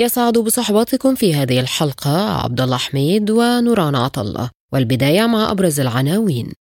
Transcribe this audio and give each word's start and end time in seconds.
يسعد 0.00 0.38
بصحبتكم 0.38 1.14
في 1.14 1.34
هذه 1.34 1.60
الحلقة 1.60 2.42
عبد 2.42 2.60
الله 2.60 2.76
حميد 2.76 3.30
ونوران 3.30 3.94
عطلة 3.94 4.50
والبداية 4.72 5.26
مع 5.26 5.50
أبرز 5.50 5.80
العناوين. 5.80 6.52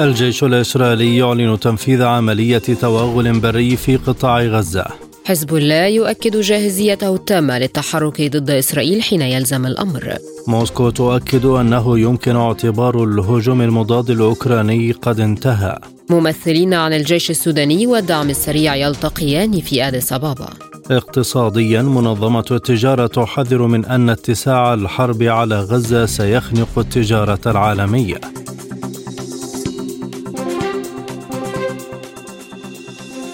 الجيش 0.00 0.44
الإسرائيلي 0.44 1.16
يعلن 1.16 1.60
تنفيذ 1.60 2.02
عملية 2.02 2.58
توغل 2.58 3.40
بري 3.40 3.76
في 3.76 3.96
قطاع 3.96 4.42
غزة. 4.42 4.86
حزب 5.24 5.54
الله 5.54 5.86
يؤكد 5.86 6.36
جاهزيته 6.36 7.14
التامة 7.14 7.58
للتحرك 7.58 8.22
ضد 8.36 8.50
إسرائيل 8.50 9.02
حين 9.02 9.22
يلزم 9.22 9.66
الأمر. 9.66 10.16
موسكو 10.46 10.90
تؤكد 10.90 11.44
أنه 11.44 11.98
يمكن 11.98 12.36
اعتبار 12.36 13.04
الهجوم 13.04 13.62
المضاد 13.62 14.10
الأوكراني 14.10 14.92
قد 14.92 15.20
انتهى. 15.20 15.78
ممثلين 16.10 16.74
عن 16.74 16.92
الجيش 16.92 17.30
السوداني 17.30 17.86
والدعم 17.86 18.30
السريع 18.30 18.74
يلتقيان 18.74 19.60
في 19.60 19.88
أديس 19.88 20.12
أبابا. 20.12 20.48
اقتصاديا 20.90 21.82
منظمة 21.82 22.44
التجارة 22.50 23.06
تحذر 23.06 23.62
من 23.66 23.84
أن 23.84 24.10
اتساع 24.10 24.74
الحرب 24.74 25.22
على 25.22 25.60
غزة 25.60 26.06
سيخنق 26.06 26.78
التجارة 26.78 27.40
العالمية. 27.46 28.20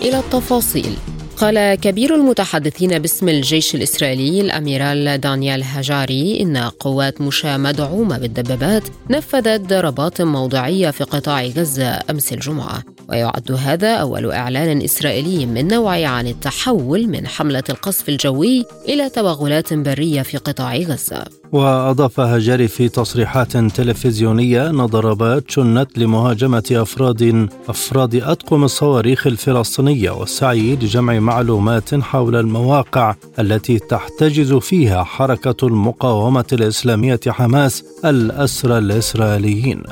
إلى 0.03 0.19
التفاصيل. 0.19 1.14
قال 1.37 1.75
كبير 1.75 2.15
المتحدثين 2.15 2.99
باسم 2.99 3.29
الجيش 3.29 3.75
الإسرائيلي 3.75 4.41
الأميرال 4.41 5.21
دانيال 5.21 5.63
هاجاري 5.63 6.41
إن 6.41 6.57
قوات 6.57 7.21
مشاة 7.21 7.57
مدعومة 7.57 8.19
بالدبابات 8.19 8.83
نفذت 9.11 9.61
ضربات 9.61 10.23
موضعية 10.23 10.91
في 10.91 11.05
قطاع 11.05 11.45
غزة 11.45 12.01
أمس 12.11 12.33
الجمعة. 12.33 12.83
ويعد 13.09 13.53
هذا 13.53 13.95
أول 13.95 14.33
إعلان 14.33 14.83
إسرائيلي 14.83 15.47
من 15.47 15.69
نوعه 15.69 16.07
عن 16.07 16.27
التحول 16.27 17.07
من 17.07 17.27
حملة 17.27 17.65
القصف 17.71 18.09
الجوي 18.09 18.65
إلى 18.89 19.09
توغلات 19.09 19.75
برية 19.75 20.23
في 20.23 20.37
قطاع 20.37 20.77
غزة. 20.77 21.25
وأضاف 21.55 22.21
هجاري 22.21 22.69
في 22.69 22.89
تصريحات 22.89 23.57
تلفزيونية 23.57 24.71
أن 24.71 24.87
ضربات 24.87 25.51
شنت 25.51 25.99
لمهاجمة 25.99 26.65
أفراد 26.73 27.49
أفراد 27.69 28.15
أطقم 28.15 28.65
الصواريخ 28.65 29.27
الفلسطينية 29.27 30.11
والسعي 30.11 30.77
لجمع 30.77 31.19
معلومات 31.19 31.95
حول 31.95 32.37
المواقع 32.37 33.15
التي 33.39 33.79
تحتجز 33.79 34.53
فيها 34.53 35.05
حركة 35.05 35.67
المقاومة 35.67 36.45
الإسلامية 36.53 37.21
حماس 37.29 37.85
الأسرى 38.05 38.79
الإسرائيليين. 38.79 39.83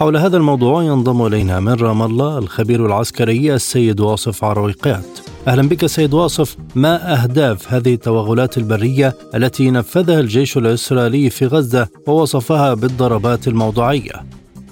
حول 0.00 0.16
هذا 0.16 0.36
الموضوع 0.36 0.82
ينضم 0.82 1.26
إلينا 1.26 1.60
من 1.60 1.74
رام 1.74 2.02
الله 2.02 2.38
الخبير 2.38 2.86
العسكري 2.86 3.54
السيد 3.54 4.00
واصف 4.00 4.44
عرويقات 4.44 5.20
أهلا 5.48 5.68
بك 5.68 5.86
سيد 5.86 6.14
واصف. 6.14 6.56
ما 6.76 6.94
أهداف 7.12 7.74
هذه 7.74 7.94
التوغلات 7.94 8.58
البرية 8.58 9.12
التي 9.34 9.70
نفذها 9.70 10.20
الجيش 10.20 10.56
الإسرائيلي 10.56 11.30
في 11.30 11.46
غزة 11.46 11.88
ووصفها 12.08 12.74
بالضربات 12.74 13.48
الموضوعية؟ 13.48 14.12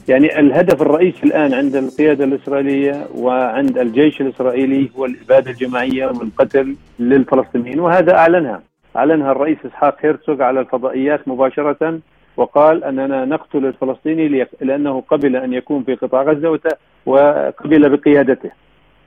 يعني 0.08 0.40
الهدف 0.40 0.82
الرئيسي 0.82 1.22
الآن 1.24 1.54
عند 1.54 1.76
القيادة 1.76 2.24
الإسرائيلية 2.24 3.06
وعند 3.14 3.78
الجيش 3.78 4.20
الإسرائيلي 4.20 4.90
هو 4.98 5.04
الإبادة 5.04 5.50
الجماعية 5.50 6.06
والقتل 6.06 6.76
للفلسطينيين 6.98 7.80
وهذا 7.80 8.14
أعلنها. 8.14 8.62
أعلنها 8.96 9.32
الرئيس 9.32 9.58
إسحاق 9.66 9.96
هيرتسوغ 10.00 10.42
على 10.42 10.60
الفضائيات 10.60 11.28
مباشرة 11.28 11.98
وقال 12.38 12.84
أننا 12.84 13.24
نقتل 13.24 13.66
الفلسطيني 13.66 14.46
لأنه 14.60 15.00
قبل 15.00 15.36
أن 15.36 15.52
يكون 15.52 15.82
في 15.82 15.94
قطاع 15.94 16.22
غزة 16.22 16.58
وقبل 17.06 17.96
بقيادته. 17.96 18.50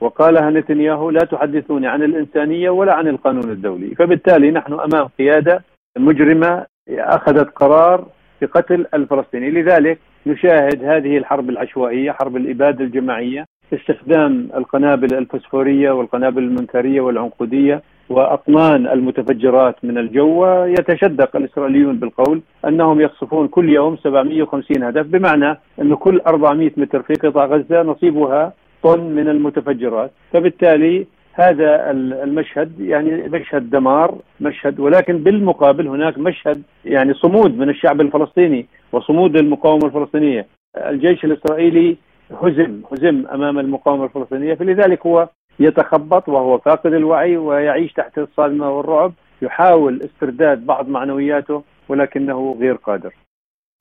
وقالها 0.01 0.49
نتنياهو 0.49 1.09
لا 1.09 1.19
تحدثوني 1.19 1.87
عن 1.87 2.03
الإنسانية 2.03 2.69
ولا 2.69 2.93
عن 2.93 3.07
القانون 3.07 3.49
الدولي. 3.51 3.95
فبالتالي 3.95 4.51
نحن 4.51 4.73
أمام 4.73 5.07
قيادة 5.19 5.63
مجرمة 5.97 6.65
أخذت 6.89 7.49
قرار 7.49 8.05
بقتل 8.41 8.85
الفلسطيني. 8.93 9.51
لذلك 9.51 9.99
نشاهد 10.27 10.83
هذه 10.83 11.17
الحرب 11.17 11.49
العشوائية 11.49 12.11
حرب 12.11 12.35
الإبادة 12.35 12.85
الجماعية 12.85 13.45
استخدام 13.73 14.49
القنابل 14.55 15.17
الفسفوريه 15.17 15.91
والقنابل 15.91 16.43
المنكريه 16.43 17.01
والعنقودية 17.01 17.81
وأطنان 18.11 18.87
المتفجرات 18.87 19.75
من 19.83 19.97
الجو 19.97 20.45
يتشدق 20.65 21.35
الإسرائيليون 21.35 21.99
بالقول 21.99 22.41
أنهم 22.67 23.01
يقصفون 23.01 23.47
كل 23.47 23.69
يوم 23.69 23.97
750 23.97 24.83
هدف 24.83 25.05
بمعنى 25.05 25.57
انه 25.81 25.95
كل 25.95 26.21
400 26.27 26.71
متر 26.77 27.01
في 27.01 27.13
قطاع 27.13 27.45
غزة 27.45 27.81
نصيبها 27.81 28.53
طن 28.83 28.99
من 28.99 29.27
المتفجرات. 29.27 30.11
فبالتالي 30.33 31.07
هذا 31.33 31.91
المشهد 31.91 32.79
يعني 32.79 33.29
مشهد 33.29 33.69
دمار 33.69 34.15
مشهد 34.41 34.79
ولكن 34.79 35.17
بالمقابل 35.17 35.87
هناك 35.87 36.17
مشهد 36.17 36.61
يعني 36.85 37.13
صمود 37.13 37.57
من 37.57 37.69
الشعب 37.69 38.01
الفلسطيني 38.01 38.65
وصمود 38.91 39.37
المقاومة 39.37 39.85
الفلسطينية. 39.85 40.47
الجيش 40.77 41.25
الإسرائيلي 41.25 41.97
هزم 42.41 42.81
هزم 42.91 43.25
أمام 43.33 43.59
المقاومة 43.59 44.03
الفلسطينية 44.05 44.53
فلذلك 44.53 45.05
هو 45.05 45.29
يتخبط 45.63 46.29
وهو 46.29 46.57
فاقد 46.57 46.93
الوعي 46.93 47.37
ويعيش 47.37 47.93
تحت 47.93 48.17
الصدمه 48.17 48.69
والرعب 48.69 49.13
يحاول 49.41 50.01
استرداد 50.01 50.65
بعض 50.65 50.89
معنوياته 50.89 51.63
ولكنه 51.89 52.57
غير 52.59 52.75
قادر 52.75 53.13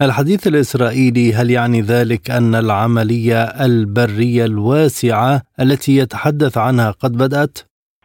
الحديث 0.02 0.46
الإسرائيلي 0.46 1.32
هل 1.32 1.50
يعني 1.50 1.80
ذلك 1.80 2.30
أن 2.30 2.54
العملية 2.54 3.42
البرية 3.42 4.44
الواسعة 4.44 5.42
التي 5.60 5.96
يتحدث 5.96 6.58
عنها 6.58 6.90
قد 6.90 7.12
بدأت؟ 7.12 7.58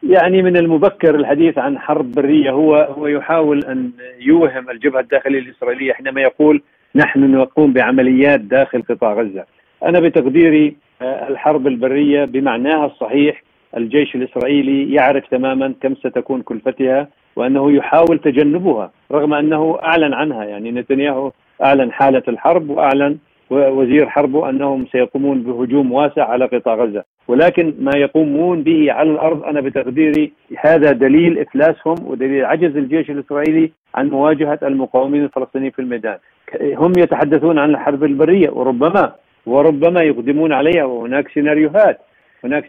يعني 0.03 0.41
من 0.41 0.57
المبكر 0.57 1.15
الحديث 1.15 1.57
عن 1.57 1.79
حرب 1.79 2.11
برية 2.11 2.51
هو 2.51 2.75
هو 2.75 3.07
يحاول 3.07 3.65
أن 3.65 3.91
يوهم 4.19 4.69
الجبهة 4.69 4.99
الداخلية 4.99 5.39
الإسرائيلية 5.39 5.93
حينما 5.93 6.21
يقول 6.21 6.61
نحن 6.95 7.31
نقوم 7.31 7.73
بعمليات 7.73 8.39
داخل 8.39 8.83
قطاع 8.89 9.13
غزة 9.13 9.45
أنا 9.85 9.99
بتقديري 9.99 10.75
الحرب 11.01 11.67
البرية 11.67 12.25
بمعناها 12.25 12.85
الصحيح 12.85 13.43
الجيش 13.77 14.15
الإسرائيلي 14.15 14.93
يعرف 14.93 15.27
تماما 15.27 15.73
كم 15.81 15.95
ستكون 15.95 16.41
كلفتها 16.41 17.07
وأنه 17.35 17.71
يحاول 17.71 18.19
تجنبها 18.19 18.91
رغم 19.11 19.33
أنه 19.33 19.79
أعلن 19.83 20.13
عنها 20.13 20.43
يعني 20.43 20.71
نتنياهو 20.71 21.31
أعلن 21.63 21.91
حالة 21.91 22.23
الحرب 22.27 22.69
وأعلن 22.69 23.17
وزير 23.49 24.09
حربه 24.09 24.49
أنهم 24.49 24.85
سيقومون 24.91 25.43
بهجوم 25.43 25.91
واسع 25.91 26.23
على 26.23 26.45
قطاع 26.45 26.75
غزة. 26.75 27.03
ولكن 27.27 27.73
ما 27.79 27.91
يقومون 27.97 28.63
به 28.63 28.91
على 28.91 29.11
الأرض 29.11 29.43
أنا 29.43 29.61
بتقديري 29.61 30.31
هذا 30.59 30.91
دليل 30.91 31.39
إفلاسهم 31.39 31.95
ودليل 32.05 32.45
عجز 32.45 32.77
الجيش 32.77 33.09
الإسرائيلي 33.09 33.71
عن 33.95 34.09
مواجهة 34.09 34.59
المقاومين 34.63 35.23
الفلسطينيين 35.23 35.71
في 35.71 35.79
الميدان. 35.79 36.17
هم 36.61 36.91
يتحدثون 36.97 37.59
عن 37.59 37.69
الحرب 37.69 38.03
البرية 38.03 38.49
وربما 38.49 39.11
وربما 39.45 40.01
يقدمون 40.01 40.53
عليها 40.53 40.85
وهناك 40.85 41.27
سيناريوهات. 41.29 41.99
هناك 42.45 42.66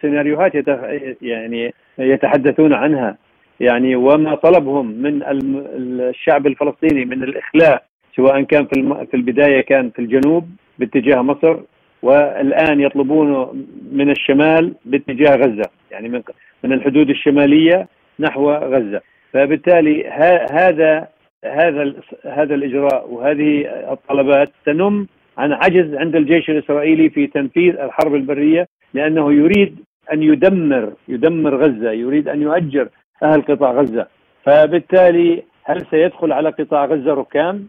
سيناريوهات 0.00 0.52
يعني 1.22 1.74
يتحدثون 1.98 2.72
عنها. 2.72 3.16
يعني 3.60 3.96
وما 3.96 4.34
طلبهم 4.34 4.86
من 4.86 5.22
الشعب 6.00 6.46
الفلسطيني 6.46 7.04
من 7.04 7.22
الإخلاء 7.22 7.82
سواء 8.16 8.42
كان 8.42 8.66
في 8.66 9.06
في 9.10 9.16
البداية 9.16 9.60
كان 9.60 9.90
في 9.90 9.98
الجنوب 9.98 10.48
باتجاه 10.78 11.22
مصر 11.22 11.56
والآن 12.02 12.80
يطلبونه 12.80 13.54
من 13.92 14.10
الشمال 14.10 14.74
باتجاه 14.84 15.36
غزة. 15.36 15.70
يعني 15.90 16.08
من 16.08 16.22
من 16.64 16.72
الحدود 16.72 17.10
الشمالية 17.10 17.88
نحو 18.20 18.50
غزة. 18.50 19.00
فبالتالي 19.32 20.08
هذا 20.50 21.08
هذا 21.44 21.82
هذا 22.24 22.54
الإجراء 22.54 23.08
وهذه 23.10 23.66
الطلبات 23.92 24.48
تنم 24.66 25.06
عن 25.38 25.52
عجز 25.52 25.94
عند 25.94 26.16
الجيش 26.16 26.50
الإسرائيلي 26.50 27.10
في 27.10 27.26
تنفيذ 27.26 27.78
الحرب 27.80 28.14
البرية 28.14 28.68
لأنه 28.94 29.32
يريد 29.32 29.78
أن 30.12 30.22
يدمر 30.22 30.92
يدمر 31.08 31.56
غزة، 31.56 31.90
يريد 31.90 32.28
أن 32.28 32.42
يؤجر 32.42 32.88
أهل 33.22 33.42
قطاع 33.42 33.72
غزة، 33.72 34.06
فبالتالي 34.44 35.42
هل 35.64 35.86
سيدخل 35.90 36.32
على 36.32 36.50
قطاع 36.50 36.84
غزة 36.84 37.14
ركام؟ 37.14 37.68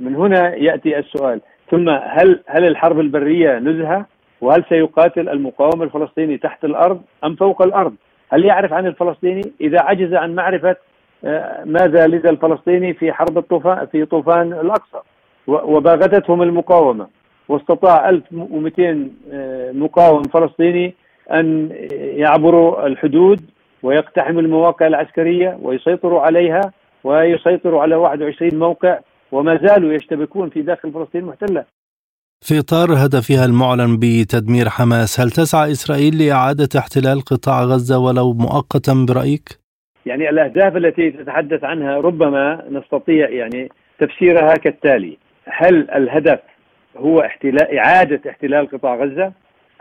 من 0.00 0.16
هنا 0.16 0.54
يأتي 0.54 0.98
السؤال، 0.98 1.40
ثم 1.70 1.88
هل 1.88 2.40
هل 2.46 2.64
الحرب 2.64 3.00
البرية 3.00 3.58
نزهة؟ 3.58 4.06
وهل 4.40 4.64
سيقاتل 4.68 5.28
المقاوم 5.28 5.82
الفلسطيني 5.82 6.38
تحت 6.38 6.64
الأرض 6.64 7.02
أم 7.24 7.34
فوق 7.34 7.62
الأرض؟ 7.62 7.94
هل 8.32 8.44
يعرف 8.44 8.72
عن 8.72 8.86
الفلسطيني؟ 8.86 9.42
إذا 9.60 9.80
عجز 9.80 10.14
عن 10.14 10.34
معرفة 10.34 10.76
آه، 11.24 11.64
ماذا 11.64 12.06
لدى 12.06 12.30
الفلسطيني 12.30 12.94
في 12.94 13.12
حرب 13.12 13.38
الطوفان 13.38 13.86
في 13.86 14.04
طوفان 14.04 14.52
الأقصى 14.52 14.98
وباغتتهم 15.46 16.42
المقاومة 16.42 17.06
واستطاع 17.52 18.08
1200 18.08 19.10
آه، 19.32 19.72
مقاوم 19.72 20.22
فلسطيني 20.22 20.94
أن 21.32 21.68
يعبروا 21.92 22.86
الحدود 22.86 23.40
ويقتحموا 23.82 24.40
المواقع 24.40 24.86
العسكرية 24.86 25.58
ويسيطروا 25.62 26.20
عليها 26.20 26.72
ويسيطروا 27.04 27.82
على 27.82 27.94
21 27.94 28.58
موقع 28.58 28.98
وما 29.32 29.56
زالوا 29.66 29.92
يشتبكون 29.92 30.50
في 30.50 30.62
داخل 30.62 30.92
فلسطين 30.92 31.20
المحتله. 31.20 31.64
في 32.40 32.58
إطار 32.58 32.88
هدفها 32.92 33.44
المعلن 33.44 33.96
بتدمير 33.96 34.68
حماس، 34.68 35.20
هل 35.20 35.30
تسعى 35.30 35.72
إسرائيل 35.72 36.18
لإعادة 36.18 36.68
احتلال 36.78 37.20
قطاع 37.20 37.62
غزة 37.64 37.98
ولو 37.98 38.32
مؤقتا 38.32 39.06
برأيك؟ 39.08 39.48
يعني 40.06 40.30
الأهداف 40.30 40.76
التي 40.76 41.10
تتحدث 41.10 41.64
عنها 41.64 41.96
ربما 41.96 42.64
نستطيع 42.70 43.30
يعني 43.30 43.68
تفسيرها 43.98 44.54
كالتالي: 44.54 45.18
هل 45.46 45.90
الهدف 45.90 46.38
هو 46.96 47.20
احتلال 47.20 47.78
إعادة 47.78 48.30
احتلال 48.30 48.70
قطاع 48.70 48.94
غزة؟ 48.96 49.32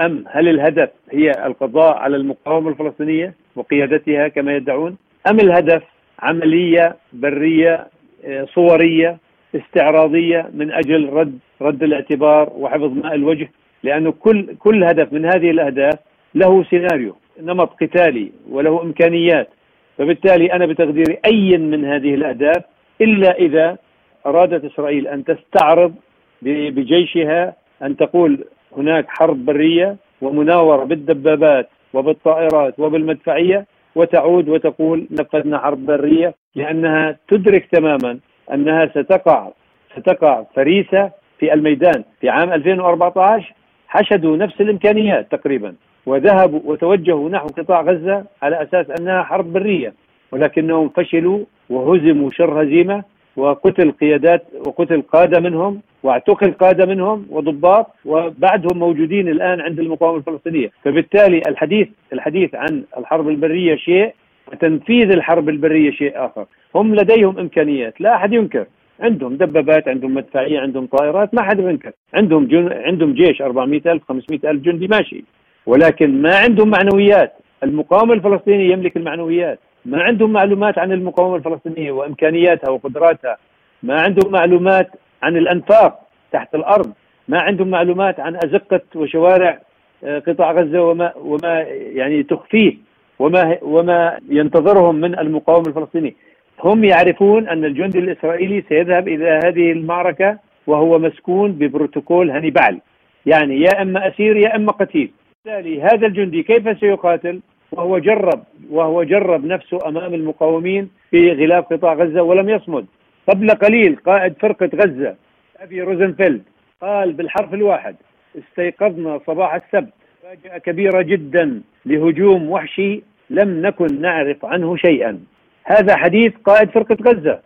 أم 0.02 0.26
هل 0.30 0.48
الهدف 0.48 0.90
هي 1.12 1.32
القضاء 1.46 1.98
على 1.98 2.16
المقاومة 2.18 2.70
الفلسطينية 2.70 3.34
وقيادتها 3.56 4.28
كما 4.28 4.56
يدعون؟ 4.56 4.98
أم 5.30 5.40
الهدف 5.40 5.84
عملية 6.20 6.96
برية 7.14 7.88
آه، 8.26 8.46
صورية 8.54 9.18
استعراضية 9.56 10.50
من 10.54 10.72
أجل 10.72 11.10
رد 11.10 11.40
رد 11.62 11.84
الاعتبار 11.84 12.54
وحفظ 12.56 12.98
ماء 12.98 13.16
الوجه 13.16 13.52
لأنه 13.84 14.12
كل 14.12 14.56
كل 14.60 14.84
هدف 14.84 15.14
من 15.14 15.26
هذه 15.26 15.52
الأهداف 15.52 16.00
له 16.36 16.64
سيناريو 16.64 17.16
نمط 17.42 17.70
قتالي 17.84 18.32
وله 18.50 18.82
إمكانيات 18.82 19.50
فبالتالي 19.98 20.54
أنا 20.54 20.66
بتقديري 20.66 21.18
أي 21.26 21.58
من 21.58 21.86
هذه 21.86 22.14
الأهداف 22.14 22.64
إلا 23.02 23.38
إذا 23.38 23.78
أرادت 24.26 24.66
إسرائيل 24.66 25.08
أن 25.08 25.24
تستعرض 25.24 25.94
بجيشها 26.42 27.56
أن 27.84 27.98
تقول 27.98 28.46
هناك 28.78 29.06
حرب 29.10 29.46
برية 29.46 29.96
ومناورة 30.22 30.84
بالدبابات 30.84 31.70
وبالطائرات 31.94 32.80
وبالمدفعية 32.80 33.66
وتعود 33.96 34.50
وتقول 34.50 35.08
نفذنا 35.12 35.58
حرب 35.60 35.86
برية 35.86 36.34
لأنها 36.56 37.18
تدرك 37.28 37.66
تماما 37.72 38.20
أنها 38.54 38.86
ستقع 38.86 39.50
ستقع 39.98 40.44
فريسة 40.56 41.12
في 41.40 41.54
الميدان 41.54 42.04
في 42.22 42.30
عام 42.30 42.54
2014 42.54 43.54
حشدوا 43.88 44.38
نفس 44.38 44.62
الإمكانيات 44.62 45.32
تقريبا 45.32 45.76
وذهبوا 46.06 46.60
وتوجهوا 46.66 47.30
نحو 47.30 47.48
قطاع 47.48 47.82
غزة 47.82 48.24
على 48.42 48.62
أساس 48.64 49.00
أنها 49.00 49.24
حرب 49.24 49.54
برية 49.54 49.94
ولكنهم 50.32 50.90
فشلوا 50.90 51.46
وهزموا 51.70 52.32
شر 52.32 52.64
هزيمة 52.64 53.04
وقتل 53.42 53.92
قيادات 53.92 54.44
وقتل 54.68 55.02
قادة 55.02 55.40
منهم 55.40 55.82
واعتقل 56.04 56.52
قادة 56.52 56.86
منهم 56.86 57.26
وضباط 57.30 57.88
وبعدهم 58.06 58.80
موجودين 58.80 59.28
الآن 59.28 59.62
عند 59.62 59.80
المقاومة 59.80 60.18
الفلسطينية، 60.18 60.70
فبالتالي 60.84 61.42
الحديث 61.48 61.88
الحديث 62.14 62.56
عن 62.56 62.84
الحرب 62.98 63.30
البرية 63.30 63.76
شيء 63.76 64.14
وتنفيذ 64.48 65.12
الحرب 65.12 65.50
البرية 65.50 65.92
شيء 65.92 66.12
آخر، 66.16 66.46
هم 66.76 66.96
لديهم 66.96 67.40
إمكانيات 67.40 68.02
لا 68.02 68.16
أحد 68.16 68.34
ينكر، 68.34 68.66
عندهم 69.00 69.36
دبابات 69.36 69.88
عندهم 69.88 70.14
مدفعية 70.14 70.60
عندهم 70.60 70.86
طائرات 70.86 71.34
ما 71.34 71.42
حد 71.42 71.60
ينكر. 71.60 71.92
عندهم 72.14 72.46
جن... 72.46 72.70
عندهم 72.72 73.14
جيش 73.14 73.42
400000 73.42 74.04
500000 74.10 74.62
جندي 74.62 74.88
ماشي. 74.88 75.24
ولكن 75.66 76.22
ما 76.22 76.36
عندهم 76.36 76.70
معنويات. 76.70 77.34
المقاومة 77.64 78.14
الفلسطيني 78.14 78.72
يملك 78.72 78.98
المعنويات. 78.98 79.60
ما 79.86 80.04
عندهم 80.04 80.32
معلومات 80.32 80.78
عن 80.80 80.92
المقاومة 80.92 81.36
الفلسطينية 81.36 81.92
وإمكانياتها 81.92 82.70
وقدراتها 82.70 83.38
ما 83.84 84.02
عندهم 84.02 84.32
معلومات 84.32 84.90
عن 85.24 85.38
الأنفاق 85.38 86.00
تحت 86.32 86.56
الأرض 86.56 86.94
ما 87.28 87.42
عندهم 87.42 87.68
معلومات 87.68 88.20
عن 88.20 88.36
أزقة 88.36 88.82
وشوارع 88.96 89.60
آه، 90.04 90.20
قطاع 90.20 90.52
غزة 90.52 90.82
وما 90.82 91.14
وما 91.16 91.60
يعني 91.72 92.24
تخفيه 92.24 92.78
وما 93.20 93.58
وما 93.62 94.20
ينتظرهم 94.30 94.96
من 94.96 95.20
المقاومة 95.20 95.68
الفلسطينية 95.68 96.16
هم 96.64 96.84
يعرفون 96.84 97.48
أن 97.48 97.66
الجندي 97.66 98.00
الإسرائيلي 98.00 98.64
سيذهب 98.70 99.08
إلى 99.08 99.40
هذه 99.44 99.72
المعركة 99.72 100.38
وهو 100.68 101.00
مسكون 101.00 101.52
ببروتوكول 101.52 102.32
هانيبال 102.32 102.82
يعني 103.26 103.62
يا 103.62 103.82
إما 103.82 104.08
أسير 104.08 104.38
يا 104.38 104.56
إما 104.56 104.72
قتيل. 104.72 105.12
بالتالي 105.46 105.82
هذا 105.82 106.08
الجندي 106.08 106.44
كيف 106.44 106.80
سيقاتل؟ 106.80 107.42
وهو 107.72 107.98
جرب 107.98 108.44
وهو 108.70 109.04
جرب 109.04 109.46
نفسه 109.46 109.80
أمام 109.88 110.14
المقاومين 110.14 110.90
في 111.12 111.32
غلاف 111.32 111.74
قطاع 111.74 111.94
غزة 111.94 112.22
ولم 112.22 112.50
يصمد. 112.50 112.86
قبل 113.28 113.50
قليل 113.50 113.96
قائد 113.96 114.34
فرقة 114.34 114.70
غزة 114.76 115.16
أبي 115.60 115.82
روزنفيلد 115.82 116.42
قال 116.82 117.14
بالحرف 117.14 117.54
الواحد 117.54 117.96
استيقظنا 118.38 119.20
صباح 119.28 119.54
السبت. 119.54 119.94
فاجأة 120.24 120.58
كبيرة 120.58 121.02
جدا 121.02 121.62
لهجوم 121.86 122.50
وحشي 122.50 123.02
لم 123.30 123.62
نكن 123.62 124.02
نعرف 124.02 124.46
عنه 124.46 124.76
شيئا. 124.76 125.20
هذا 125.64 125.96
حديث 125.96 126.34
قائد 126.46 126.70
فرقة 126.70 126.98
غزة. 127.02 127.40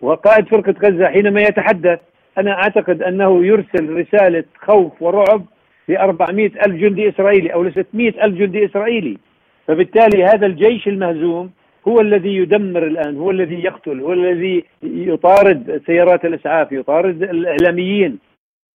وقائد 0.00 0.48
فرقة 0.48 0.74
غزة 0.84 1.06
حينما 1.08 1.40
يتحدث 1.40 2.00
أنا 2.38 2.52
أعتقد 2.52 3.02
أنه 3.02 3.46
يرسل 3.46 3.96
رسالة 3.96 4.44
خوف 4.58 5.02
ورعب 5.02 5.44
ل 5.88 5.96
400 5.96 6.46
ألف 6.46 6.74
جندي 6.74 7.08
إسرائيلي 7.08 7.54
أو 7.54 7.62
ل 7.62 7.72
600 7.72 8.24
ألف 8.24 8.38
جندي 8.38 8.64
إسرائيلي. 8.64 9.18
فبالتالي 9.66 10.24
هذا 10.24 10.46
الجيش 10.46 10.88
المهزوم 10.88 11.50
هو 11.88 12.00
الذي 12.00 12.36
يدمر 12.36 12.86
الآن 12.86 13.16
هو 13.16 13.30
الذي 13.30 13.64
يقتل 13.64 14.00
هو 14.00 14.12
الذي 14.12 14.64
يطارد 14.82 15.82
سيارات 15.86 16.24
الإسعاف 16.24 16.72
يطارد 16.72 17.22
الإعلاميين. 17.22 18.18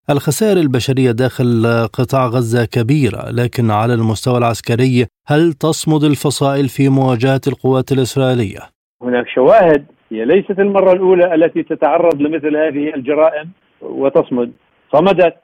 الخسائر 0.10 0.58
البشرية 0.58 1.12
داخل 1.12 1.66
قطاع 1.94 2.26
غزة 2.26 2.66
كبيرة 2.66 3.32
لكن 3.32 3.72
على 3.72 3.94
المستوى 3.94 4.38
العسكري 4.38 5.06
هل 5.28 5.54
تصمد 5.54 6.04
الفصائل 6.04 6.68
في 6.70 6.90
مواجهة 6.90 7.42
القوات 7.48 7.92
الإسرائيلية؟ 7.92 8.60
هناك 9.02 9.28
شواهد 9.28 9.86
هي 10.12 10.26
ليست 10.26 10.60
المرة 10.60 10.94
الأولى 10.94 11.36
التي 11.36 11.64
تتعرض 11.64 12.22
لمثل 12.22 12.58
هذه 12.58 12.96
الجرائم 12.96 13.50
وتصمد. 13.82 14.52
صمدت. 14.94 15.36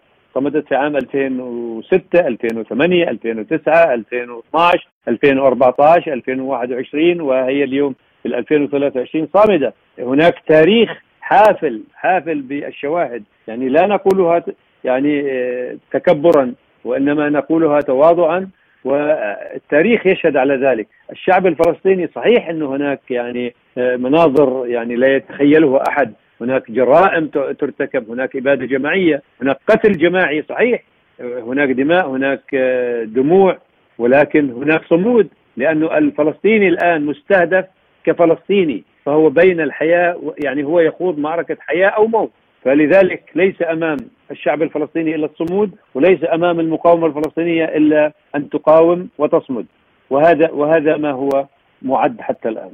في 0.43 0.75
عام 0.75 0.95
2006 0.95 2.27
2008 2.27 3.09
2009 3.09 3.93
2012 3.93 4.87
2014 5.07 6.13
2021 6.13 7.21
وهي 7.21 7.63
اليوم 7.63 7.95
في 8.23 8.27
2023 8.37 9.27
صامدة. 9.33 9.73
هناك 9.99 10.35
تاريخ 10.47 11.01
حافل 11.21 11.83
حافل 11.95 12.41
بالشواهد. 12.41 13.23
يعني 13.47 13.69
لا 13.69 13.87
نقولها 13.87 14.43
يعني 14.83 15.31
آه، 15.31 15.77
تكبرا 15.91 16.53
وإنما 16.85 17.29
نقولها 17.29 17.79
تواضعا 17.79 18.49
والتاريخ 18.83 20.07
يشهد 20.07 20.37
على 20.37 20.55
ذلك. 20.55 20.87
الشعب 21.11 21.47
الفلسطيني 21.47 22.09
صحيح 22.15 22.49
إنه 22.49 22.75
هناك 22.75 23.01
يعني 23.09 23.55
آه، 23.77 23.95
مناظر 23.95 24.67
يعني 24.67 24.95
لا 24.95 25.15
يتخيلها 25.15 25.83
أحد. 25.89 26.13
هناك 26.41 26.71
جرائم 26.71 27.27
ترتكب 27.27 28.09
هناك 28.11 28.35
إبادة 28.35 28.65
جماعية 28.65 29.21
هناك 29.41 29.57
قتل 29.67 29.91
جماعي 29.91 30.43
صحيح. 30.49 30.83
هناك 31.19 31.69
دماء 31.69 32.09
هناك 32.09 32.41
آه، 32.53 33.03
دموع 33.03 33.57
ولكن 33.97 34.49
هناك 34.49 34.81
صمود 34.89 35.27
لأنه 35.57 35.97
الفلسطيني 35.97 36.67
الآن 36.67 37.05
مستهدف 37.05 37.65
كفلسطيني 38.03 38.83
فهو 39.05 39.29
بين 39.29 39.61
الحياة 39.61 40.33
يعني 40.43 40.63
هو 40.63 40.79
يخوض 40.79 41.17
معركة 41.17 41.57
حياة 41.59 41.87
أو 41.87 42.07
موت. 42.07 42.31
فلذلك 42.63 43.23
ليس 43.35 43.55
أمام 43.61 43.97
الشعب 44.31 44.61
الفلسطيني 44.61 45.15
إلا 45.15 45.25
الصمود 45.25 45.71
وليس 45.93 46.19
أمام 46.33 46.59
المقاومة 46.59 47.07
الفلسطينية 47.07 47.65
إلا 47.65 48.11
أن 48.35 48.49
تقاوم 48.49 49.09
وتصمد. 49.17 49.65
وهذا 50.09 50.51
وهذا 50.51 50.97
ما 50.97 51.11
هو 51.11 51.45
معد 51.81 52.21
حتى 52.21 52.49
الآن. 52.49 52.71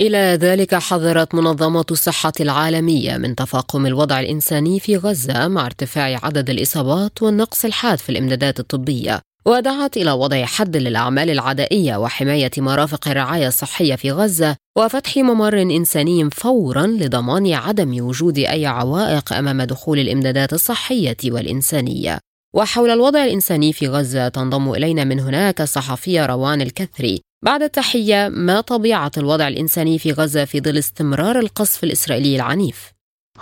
إلى 0.00 0.18
ذلك 0.18 0.74
حذرت 0.74 1.34
منظمة 1.34 1.84
الصحة 1.90 2.32
العالمية 2.40 3.16
من 3.16 3.34
تفاقم 3.34 3.86
الوضع 3.86 4.20
الإنساني 4.20 4.80
في 4.80 4.96
غزة 4.96 5.48
مع 5.48 5.66
ارتفاع 5.66 6.20
عدد 6.22 6.50
الإصابات 6.50 7.22
والنقص 7.22 7.64
الحاد 7.64 7.98
في 7.98 8.10
الإمدادات 8.10 8.60
الطبية 8.60 9.20
ودعت 9.46 9.96
إلى 9.96 10.12
وضع 10.12 10.44
حد 10.44 10.76
للأعمال 10.76 11.30
العدائية 11.30 11.96
وحماية 11.96 12.50
مرافق 12.58 13.08
الرعاية 13.08 13.48
الصحية 13.48 13.94
في 13.94 14.12
غزة 14.12 14.56
وفتح 14.78 15.16
ممر 15.16 15.62
إنساني 15.62 16.30
فورا 16.30 16.86
لضمان 16.86 17.52
عدم 17.52 18.04
وجود 18.04 18.38
أي 18.38 18.66
عوائق 18.66 19.32
أمام 19.32 19.62
دخول 19.62 19.98
الإمدادات 19.98 20.52
الصحية 20.52 21.16
والإنسانية. 21.24 22.18
وحول 22.54 22.90
الوضع 22.90 23.24
الإنساني 23.24 23.72
في 23.72 23.88
غزة 23.88 24.28
تنضم 24.28 24.72
إلينا 24.72 25.04
من 25.04 25.20
هناك 25.20 25.60
الصحفية 25.60 26.26
روان 26.26 26.60
الكثري 26.60 27.20
بعد 27.44 27.62
التحية 27.62 28.28
ما 28.28 28.60
طبيعة 28.60 29.10
الوضع 29.18 29.48
الإنساني 29.48 29.98
في 29.98 30.12
غزة 30.12 30.44
في 30.44 30.60
ظل 30.60 30.78
استمرار 30.78 31.38
القصف 31.38 31.84
الإسرائيلي 31.84 32.36
العنيف؟ 32.36 32.92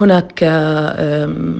هناك 0.01 0.43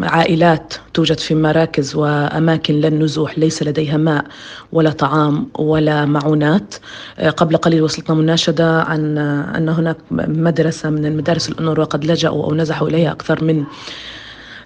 عائلات 0.03 0.75
توجد 0.95 1.19
في 1.19 1.35
مراكز 1.35 1.95
وأماكن 1.95 2.75
للنزوح 2.75 3.39
ليس 3.39 3.63
لديها 3.63 3.97
ماء 3.97 4.25
ولا 4.73 4.91
طعام 4.91 5.49
ولا 5.59 6.05
معونات 6.05 6.75
آه، 7.19 7.31
قبل 7.31 7.57
قليل 7.57 7.83
وصلتنا 7.83 8.17
مناشدة 8.17 8.83
عن 8.83 9.19
أن 9.19 9.69
هناك 9.69 9.97
مدرسة 10.11 10.91
من 10.91 11.07
المدارس 11.07 11.49
الأنور 11.49 11.81
وقد 11.81 12.05
لجأوا 12.05 12.45
أو 12.45 12.55
نزحوا 12.55 12.89
إليها 12.89 13.13
أكثر 13.13 13.45
من 13.45 13.65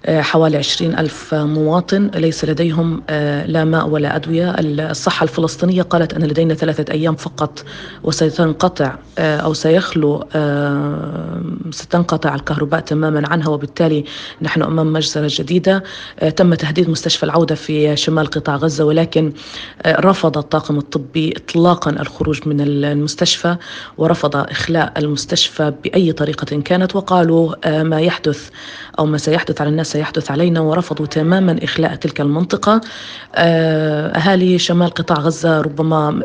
حوالي 0.09 0.57
عشرين 0.57 0.99
ألف 0.99 1.33
مواطن 1.33 2.11
ليس 2.15 2.45
لديهم 2.45 3.03
آه، 3.09 3.45
لا 3.45 3.65
ماء 3.65 3.87
ولا 3.87 4.15
أدوية. 4.15 4.55
الصحة 4.59 5.23
الفلسطينية 5.23 5.81
قالت 5.81 6.13
أن 6.13 6.23
لدينا 6.23 6.53
ثلاثة 6.53 6.93
أيام 6.93 7.15
فقط 7.15 7.63
وستنقطع 8.03 8.95
آه، 9.17 9.37
أو 9.37 9.53
سيخلو 9.53 10.25
آه، 10.35 11.41
ستنقطع 11.71 12.35
الكهرباء 12.35 12.79
تماما 12.79 13.27
عنها 13.27 13.49
وبالتالي 13.49 14.05
نحن 14.41 14.61
أمام 14.61 14.93
مجزرة 14.93 15.27
جديدة. 15.31 15.83
تم 16.35 16.53
تهديد 16.53 16.89
مستشفى 16.89 17.23
العودة 17.23 17.55
في 17.55 17.95
شمال 17.95 18.27
قطاع 18.27 18.55
غزة 18.55 18.85
ولكن 18.85 19.33
رفض 19.87 20.37
الطاقم 20.37 20.77
الطبي 20.77 21.33
إطلاقا 21.37 21.91
الخروج 21.91 22.47
من 22.47 22.61
المستشفى 22.61 23.55
ورفض 23.97 24.35
إخلاء 24.35 24.93
المستشفى 24.97 25.73
بأي 25.83 26.11
طريقة 26.11 26.61
كانت 26.61 26.95
وقالوا 26.95 27.83
ما 27.83 28.01
يحدث 28.01 28.49
أو 28.99 29.05
ما 29.05 29.17
سيحدث 29.17 29.61
على 29.61 29.69
الناس 29.69 29.96
سيحدث 29.97 30.31
علينا 30.31 30.59
ورفضوا 30.59 31.05
تماما 31.05 31.59
إخلاء 31.63 31.95
تلك 31.95 32.21
المنطقة. 32.21 32.81
آه، 33.35 34.07
أهالي 34.07 34.59
شمال 34.59 34.89
قطاع 34.89 35.17
غزة 35.17 35.61
ربما 35.61 36.21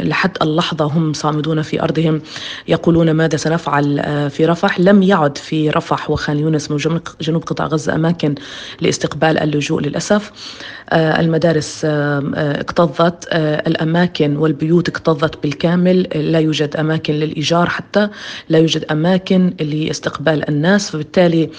لحد 0.00 0.30
اللحظة 0.42 0.84
هم 0.84 1.12
صامدون 1.12 1.62
في 1.62 1.82
أرضهم 1.82 2.20
يقولون 2.68 3.10
ماذا 3.10 3.36
سنفعل 3.36 3.98
آه، 3.98 4.28
في 4.28 4.46
رفح. 4.46 4.80
لم 4.80 5.02
يعد 5.02 5.38
في 5.38 5.70
رفح 5.70 6.10
وخان 6.10 6.38
يونس 6.38 6.70
من 6.70 6.76
جنوب 7.20 7.42
قطاع 7.44 7.66
غزة 7.66 7.94
أماكن 7.94 8.34
لاستقبال 8.80 9.38
اللجوء 9.38 9.80
للأسف. 9.80 10.32
آه، 10.90 11.20
المدارس 11.20 11.84
اكتظت 11.84 13.28
الأماكن 13.66 14.36
والبيوت 14.36 14.88
اكتظت 14.88 15.42
بالكامل. 15.42 16.02
لا 16.32 16.38
يوجد 16.38 16.76
أماكن 16.76 17.14
للإيجار 17.14 17.68
حتى 17.68 18.08
لا 18.48 18.58
يوجد 18.58 18.84
أماكن 18.90 19.54
لاستقبال 19.60 20.48
الناس. 20.48 20.90
فبالتالي 20.90 21.50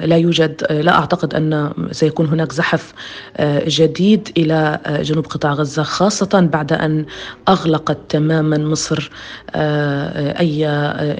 لا 0.00 0.16
يوجد 0.16 0.66
لا 0.70 0.98
أعتقد 0.98 1.34
أن 1.34 1.72
سيكون 1.92 2.26
هناك 2.26 2.52
زحف 2.52 2.94
آه، 3.36 3.62
جديد 3.66 4.28
إلى 4.36 4.78
آه، 4.86 5.02
جنوب 5.02 5.26
قطاع 5.26 5.52
غزة 5.52 5.82
خاصة 5.82 6.48
بعد 6.52 6.72
أن 6.72 7.06
أغلقت 7.48 7.98
تماما 8.08 8.58
مصر 8.58 9.10
آه، 9.50 10.40
أي 10.40 10.66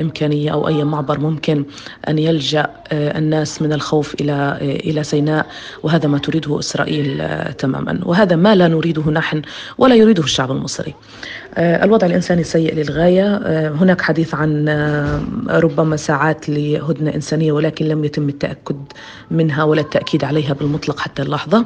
إمكانية 0.00 0.52
أو 0.52 0.68
أي 0.68 0.84
معبر 0.84 1.20
ممكن 1.20 1.64
أن 2.08 2.18
يلجأ 2.18 2.70
الناس 2.92 3.62
من 3.62 3.72
الخوف 3.72 4.14
إلى 4.20 4.58
إلى 4.60 5.04
سيناء 5.04 5.46
وهذا 5.82 6.08
ما 6.08 6.18
تريده 6.18 6.58
إسرائيل 6.58 7.22
تماما. 7.54 8.00
وهذا 8.04 8.36
ما 8.36 8.54
لا 8.54 8.68
نريده 8.68 9.10
نحن 9.10 9.42
ولا 9.78 9.94
يريده 9.94 10.22
الشعب 10.22 10.50
المصري. 10.50 10.94
الوضع 11.58 12.06
الإنساني 12.06 12.44
سيء 12.44 12.74
للغاية. 12.74 13.36
هناك 13.68 14.00
حديث 14.00 14.34
عن 14.34 14.68
ربما 15.50 15.96
ساعات 15.96 16.48
لهدنة 16.48 17.14
إنسانية 17.14 17.52
ولكن 17.52 17.88
لم 17.88 18.04
يتم 18.04 18.28
التأكد 18.28 18.76
منها 19.30 19.64
ولا 19.64 19.80
التأكيد 19.80 20.24
عليها 20.24 20.52
بالمطلق 20.52 21.00
حتى 21.00 21.22
اللحظة. 21.22 21.64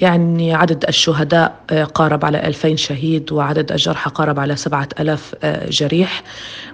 يعني 0.00 0.54
عدد 0.54 0.84
الشهداء 0.88 1.60
آه، 1.70 1.84
قارب 1.84 2.24
على 2.24 2.46
2000 2.46 2.76
شهيد 2.76 3.32
وعدد 3.32 3.72
الجرحى 3.72 4.10
قارب 4.10 4.40
على 4.40 4.56
7000 4.56 5.34
آه، 5.44 5.70
جريح. 5.70 6.22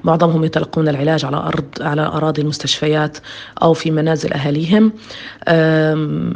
معظمهم 0.04 0.44
يتلقون 0.44 0.88
العلاج 0.88 1.24
على 1.24 1.36
أرض 1.36 1.64
على 1.80 2.02
أراضي 2.02 2.42
المستشفيات 2.42 3.18
أو 3.62 3.72
في 3.72 3.90
منازل 3.90 4.32
أهاليهم. 4.32 4.92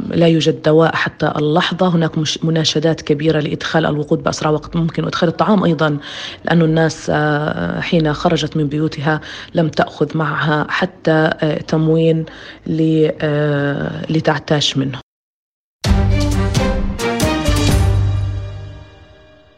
لا 0.09 0.27
يوجد 0.27 0.61
دواء 0.61 0.95
حتى 0.95 1.33
اللحظة. 1.35 1.87
هناك 1.87 2.11
مناشدات 2.43 3.01
كبيرة 3.01 3.39
لإدخال 3.39 3.85
الوقود 3.85 4.23
بأسرع 4.23 4.49
وقت 4.49 4.75
ممكن 4.75 5.03
وإدخال 5.03 5.29
الطعام 5.29 5.63
أيضا 5.63 5.97
لأن 6.45 6.61
الناس 6.61 7.11
آه، 7.13 7.81
حين 7.81 8.13
خرجت 8.13 8.57
من 8.57 8.67
بيوتها 8.67 9.21
لم 9.53 9.69
تأخذ 9.69 10.17
معها 10.17 10.67
حتى 10.69 11.29
تموين 11.67 12.25
لتعتاش 14.09 14.77
منه. 14.77 15.08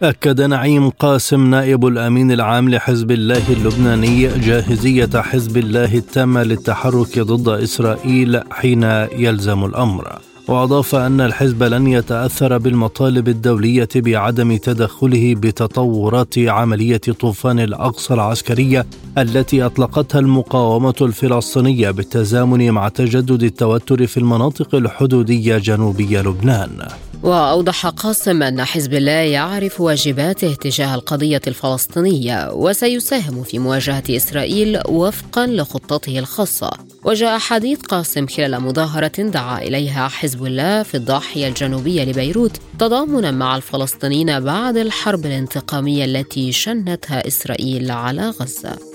أكد 0.04 0.42
نعيم 0.42 0.90
قاسم 0.90 1.50
نائب 1.50 1.86
الأمين 1.86 2.32
العام 2.32 2.70
لحزب 2.70 3.12
الله 3.12 3.54
اللبناني 3.54 4.28
جاهزية 4.28 5.10
حزب 5.16 5.58
الله 5.58 5.98
التامة 5.98 6.44
للتحرك 6.44 7.20
ضد 7.20 7.50
إسرائيل 7.50 8.42
حين 8.52 8.84
يلزم 9.18 9.66
الأمر. 9.66 10.20
وأضاف 10.48 10.96
أن 10.96 11.22
الحزب 11.22 11.64
لن 11.64 11.88
يتأثر 11.88 12.58
بالمطالب 12.58 13.28
الدولية 13.28 13.90
بعدم 13.96 14.58
تدخله 14.58 15.36
بتطورات 15.36 16.38
عملية 16.38 16.98
طوفان 16.98 17.60
الأقصى 17.60 18.14
العسكرية 18.14 18.86
التي 19.18 19.66
أطلقتها 19.66 20.20
المقاومة 20.20 20.96
الفلسطينية 21.02 21.92
بالتزامن 21.92 22.72
مع 22.72 22.88
تجدد 22.88 23.44
التوتر 23.44 24.08
في 24.08 24.18
المناطق 24.18 24.76
الحدودية 24.76 25.58
جنوبي 25.58 26.18
لبنان. 26.18 26.88
وأوضح 27.24 27.88
قاسم 27.88 28.44
أن 28.44 28.64
حزب 28.64 28.94
الله 28.94 29.12
يعرف 29.12 29.82
واجباته 29.82 30.54
تجاه 30.54 30.96
القضية 30.96 31.42
الفلسطينية 31.48 32.54
وسيساهم 32.54 33.44
في 33.44 33.60
مواجهة 33.60 34.04
إسرائيل 34.10 34.80
وفقا 34.90 35.48
لخطته 35.48 36.20
الخاصة. 36.20 36.72
وجاء 37.04 37.40
حديث 37.40 37.82
قاسم 37.82 38.28
خلال 38.28 38.60
مظاهرة 38.60 39.22
دعا 39.22 39.62
إليها 39.62 40.08
حزب 40.08 40.46
الله 40.46 40.84
في 40.84 40.96
الضاحية 40.96 41.48
الجنوبية 41.48 42.04
لبيروت 42.04 42.58
تضامنا 42.80 43.32
مع 43.32 43.56
الفلسطينيين 43.56 44.40
بعد 44.40 44.78
الحرب 44.78 45.26
الانتقامية 45.26 46.06
التي 46.06 46.52
شنتها 46.52 47.28
إسرائيل 47.28 47.92
على 47.92 48.30
غزة. 48.30 48.91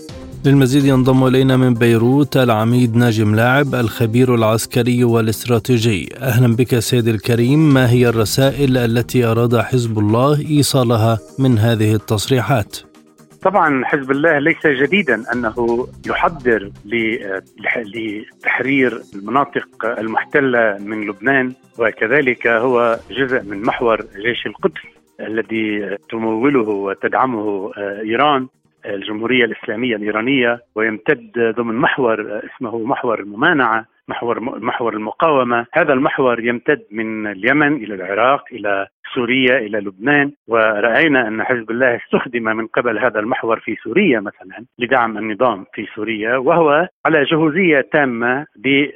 للمزيد 0.46 0.84
ينضم 0.84 1.26
إلينا 1.26 1.56
من 1.56 1.74
بيروت 1.74 2.36
العميد 2.36 2.96
ناجم 2.96 3.34
لاعب 3.34 3.74
الخبير 3.74 4.34
العسكري 4.34 5.04
والاستراتيجي. 5.04 6.08
أهلا 6.20 6.56
بك 6.56 6.78
سيدي 6.78 7.10
الكريم. 7.10 7.74
ما 7.74 7.90
هي 7.90 8.08
الرسائل 8.08 8.76
التي 8.76 9.24
أراد 9.24 9.56
حزب 9.56 9.98
الله 9.98 10.40
إيصالها 10.50 11.18
من 11.38 11.58
هذه 11.58 11.94
التصريحات؟ 11.94 12.76
طبعا 13.42 13.84
حزب 13.84 14.10
الله 14.10 14.38
ليس 14.38 14.66
جديدا 14.66 15.32
أنه 15.32 15.86
يحضر 16.06 16.70
لتحرير 17.94 19.02
المناطق 19.14 19.68
المحتلة 19.98 20.76
من 20.80 21.08
لبنان 21.08 21.52
وكذلك 21.78 22.46
هو 22.46 22.98
جزء 23.10 23.42
من 23.42 23.62
محور 23.62 23.96
جيش 23.96 24.46
القدس 24.46 24.80
الذي 25.20 25.96
تموله 26.10 26.68
وتدعمه 26.68 27.70
إيران. 27.76 28.46
الجمهورية 28.86 29.44
الإسلامية 29.44 29.96
الإيرانية 29.96 30.60
ويمتد 30.74 31.54
ضمن 31.56 31.74
محور 31.74 32.40
اسمه 32.44 32.78
محور 32.78 33.20
الممانعة 33.20 33.84
محور 34.08 34.40
محور 34.40 34.94
المقاومة. 34.94 35.66
هذا 35.72 35.92
المحور 35.92 36.40
يمتد 36.44 36.82
من 36.90 37.26
اليمن 37.26 37.76
إلى 37.76 37.94
العراق 37.94 38.44
إلى 38.52 38.86
سوريا 39.14 39.58
إلى 39.58 39.78
لبنان 39.78 40.32
ورأينا 40.48 41.28
أن 41.28 41.44
حزب 41.44 41.70
الله 41.70 41.96
استخدم 41.96 42.42
من 42.42 42.66
قبل 42.66 42.98
هذا 42.98 43.20
المحور 43.20 43.60
في 43.60 43.76
سوريا 43.84 44.20
مثلا 44.20 44.64
لدعم 44.78 45.18
النظام 45.18 45.66
في 45.74 45.86
سوريا 45.94 46.36
وهو 46.36 46.88
على 47.06 47.24
جهوزية 47.24 47.80
تامة 47.92 48.46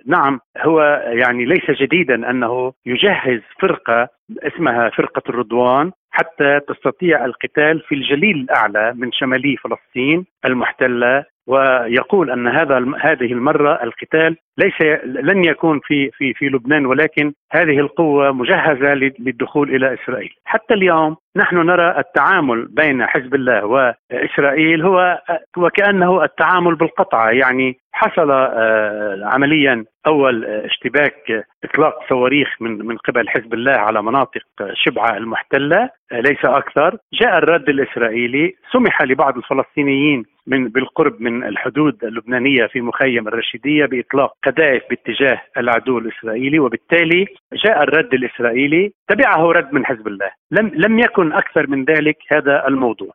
نعم 0.07 0.41
هو 0.59 1.03
يعني 1.07 1.45
ليس 1.45 1.71
جديدا 1.71 2.31
أنه 2.31 2.73
يجهز 2.87 3.41
فرقة 3.61 4.09
اسمها 4.43 4.91
فرقة 4.91 5.23
الرضوان 5.29 5.93
حتى 6.11 6.61
تستطيع 6.69 7.25
القتال 7.25 7.81
في 7.81 7.95
الجليل 7.95 8.37
الأعلى 8.37 8.93
من 8.97 9.13
شمالي 9.13 9.57
فلسطين 9.57 10.27
المحتلة 10.45 11.25
ويقول 11.47 12.31
أن 12.31 12.49
هذا 12.49 12.77
هذه 13.01 13.33
المرة 13.33 13.83
القتال 13.83 14.37
ليس 14.63 15.01
لن 15.05 15.45
يكون 15.45 15.81
في 15.85 16.11
في 16.11 16.35
في 16.35 16.47
لبنان 16.47 16.87
ولكن 16.87 17.33
هذه 17.53 17.79
القوة 17.79 18.33
مجهزة 18.33 18.95
للدخول 18.95 19.75
إلى 19.75 19.95
إسرائيل، 19.95 20.35
حتى 20.45 20.75
اليوم 20.75 21.17
نحن 21.37 21.57
نرى 21.57 21.99
التعامل 21.99 22.69
بين 22.71 23.07
حزب 23.07 23.35
الله 23.35 23.65
وإسرائيل 23.65 24.83
هو 24.83 25.23
وكانه 25.57 26.25
التعامل 26.25 26.75
بالقطعه 26.75 27.31
يعني 27.31 27.77
حصل 27.93 28.31
آه، 28.31 29.21
عمليا 29.23 29.85
أول 30.07 30.45
اشتباك 30.45 31.47
إطلاق 31.65 31.95
صواريخ 32.09 32.49
من 32.61 32.87
من 32.87 32.97
قبل 32.97 33.29
حزب 33.29 33.55
الله 33.55 33.73
على 33.73 34.03
مناطق 34.03 34.43
شبعة 34.75 35.17
المحتلة 35.17 35.91
آه، 36.13 36.21
ليس 36.21 36.45
أكثر، 36.45 36.97
جاء 37.21 37.39
الرد 37.39 37.69
الإسرائيلي 37.69 38.55
سمح 38.73 39.03
لبعض 39.03 39.37
الفلسطينيين 39.37 40.25
من 40.47 40.69
بالقرب 40.69 41.21
من 41.21 41.45
الحدود 41.45 42.05
اللبنانية 42.05 42.67
في 42.67 42.81
مخيم 42.81 43.29
الرشيدية 43.29 43.87
بإطلاق 43.87 44.33
قذائف 44.51 44.83
باتجاه 44.91 45.41
العدو 45.57 45.99
الإسرائيلي 45.99 46.59
وبالتالي 46.59 47.27
جاء 47.65 47.83
الرد 47.83 48.15
الإسرائيلي. 48.15 48.93
تبعه 49.09 49.53
رد 49.53 49.73
من 49.73 49.87
حزب 49.87 50.07
الله. 50.09 50.31
لم 50.51 50.71
لم 50.75 50.99
يكن 50.99 51.33
أكثر 51.33 51.67
من 51.67 51.85
ذلك 51.85 52.17
هذا 52.33 52.69
الموضوع. 52.69 53.13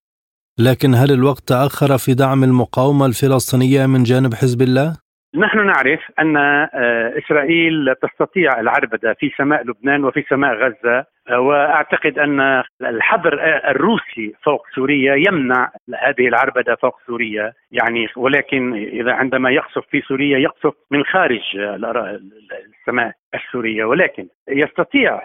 لكن 0.59 0.93
هل 0.93 1.11
الوقت 1.11 1.43
تأخر 1.47 1.97
في 1.97 2.13
دعم 2.13 2.43
المقاومة 2.43 3.05
الفلسطينية 3.05 3.85
من 3.85 4.03
جانب 4.03 4.33
حزب 4.33 4.61
الله؟ 4.61 4.97
نحن 5.35 5.65
نعرف 5.65 5.99
أن 6.19 6.37
آه، 6.37 7.13
إسرائيل 7.19 7.95
تستطيع 8.01 8.59
العربدة 8.59 9.15
في 9.19 9.31
سماء 9.37 9.63
لبنان 9.63 10.03
وفي 10.05 10.23
سماء 10.29 10.53
غزة 10.53 11.05
وأعتقد 11.31 12.19
أن 12.19 12.63
الحظر 12.81 13.33
الروسي 13.69 14.33
فوق 14.43 14.67
سوريا 14.75 15.15
يمنع 15.27 15.71
هذه 15.99 16.27
العربدة 16.27 16.75
فوق 16.75 16.99
سوريا. 17.07 17.53
يعني 17.71 18.07
ولكن 18.17 18.73
إذا 18.73 19.13
عندما 19.13 19.49
يقصف 19.49 19.85
في 19.89 20.01
سوريا 20.01 20.37
يقصف 20.37 20.73
من 20.91 21.03
خارج 21.03 21.41
السماء 22.79 23.13
السورية. 23.35 23.85
ولكن 23.85 24.27
يستطيع 24.49 25.21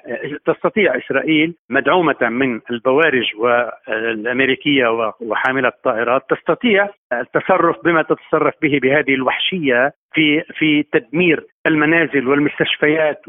تستطيع 0.47 0.97
إسرائيل 0.97 1.54
مدعومة 1.71 2.28
من 2.28 2.61
البوارج 2.71 3.30
والأمريكية 3.38 5.12
وحاملة 5.21 5.69
الطائرات 5.69 6.23
تستطيع 6.30 6.88
التصرف 7.12 7.76
بما 7.85 8.02
تتصرف 8.02 8.54
به 8.62 8.78
بهذه 8.83 9.14
الوحشية 9.14 9.92
في 10.12 10.43
في 10.59 10.83
تدمير 10.83 11.47
المنازل 11.67 12.29
والمستشفيات 12.29 13.21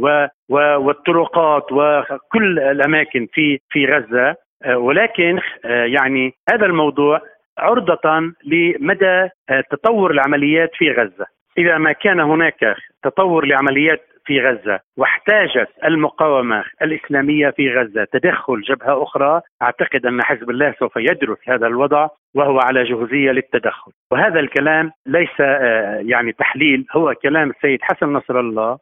والطرقات 0.49 1.71
وكل 1.71 2.59
الأماكن 2.59 3.27
في 3.33 3.59
في 3.69 3.85
غزة. 3.85 4.35
ولكن 4.65 5.39
يعني 5.65 6.33
هذا 6.49 6.65
الموضوع 6.65 7.21
عرضة 7.57 8.33
لمدى 8.45 9.29
تطور 9.71 10.11
العمليات 10.11 10.71
في 10.75 10.91
غزة. 10.91 11.25
إذا 11.57 11.77
ما 11.77 11.91
كان 11.91 12.19
هناك 12.19 12.75
تطور 13.03 13.45
لعمليات 13.45 14.07
في 14.31 14.39
غزة 14.39 14.79
واحتاجت 14.97 15.69
المقاومة 15.85 16.63
الإسلامية 16.81 17.49
في 17.49 17.69
غزة 17.69 18.07
تدخل 18.13 18.61
جبهة 18.61 19.03
أخرى. 19.03 19.41
أعتقد 19.61 20.05
أن 20.05 20.23
حزب 20.23 20.49
الله 20.49 20.75
سوف 20.79 20.97
يدرس 20.97 21.37
هذا 21.47 21.67
الوضع 21.67 22.07
وهو 22.35 22.59
على 22.59 22.83
جهوزية 22.83 23.31
للتدخل. 23.31 23.91
وهذا 24.11 24.39
الكلام 24.39 24.91
ليس 25.05 25.41
آه، 25.41 25.99
يعني 26.05 26.31
تحليل 26.31 26.85
هو 26.91 27.13
كلام 27.23 27.49
السيد 27.49 27.79
حسن 27.81 28.13
نصر 28.13 28.39
الله. 28.39 28.77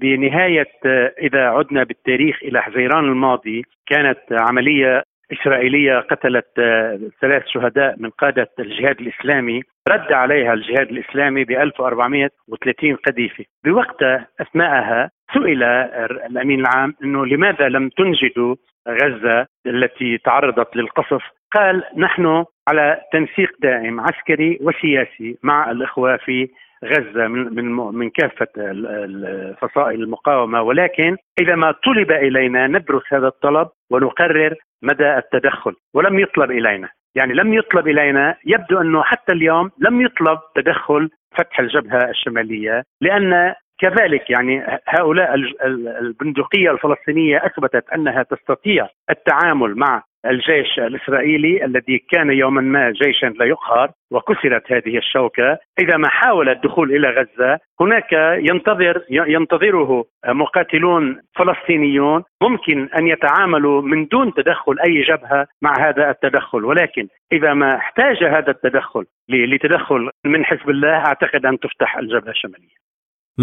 بنهاية 0.00 0.66
آه، 0.86 1.12
إذا 1.18 1.48
عدنا 1.48 1.84
بالتاريخ 1.84 2.38
إلى 2.42 2.62
حزيران 2.62 3.04
الماضي 3.04 3.62
كانت 3.86 4.20
عملية 4.30 5.02
إسرائيلية 5.32 5.98
قتلت 5.98 6.58
آه، 6.58 7.00
ثلاث 7.20 7.42
شهداء 7.46 7.94
من 7.98 8.10
قادة 8.10 8.48
الجهاد 8.58 9.00
الإسلامي. 9.00 9.62
رد 9.90 10.12
عليها 10.12 10.52
الجهاد 10.52 10.90
الإسلامي 10.90 11.44
ب 11.44 11.50
1430 11.50 12.96
قذيفة. 12.96 13.44
بوقتها 13.64 14.26
أثناءها 14.40 15.10
سئل 15.34 15.62
الأمين 16.30 16.60
العام 16.60 16.94
أنه 17.04 17.26
لماذا 17.26 17.68
لم 17.68 17.88
تنجدوا 17.88 18.56
غزة 18.88 19.46
التي 19.66 20.18
تعرضت 20.18 20.76
للقصف؟ 20.76 21.22
قال 21.52 21.82
نحن 21.96 22.44
على 22.68 23.00
تنسيق 23.12 23.52
دائم 23.62 24.00
عسكري 24.00 24.58
وسياسي 24.60 25.38
مع 25.42 25.70
الإخوة 25.70 26.16
في 26.16 26.48
غزة 26.84 27.28
من 27.28 27.54
من 27.54 27.72
من 27.74 28.10
كافة 28.10 28.46
فصائل 29.60 30.02
المقاومة. 30.02 30.62
ولكن 30.62 31.16
إذا 31.40 31.54
ما 31.54 31.72
طلب 31.72 32.12
إلينا 32.12 32.66
ندرس 32.66 33.02
هذا 33.12 33.26
الطلب 33.26 33.68
ونقرر 33.90 34.54
مدى 34.82 35.16
التدخل 35.16 35.74
ولم 35.94 36.18
يطلب 36.18 36.50
إلينا. 36.50 36.88
يعني 37.14 37.34
لم 37.34 37.54
يطلب 37.54 37.88
إلينا 37.88 38.36
يبدو 38.46 38.80
أنه 38.80 39.02
حتى 39.02 39.32
اليوم 39.32 39.70
لم 39.78 40.00
يطلب 40.00 40.38
تدخل 40.54 41.10
فتح 41.38 41.60
الجبهة 41.60 42.10
الشمالية 42.10 42.82
لأن 43.00 43.54
كذلك 43.80 44.30
يعني 44.30 44.80
هؤلاء 44.88 45.34
البندقية 46.00 46.70
الفلسطينية 46.70 47.46
أثبتت 47.46 47.90
أنها 47.94 48.22
تستطيع 48.22 48.88
التعامل 49.10 49.76
مع 49.76 50.02
الجيش 50.26 50.78
الإسرائيلي 50.78 51.64
الذي 51.64 51.98
كان 51.98 52.30
يوما 52.30 52.60
ما 52.60 52.90
جيشا 52.90 53.26
لا 53.26 53.44
يقهر 53.44 53.90
وكسرت 54.10 54.72
هذه 54.72 54.98
الشوكة، 54.98 55.58
إذا 55.80 55.96
ما 55.96 56.08
حاول 56.08 56.48
الدخول 56.48 56.96
إلى 56.96 57.10
غزة 57.10 57.58
هناك 57.80 58.12
ينتظر 58.50 59.02
ينتظره 59.10 60.04
مقاتلون 60.26 61.20
فلسطينيون 61.36 62.24
ممكن 62.42 62.88
أن 62.98 63.06
يتعاملوا 63.06 63.82
من 63.82 64.06
دون 64.06 64.34
تدخل 64.34 64.76
أي 64.88 65.02
جبهة 65.02 65.46
مع 65.62 65.72
هذا 65.80 66.10
التدخل، 66.10 66.64
ولكن 66.64 67.08
إذا 67.32 67.54
ما 67.54 67.76
احتاج 67.76 68.24
هذا 68.24 68.50
التدخل 68.50 69.04
لتدخل 69.28 70.10
من 70.24 70.44
حزب 70.44 70.70
الله 70.70 70.94
أعتقد 71.06 71.46
أن 71.46 71.58
تفتح 71.58 71.98
الجبهة 71.98 72.30
الشمالية. 72.30 72.89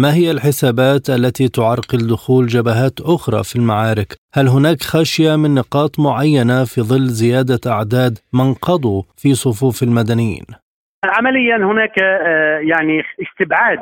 ما 0.02 0.14
هي 0.14 0.30
الحسابات 0.30 1.10
التي 1.10 1.48
تعرقل 1.48 1.98
دخول 2.14 2.46
جبهات 2.46 3.00
أخرى 3.00 3.40
في 3.44 3.56
المعارك؟ 3.56 4.10
هل 4.34 4.46
هناك 4.48 4.80
خشية 4.82 5.36
من 5.36 5.54
نقاط 5.54 6.00
معينة 6.00 6.64
في 6.64 6.80
ظل 6.80 7.06
زيادة 7.20 7.60
أعداد 7.66 8.14
من 8.32 8.54
قضوا 8.54 9.02
في 9.16 9.34
صفوف 9.34 9.82
المدنيين؟ 9.82 10.44
عمليا 11.04 11.56
هناك 11.56 12.02
آه، 12.02 12.58
يعني 12.58 13.02
استبعاد 13.22 13.78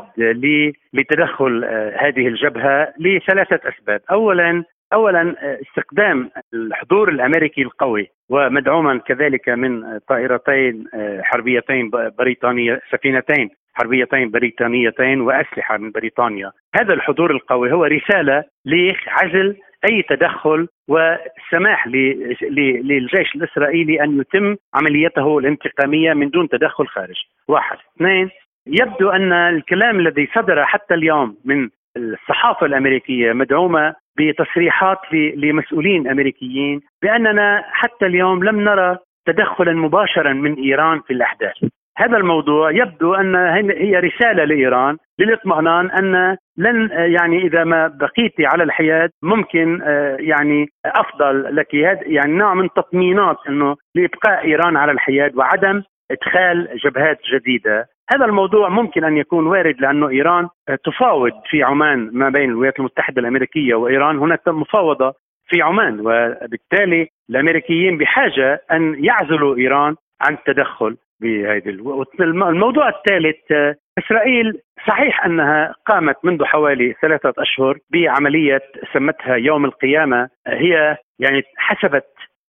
لتدخل 0.93 1.65
آه، 1.65 1.97
هذه 2.01 2.29
الجبهة 2.29 2.93
لثلاثة 2.99 3.61
أسباب، 3.69 4.01
اولا 4.11 4.65
اولا 4.93 5.37
آه، 5.39 5.59
استخدام 5.63 6.31
الحضور 6.55 7.09
الأمريكي 7.09 7.63
القوي 7.63 8.09
ومدعوما 8.31 8.99
كذلك 8.99 9.49
من 9.49 9.99
طائرتين 9.99 10.85
حربيتين 11.23 11.91
بريطانيه 12.19 12.81
سفينتين 12.91 13.51
حربيتين 13.77 14.31
بريطانيتين 14.31 15.21
وأسلحة 15.21 15.77
من 15.77 15.91
بريطانيا، 15.91 16.53
هذا 16.81 16.95
الحضور 16.95 17.31
القوي 17.31 17.73
هو 17.73 17.85
رسالة 17.85 18.45
لعزل 18.65 19.57
أي 19.91 20.03
تدخل 20.03 20.69
والسماح 20.89 21.87
للجيش 21.87 23.35
الإسرائيلي 23.35 24.03
أن 24.03 24.21
يتم 24.21 24.57
عمليته 24.75 25.39
الانتقامية 25.39 26.13
من 26.13 26.31
دون 26.31 26.49
تدخل 26.49 26.87
خارجي. 26.87 27.29
واحد، 27.49 27.77
اثنين. 27.97 28.31
يبدو 28.67 29.11
أن 29.11 29.33
الكلام 29.33 30.01
الذي 30.01 30.29
صدر 30.35 30.65
حتى 30.65 30.95
اليوم 30.95 31.37
من 31.45 31.69
الصحافة 31.97 32.67
الأمريكية 32.67 33.33
مدعومة 33.33 33.95
بتصريحات 34.19 34.99
لمسؤولين 35.37 36.09
أمريكيين 36.09 36.81
بأننا 37.03 37.65
حتى 37.73 38.07
اليوم 38.07 38.45
لم 38.45 38.61
نرى 38.61 38.99
تدخلا 39.27 39.73
مباشرا 39.73 40.33
من 40.33 40.55
إيران 40.55 41.01
في 41.01 41.13
الأحداث. 41.13 41.55
هذا 41.99 42.17
الموضوع 42.17 42.71
يبدو 42.71 43.15
أن 43.15 43.37
هي 43.71 43.97
رسالة 43.99 44.45
لإيران 44.45 44.97
للاطمئنان 45.19 45.91
أن 45.91 46.37
لن 46.59 46.91
يعني 46.91 47.47
إذا 47.47 47.65
ما 47.65 47.87
بقيت 47.87 48.35
على 48.41 48.63
الحياد 48.63 49.11
ممكن 49.23 49.83
آه، 49.83 50.17
يعني 50.21 50.67
أفضل 50.87 51.57
لك. 51.57 51.75
يعني 51.75 52.33
نوع 52.33 52.55
من 52.55 52.69
تطمينات 52.77 53.37
إنه 53.49 53.77
لإبقاء 53.95 54.45
إيران 54.45 54.77
على 54.77 54.93
الحياد 54.93 55.37
وعدم 55.37 55.83
إدخال 56.11 56.69
جبهات 56.85 57.19
جديدة. 57.35 57.87
هذا 58.11 58.25
الموضوع 58.25 58.69
ممكن 58.69 59.05
أن 59.05 59.17
يكون 59.17 59.47
وارد 59.47 59.81
لأنه 59.81 60.09
إيران 60.09 60.49
تفاوض 60.85 61.33
في 61.51 61.63
عمان 61.63 62.11
ما 62.13 62.29
بين 62.29 62.51
الولايات 62.51 62.79
المتحدة 62.79 63.21
الأمريكية 63.21 63.75
وإيران. 63.75 64.19
هناك 64.19 64.49
مفاوضة 64.49 65.15
في 65.49 65.63
عمان 65.63 66.01
وبالتالي 66.01 67.09
الأمريكيين 67.31 67.99
بحاجة 67.99 68.61
أن 68.73 69.05
يعزلوا 69.05 69.57
إيران 69.57 69.97
عن 70.21 70.35
التدخل 70.35 70.97
بهذه 71.21 71.69
الموضوع 72.21 72.89
الثالث 72.89 73.53
إسرائيل 73.99 74.61
صحيح 74.87 75.25
أنها 75.25 75.75
قامت 75.87 76.17
منذ 76.25 76.45
حوالي 76.45 76.95
ثلاثة 77.03 77.33
أشهر 77.39 77.79
بعملية 77.93 78.63
سمتها 78.93 79.37
يوم 79.37 79.65
القيامة. 79.65 80.29
هي 80.47 80.97
يعني 81.19 81.43
حسبت 81.57 82.07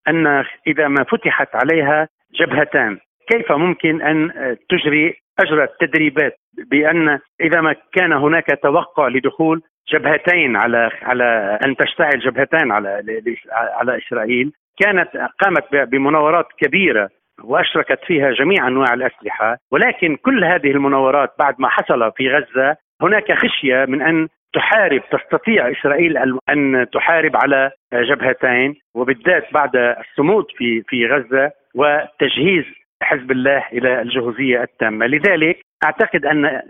أن 0.07 0.43
إذا 0.67 0.87
ما 0.87 1.03
فتحت 1.03 1.55
عليها 1.55 2.07
جبهتان. 2.39 2.97
كيف 3.31 3.51
ممكن 3.51 4.01
أن 4.01 4.31
تجري 4.69 5.13
اجرت 5.39 5.71
تدريبات 5.79 6.35
بأن 6.71 7.19
إذا 7.41 7.61
ما 7.61 7.75
كان 7.93 8.13
هناك 8.13 8.59
توقع 8.63 9.07
لدخول 9.07 9.61
جبهتين 9.93 10.55
على 10.55 10.89
على 11.01 11.59
أن 11.65 11.75
تشتعل 11.75 12.19
جبهتان 12.19 12.71
على 12.71 13.21
على 13.51 13.97
إسرائيل 13.97 14.51
كانت 14.79 15.09
قامت 15.39 15.89
بمناورات 15.91 16.45
كبيرة 16.57 17.09
وأشركت 17.43 17.99
فيها 18.05 18.31
جميع 18.31 18.67
أنواع 18.67 18.93
الأسلحة 18.93 19.57
ولكن 19.71 20.15
كل 20.15 20.43
هذه 20.43 20.71
المناورات 20.71 21.33
بعد 21.39 21.55
ما 21.59 21.69
حصل 21.69 22.11
في 22.11 22.29
غزة 22.29 22.75
هناك 23.01 23.31
خشية 23.31 23.85
من 23.85 24.01
أن 24.01 24.27
تحارب 24.53 25.01
تستطيع 25.11 25.71
إسرائيل 25.71 26.17
أن 26.49 26.87
تحارب 26.93 27.35
على 27.35 27.71
جبهتين 27.93 28.75
وبالذات 28.95 29.53
بعد 29.53 29.75
الصمود 29.75 30.45
في 30.57 30.83
في 30.87 31.07
غزة 31.07 31.51
وتجهيز 31.75 32.65
حزب 33.03 33.31
الله 33.31 33.63
إلى 33.73 34.01
الجهوزية 34.01 34.63
التامة، 34.63 35.05
لذلك 35.07 35.59
أعتقد 35.85 36.25
أن 36.25 36.61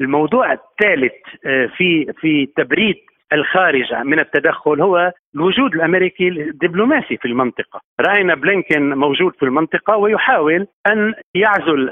الموضوع 0.00 0.52
الثالث 0.52 1.12
آه، 1.46 1.66
في 1.76 2.12
في 2.20 2.46
تبريد 2.56 2.96
الخارج 3.32 3.94
من 3.94 4.18
التدخل 4.18 4.80
هو 4.80 5.12
الوجود 5.34 5.74
الأمريكي 5.74 6.28
الدبلوماسي 6.28 7.16
في 7.16 7.28
المنطقة، 7.28 7.80
رأينا 8.00 8.34
بلينكن 8.34 8.94
موجود 8.94 9.32
في 9.36 9.42
المنطقة 9.42 9.96
ويحاول 9.96 10.66
أن 10.92 11.14
يعزل 11.34 11.90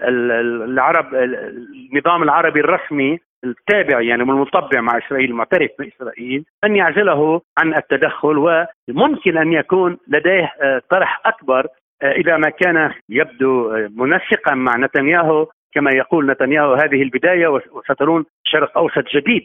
العرب 0.68 1.14
النظام 1.14 2.22
العربي 2.22 2.60
الرسمي 2.60 3.18
التابع 3.44 4.00
يعني 4.00 4.22
المطبع 4.22 4.80
مع 4.80 4.98
إسرائيل 4.98 5.30
المعترف 5.30 5.70
بإسرائيل 5.78 6.44
أن 6.64 6.76
يعزله 6.76 7.40
عن 7.58 7.74
التدخل 7.74 8.66
وممكن 8.88 9.38
أن 9.38 9.52
يكون 9.52 9.98
لديه 10.08 10.52
آه، 10.62 10.82
طرح 10.90 11.22
أكبر 11.26 11.66
اذا 12.04 12.36
ما 12.36 12.50
كان 12.50 12.90
يبدو 13.08 13.70
منسقا 13.96 14.54
مع 14.54 14.76
نتنياهو 14.76 15.46
كما 15.74 15.90
يقول 15.90 16.30
نتنياهو 16.30 16.74
هذه 16.74 17.02
البداية 17.02 17.48
وسترون 17.48 18.24
شرق 18.44 18.78
أوسط 18.78 19.04
جديد 19.16 19.42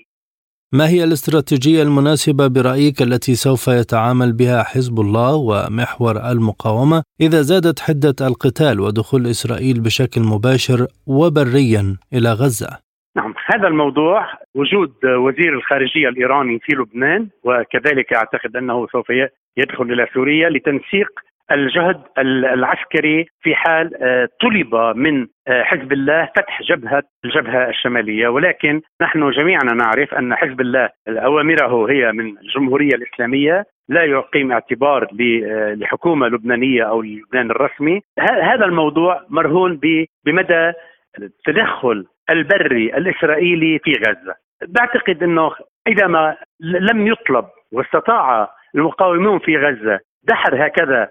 ما 0.73 0.89
هي 0.89 1.03
الاستراتيجية 1.03 1.83
المناسبة 1.83 2.47
برأيك 2.47 3.01
التي 3.01 3.35
سوف 3.35 3.67
يتعامل 3.67 4.33
بها 4.33 4.63
حزب 4.63 4.99
الله 4.99 5.35
ومحور 5.35 6.15
المقاومة 6.31 7.03
إذا 7.21 7.41
زادت 7.41 7.79
حدة 7.79 8.27
القتال 8.27 8.79
ودخول 8.79 9.27
إسرائيل 9.27 9.81
بشكل 9.81 10.21
مباشر 10.21 10.87
وبريا 11.07 11.97
إلى 12.13 12.29
غزة؟ 12.29 12.71
نعم 13.15 13.33
هذا 13.53 13.67
الموضوع 13.67 14.27
وجود 14.55 14.93
وزير 15.05 15.53
الخارجية 15.53 16.09
الإيراني 16.09 16.59
في 16.59 16.75
لبنان 16.75 17.27
وكذلك 17.43 18.13
أعتقد 18.13 18.55
أنه 18.55 18.87
سوف 18.87 19.09
يدخل 19.57 19.83
إلى 19.83 20.07
سوريا 20.13 20.49
لتنسيق 20.49 21.09
الجهد 21.51 22.01
العسكري 22.17 23.25
في 23.41 23.55
حال 23.55 24.03
آه، 24.03 24.29
طلب 24.41 24.75
من 24.97 25.27
آه، 25.47 25.63
حزب 25.63 25.93
الله 25.93 26.29
فتح 26.35 26.61
جبهة 26.61 27.03
الجبهة 27.25 27.69
الشمالية. 27.69 28.27
ولكن 28.27 28.81
نحن 29.01 29.31
جميعا 29.31 29.63
نعرف 29.63 30.13
أن 30.13 30.35
حزب 30.35 30.61
الله 30.61 30.89
أوامره 31.07 31.91
هي 31.91 32.11
من 32.11 32.37
الجمهورية 32.37 32.95
الإسلامية 32.95 33.65
لا 33.89 34.03
يقيم 34.03 34.51
اعتبار 34.51 35.03
آه، 35.03 35.73
لحكومة 35.73 36.27
لبنانية 36.27 36.83
أو 36.83 37.01
لبنان 37.01 37.51
الرسمي. 37.51 38.01
هذا 38.19 38.65
الموضوع 38.65 39.25
مرهون 39.29 39.79
بمدى 40.25 40.73
التدخل 41.19 42.05
البري 42.29 42.97
الإسرائيلي 42.97 43.79
في 43.79 43.91
غزة. 43.91 44.35
بعتقد 44.67 45.23
أنه 45.23 45.51
إذا 45.87 46.07
ما 46.07 46.37
لم 46.61 47.07
يطلب 47.07 47.45
واستطاع 47.71 48.49
المقاومون 48.75 49.39
في 49.39 49.57
غزة 49.57 49.99
دحر 50.23 50.67
هكذا 50.67 51.09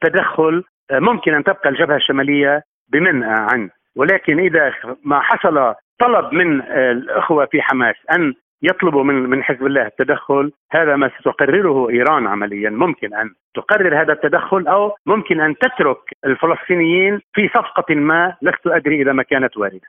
تدخل 0.00 0.64
ممكن 0.92 1.34
أن 1.34 1.44
تبقى 1.44 1.68
الجبهة 1.68 1.96
الشمالية 1.96 2.62
بمنأى 2.92 3.46
عنه 3.52 3.70
ولكن 3.96 4.38
إذا 4.38 4.72
ما 5.04 5.20
حصل 5.20 5.74
طلب 5.98 6.32
من 6.32 6.60
الأخوة 6.62 7.46
في 7.46 7.62
حماس 7.62 7.96
أن 8.16 8.34
يطلبوا 8.62 9.04
من 9.04 9.14
من 9.14 9.42
حزب 9.42 9.66
الله 9.66 9.86
التدخل 9.86 10.52
هذا 10.72 10.96
ما 10.96 11.10
ستقرره 11.18 11.90
إيران 11.90 12.26
عمليا. 12.26 12.70
ممكن 12.70 13.14
أن 13.14 13.30
تقرر 13.54 14.00
هذا 14.02 14.12
التدخل 14.12 14.66
أو 14.66 14.94
ممكن 15.06 15.40
أن 15.40 15.54
تترك 15.58 15.98
الفلسطينيين 16.24 17.20
في 17.32 17.48
صفقة 17.48 17.94
ما 17.94 18.36
لست 18.42 18.66
أدري 18.66 19.02
إذا 19.02 19.12
ما 19.12 19.22
كانت 19.22 19.56
واردة. 19.56 19.86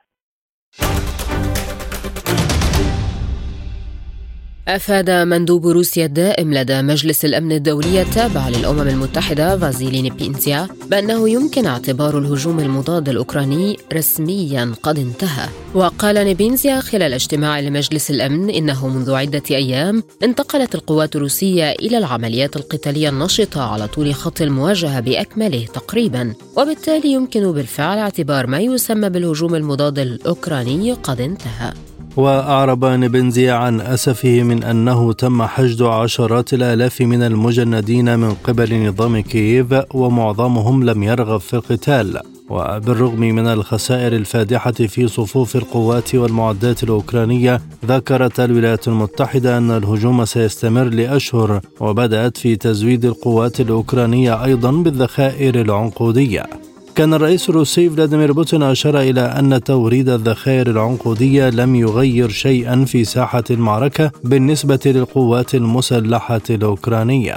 أفاد 4.68 5.10
مندوب 5.10 5.66
روسيا 5.66 6.06
الدائم 6.06 6.54
لدى 6.54 6.82
مجلس 6.82 7.24
الأمن 7.24 7.52
الدولي 7.52 8.02
التابع 8.02 8.48
للأمم 8.48 8.88
المتحدة 8.88 9.58
فازيلي 9.58 10.02
نيبينزيا 10.02 10.68
بأنه 10.90 11.28
يمكن 11.28 11.66
اعتبار 11.66 12.18
الهجوم 12.18 12.60
المضاد 12.60 13.08
الأوكراني 13.08 13.76
رسميا 13.92 14.72
قد 14.82 14.98
انتهى. 14.98 15.48
وقال 15.74 16.14
نيبينزيا 16.14 16.80
خلال 16.80 17.12
اجتماع 17.12 17.60
لمجلس 17.60 18.10
الأمن 18.10 18.50
إنه 18.50 18.88
منذ 18.88 19.12
عدة 19.12 19.42
أيام 19.50 20.02
انتقلت 20.22 20.74
القوات 20.74 21.16
الروسية 21.16 21.70
إلى 21.70 21.98
العمليات 21.98 22.56
القتالية 22.56 23.08
النشطة 23.08 23.62
على 23.62 23.88
طول 23.88 24.14
خط 24.14 24.42
المواجهة 24.42 25.00
بأكمله 25.00 25.66
تقريبا. 25.74 26.34
وبالتالي 26.56 27.12
يمكن 27.12 27.52
بالفعل 27.52 27.98
اعتبار 27.98 28.46
ما 28.46 28.60
يسمى 28.60 29.10
بالهجوم 29.10 29.54
المضاد 29.54 29.98
الأوكراني 29.98 30.92
قد 30.92 31.20
انتهى. 31.20 31.72
وأعرب 32.16 32.84
نبنزي 32.84 33.50
عن 33.50 33.80
أسفه 33.80 34.42
من 34.42 34.64
أنه 34.64 35.12
تم 35.12 35.42
حشد 35.42 35.82
عشرات 35.82 36.54
الآلاف 36.54 37.00
من 37.00 37.22
المجندين 37.22 38.18
من 38.18 38.34
قبل 38.34 38.88
نظام 38.88 39.20
كييف 39.20 39.66
ومعظمهم 39.94 40.84
لم 40.84 41.02
يرغب 41.02 41.40
في 41.40 41.54
القتال. 41.54 42.20
وبالرغم 42.50 43.20
من 43.20 43.46
الخسائر 43.46 44.12
الفادحة 44.16 44.72
في 44.72 45.08
صفوف 45.08 45.56
القوات 45.56 46.14
والمعدات 46.14 46.82
الأوكرانية 46.82 47.60
ذكرت 47.86 48.40
الولايات 48.40 48.88
المتحدة 48.88 49.58
أن 49.58 49.70
الهجوم 49.70 50.24
سيستمر 50.24 50.84
لأشهر 50.84 51.60
وبدأت 51.80 52.36
في 52.36 52.56
تزويد 52.56 53.04
القوات 53.04 53.60
الأوكرانية 53.60 54.44
أيضا 54.44 54.70
بالذخائر 54.70 55.60
العنقودية. 55.60 56.46
كان 56.94 57.14
الرئيس 57.14 57.50
الروسي 57.50 57.90
فلاديمير 57.90 58.32
بوتين 58.32 58.62
أشار 58.62 59.00
إلى 59.00 59.20
أن 59.20 59.62
توريد 59.64 60.08
الذخائر 60.08 60.70
العنقودية 60.70 61.50
لم 61.50 61.74
يغير 61.74 62.28
شيئا 62.28 62.84
في 62.84 63.04
ساحة 63.04 63.44
المعركة 63.50 64.10
بالنسبة 64.24 64.78
للقوات 64.86 65.54
المسلحة 65.54 66.40
الأوكرانية. 66.50 67.36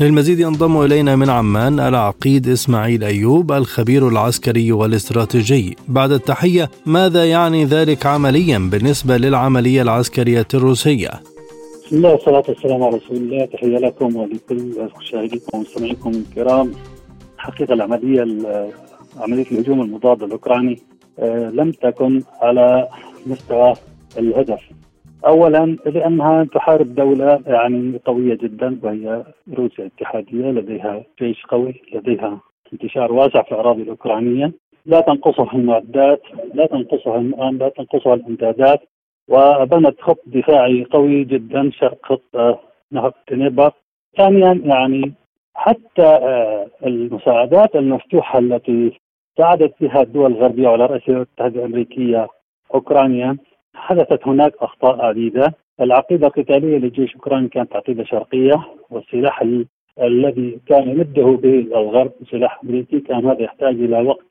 للمزيد 0.00 0.40
ينضم 0.40 0.82
إلينا 0.82 1.16
من 1.16 1.30
عمان 1.30 1.80
العقيد 1.80 2.48
إسماعيل 2.48 3.04
أيوب 3.04 3.52
الخبير 3.52 4.08
العسكري 4.08 4.72
والاستراتيجي. 4.72 5.76
بعد 5.88 6.12
التحية 6.12 6.70
ماذا 6.86 7.24
يعني 7.24 7.64
ذلك 7.64 8.06
عمليا 8.06 8.58
بالنسبة 8.58 9.16
للعملية 9.16 9.82
العسكرية 9.82 10.48
الروسية؟ 10.54 11.10
بسم 11.86 11.96
الله 11.96 12.10
والصلاة 12.10 12.44
والسلام 12.48 12.82
على 12.82 12.96
رسول 12.96 13.16
الله. 13.16 13.44
تحية 13.44 13.78
لكم 13.78 14.16
ولكل 14.16 14.88
مشاهديكم 15.00 15.58
ومستمعيكم 15.58 16.10
الكرام. 16.10 16.72
حقيقه 17.40 17.74
العملية 17.74 18.22
عملية 19.20 19.46
الهجوم 19.52 19.80
المضاد 19.80 20.22
الأوكراني 20.22 20.76
آه، 21.18 21.50
لم 21.50 21.70
تكن 21.70 22.22
على 22.42 22.88
مستوى 23.26 23.72
الهدف. 24.18 24.60
اولا 25.26 25.76
لأنها 25.86 26.44
تحارب 26.44 26.94
دولة 26.94 27.40
يعني 27.46 28.00
قوية 28.04 28.34
جدا 28.34 28.78
وهي 28.82 29.24
روسيا 29.54 29.84
الاتحادية 29.84 30.44
لديها 30.50 31.02
جيش 31.20 31.42
قوي 31.46 31.74
لديها 31.94 32.40
انتشار 32.72 33.12
واسع 33.12 33.42
في 33.42 33.52
الأراضي 33.52 33.82
الأوكرانية. 33.82 34.52
لا 34.86 35.00
تنقصها 35.00 35.52
المعدات 35.54 36.22
لا 36.54 36.66
تنقصها 36.66 37.18
الان 37.20 37.58
لا 37.58 37.68
تنقصها 37.68 38.14
الإمدادات 38.14 38.80
وبنت 39.28 40.00
خط 40.00 40.22
دفاعي 40.26 40.84
قوي 40.84 41.24
جدا 41.24 41.70
شرق 41.70 41.98
خط 42.02 42.22
آه، 42.34 42.60
نهر 42.92 43.12
تنيبر. 43.26 43.72
ثانيا 44.16 44.60
يعني 44.64 45.12
حتى 45.60 46.02
آه، 46.02 46.66
المساعدات 46.86 47.76
المفتوحة 47.76 48.38
التي 48.38 49.00
ساعدت 49.38 49.74
فيها 49.78 50.02
الدول 50.02 50.32
الغربية 50.32 50.68
وعلى 50.68 50.86
راسها 50.86 51.14
المتحده 51.14 51.60
الأمريكية 51.60 52.28
أوكرانيا 52.74 53.36
حدثت 53.74 54.26
هناك 54.26 54.52
أخطاء 54.60 55.00
عديدة. 55.04 55.54
العقيدة 55.80 56.26
القتالية 56.26 56.78
لجيش 56.78 57.14
أوكرانيا 57.14 57.48
كانت 57.48 57.76
عقيدة 57.76 58.04
شرقية 58.04 58.54
والسلاح 58.90 59.42
الذي 60.02 60.60
كان 60.66 60.88
يمده 60.88 61.22
به 61.42 61.58
الغرب 61.58 62.12
سلاح 62.30 62.60
أمريكي 62.64 63.00
كان 63.00 63.26
هذا 63.26 63.42
يحتاج 63.42 63.74
إلى 63.74 64.00
وقت 64.00 64.26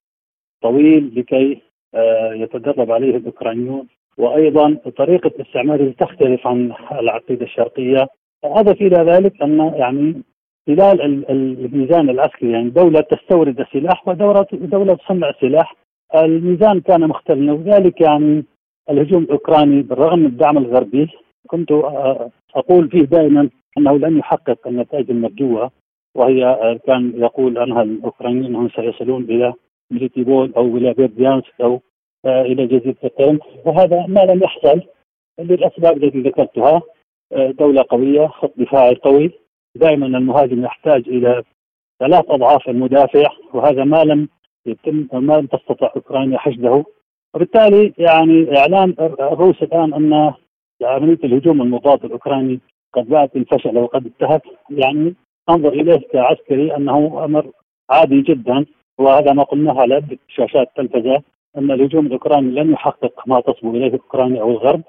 طويل 0.61 1.11
لكي 1.15 1.61
آه، 1.93 2.33
يتدرب 2.33 2.91
عليه 2.91 3.17
الأوكرانيون. 3.17 3.87
وأيضا 4.17 4.77
طريقة 4.97 5.31
استعماله 5.41 5.93
تختلف 5.99 6.47
عن 6.47 6.73
العقيدة 6.91 7.45
الشرقية. 7.45 8.07
أضف 8.43 8.81
إلى 8.81 9.11
ذلك 9.11 9.41
أن 9.41 9.73
يعني 9.75 10.23
خلال 10.69 11.01
الميزان 11.29 12.09
العسكري 12.09 12.51
يعني 12.51 12.69
دولة 12.69 13.01
تستورد 13.01 13.59
السلاح 13.59 14.07
ودولة 14.07 14.45
دولة 14.51 14.93
تصنع 14.93 15.29
السلاح. 15.29 15.75
الميزان 16.15 16.79
كان 16.79 17.07
مختلفا 17.07 17.51
وذلك 17.51 18.01
يعني 18.01 18.45
الهجوم 18.89 19.23
الأوكراني 19.23 19.81
بالرغم 19.81 20.19
من 20.19 20.25
الدعم 20.25 20.57
الغربي. 20.57 21.07
كنت 21.47 21.71
أقول 22.55 22.89
فيه 22.89 23.01
دائما 23.01 23.49
أنه 23.77 23.97
لن 23.97 24.17
يحقق 24.17 24.67
النتائج 24.67 25.11
المرجوة 25.11 25.71
وهي 26.15 26.57
كان 26.87 27.13
يقول 27.15 27.57
عنها 27.57 27.83
الأوكرانيين 27.83 28.45
أنهم 28.45 28.69
سيصلون 28.69 29.23
إلى 29.23 29.53
ميليتيبول 29.91 30.53
أو 30.57 30.77
إلى 30.77 30.93
بيرديانسك 30.93 31.61
أو 31.61 31.81
إلى 32.25 32.67
جزيرة 32.67 32.95
القرم 33.03 33.39
وهذا 33.65 34.05
ما 34.07 34.19
لم 34.19 34.43
يحصل 34.43 34.81
للأسباب 35.39 36.03
التي 36.03 36.21
ذكرتها. 36.21 36.81
دولة 37.33 37.85
قوية 37.89 38.27
خط 38.27 38.53
دفاعي 38.57 38.95
قوي. 38.95 39.31
دائما 39.79 40.05
المهاجم 40.05 40.63
يحتاج 40.63 41.03
إلى 41.07 41.43
ثلاث 41.99 42.25
أضعاف 42.29 42.69
المدافع 42.69 43.29
وهذا 43.53 43.83
ما 43.83 44.03
لم 44.03 44.27
يتم 44.65 45.07
ما 45.13 45.33
لم 45.33 45.45
تستطع 45.45 45.91
أوكرانيا 45.95 46.37
حشده 46.37 46.83
وبالتالي 47.33 47.93
يعني 47.97 48.57
إعلان 48.57 48.95
الروس 49.19 49.63
الآن 49.63 49.93
أن 49.93 50.33
عمليه 50.83 51.19
الهجوم 51.23 51.61
المضاد 51.61 52.05
الأوكراني 52.05 52.59
قد 52.93 53.09
بات 53.09 53.35
الفشل 53.35 53.77
وقد 53.77 54.05
انتهت. 54.05 54.41
يعني 54.69 55.15
أنظر 55.49 55.69
إليه 55.69 55.99
كعسكري 56.13 56.75
أنه 56.75 57.25
أمر 57.25 57.51
عادي 57.89 58.21
جدا 58.21 58.65
وهذا 58.97 59.33
ما 59.33 59.43
قلناه 59.43 59.81
على 59.81 60.03
شاشات 60.27 60.67
التلفزه 60.67 61.21
أن 61.57 61.71
الهجوم 61.71 62.05
الأوكراني 62.05 62.51
لن 62.51 62.71
يحقق 62.71 63.13
ما 63.27 63.41
تصبو 63.41 63.75
إليه 63.75 63.91
أوكرانيا 63.91 64.41
أو 64.41 64.51
الغرب. 64.51 64.81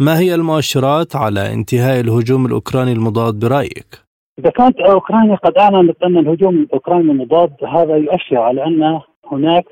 ما 0.00 0.18
هي 0.18 0.34
المؤشرات 0.34 1.16
على 1.16 1.52
انتهاء 1.52 2.00
الهجوم 2.00 2.46
الأوكراني 2.46 2.92
المضاد 2.92 3.34
برأيك؟ 3.38 4.05
إذا 4.38 4.50
كانت 4.50 4.80
أوكرانيا 4.80 5.34
قد 5.34 5.58
أعلنت 5.58 6.02
أن 6.02 6.18
الهجوم 6.18 6.54
الاوكراني 6.54 7.12
المضاد 7.12 7.64
هذا 7.64 7.96
يؤشر 7.96 8.36
على 8.36 8.64
أن 8.64 9.00
هناك 9.32 9.64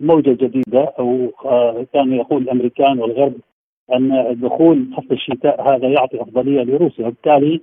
موجة 0.00 0.32
جديدة 0.32 0.84
أو 0.98 1.32
آه، 1.44 1.86
كان 1.92 2.12
يقول 2.12 2.42
الأمريكان 2.42 2.98
والغرب 2.98 3.34
أن 3.94 4.36
دخول 4.42 4.86
فصل 4.96 5.14
الشتاء 5.14 5.68
هذا 5.68 5.88
يعطي 5.88 6.22
أفضلية 6.22 6.62
لروسيا 6.62 7.06
وبالتالي 7.06 7.60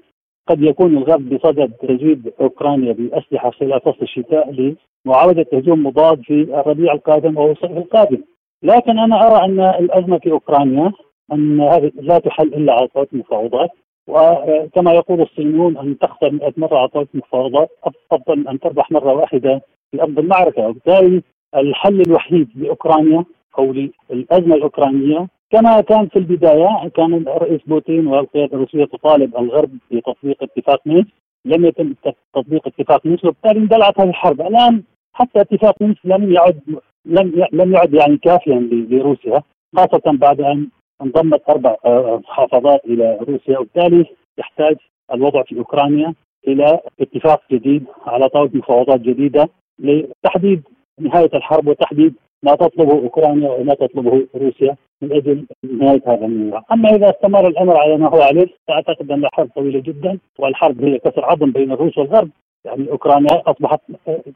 قد 0.47 0.61
يكون 0.63 0.97
الغرب 0.97 1.29
بصدد 1.29 1.71
تزويد 1.71 2.33
أوكرانيا 2.41 2.93
بأسلحة 2.93 3.51
خلال 3.51 3.81
فصل 3.81 4.01
الشتاء 4.01 4.75
لمعاودة 5.05 5.45
هجوم 5.53 5.85
مضاد 5.85 6.21
في 6.21 6.33
الربيع 6.33 6.93
القادم 6.93 7.37
أو 7.37 7.51
الصيف 7.51 7.71
القادم. 7.71 8.23
لكن 8.63 8.99
أنا 8.99 9.27
أرى 9.27 9.45
أن 9.45 9.59
الأزمة 9.59 10.17
في 10.19 10.31
أوكرانيا 10.31 10.91
أن 11.33 11.61
هذه 11.61 11.91
لا 11.95 12.19
تحل 12.19 12.47
إلا 12.47 12.73
على 12.73 12.87
طاوله 12.87 13.09
المفاوضات 13.13 13.69
وكما 14.07 14.93
يقول 14.93 15.21
الصينيون 15.21 15.77
أن 15.77 15.97
تخسر 15.97 16.31
100 16.31 16.53
مره 16.57 16.77
على 16.77 16.87
طاوله 16.87 17.07
المفاوضات 17.13 17.69
أفضل 18.11 18.39
من 18.39 18.47
أن 18.47 18.59
تربح 18.59 18.91
مرة 18.91 19.13
واحدة 19.13 19.61
في 19.91 20.01
أرض 20.01 20.19
المعركة. 20.19 20.67
وبالتالي 20.67 21.21
الحل 21.55 22.01
الوحيد 22.01 22.49
لأوكرانيا 22.55 23.25
أو 23.59 23.73
للأزمة 24.09 24.55
الأوكرانية 24.55 25.27
كما 25.51 25.81
كان 25.81 26.07
في 26.07 26.19
البداية 26.19 26.87
كان 26.95 27.13
الرئيس 27.13 27.61
بوتين 27.67 28.07
والقيادة 28.07 28.53
الروسية 28.53 28.85
تطالب 28.85 29.37
الغرب 29.37 29.69
بتطبيق 29.91 30.43
اتفاق 30.43 30.81
مينسك. 30.85 31.11
لم 31.45 31.65
يتم 31.65 31.93
تطبيق 32.33 32.67
اتفاق 32.67 33.05
مينسك 33.05 33.23
وبالتالي 33.25 33.59
اندلعت 33.59 33.99
هذه 33.99 34.09
الحرب. 34.09 34.41
الآن 34.41 34.83
حتى 35.13 35.41
اتفاق 35.41 35.81
مينسك 35.81 36.05
لم 36.05 36.33
يعد 36.33 36.59
لم 37.05 37.45
لم 37.53 37.73
يعد 37.73 37.93
يعني 37.93 38.17
كافيا 38.17 38.59
لروسيا 38.89 39.43
خاصة 39.75 40.01
بعد 40.05 40.41
أن 40.41 40.67
انضمت 41.03 41.49
أربع 41.49 41.75
آه، 41.85 42.21
محافظات 42.23 42.85
إلى 42.85 43.17
روسيا 43.21 43.59
وبالتالي 43.59 44.05
يحتاج 44.37 44.75
الوضع 45.13 45.43
في 45.43 45.57
أوكرانيا 45.57 46.13
إلى 46.47 46.79
اتفاق 47.01 47.41
جديد 47.51 47.85
على 48.05 48.29
طاولة 48.29 48.51
مفاوضات 48.53 48.99
جديدة 48.99 49.49
لتحديد 49.79 50.63
نهاية 50.99 51.29
الحرب 51.33 51.67
وتحديد 51.67 52.13
ما 52.43 52.55
تطلبه 52.55 52.93
أوكرانيا 52.93 53.51
وما 53.51 53.73
تطلبه 53.73 54.27
روسيا 54.35 54.75
من 55.01 55.13
أجل 55.13 55.45
نهاية 55.63 56.01
هذا 56.07 56.25
النزاع، 56.25 56.63
أما 56.71 56.89
إذا 56.89 57.09
استمر 57.09 57.47
الأمر 57.47 57.77
على 57.77 57.97
ما 57.97 58.09
هو 58.09 58.21
عليه 58.21 58.47
فأعتقد 58.67 59.11
أن 59.11 59.25
الحرب 59.25 59.49
طويلة 59.55 59.79
جدا 59.79 60.19
والحرب 60.39 60.83
هي 60.83 60.99
كسر 60.99 61.25
عظم 61.25 61.51
بين 61.51 61.71
الروس 61.71 61.97
والغرب، 61.97 62.29
يعني 62.65 62.91
أوكرانيا 62.91 63.41
أصبحت 63.47 63.81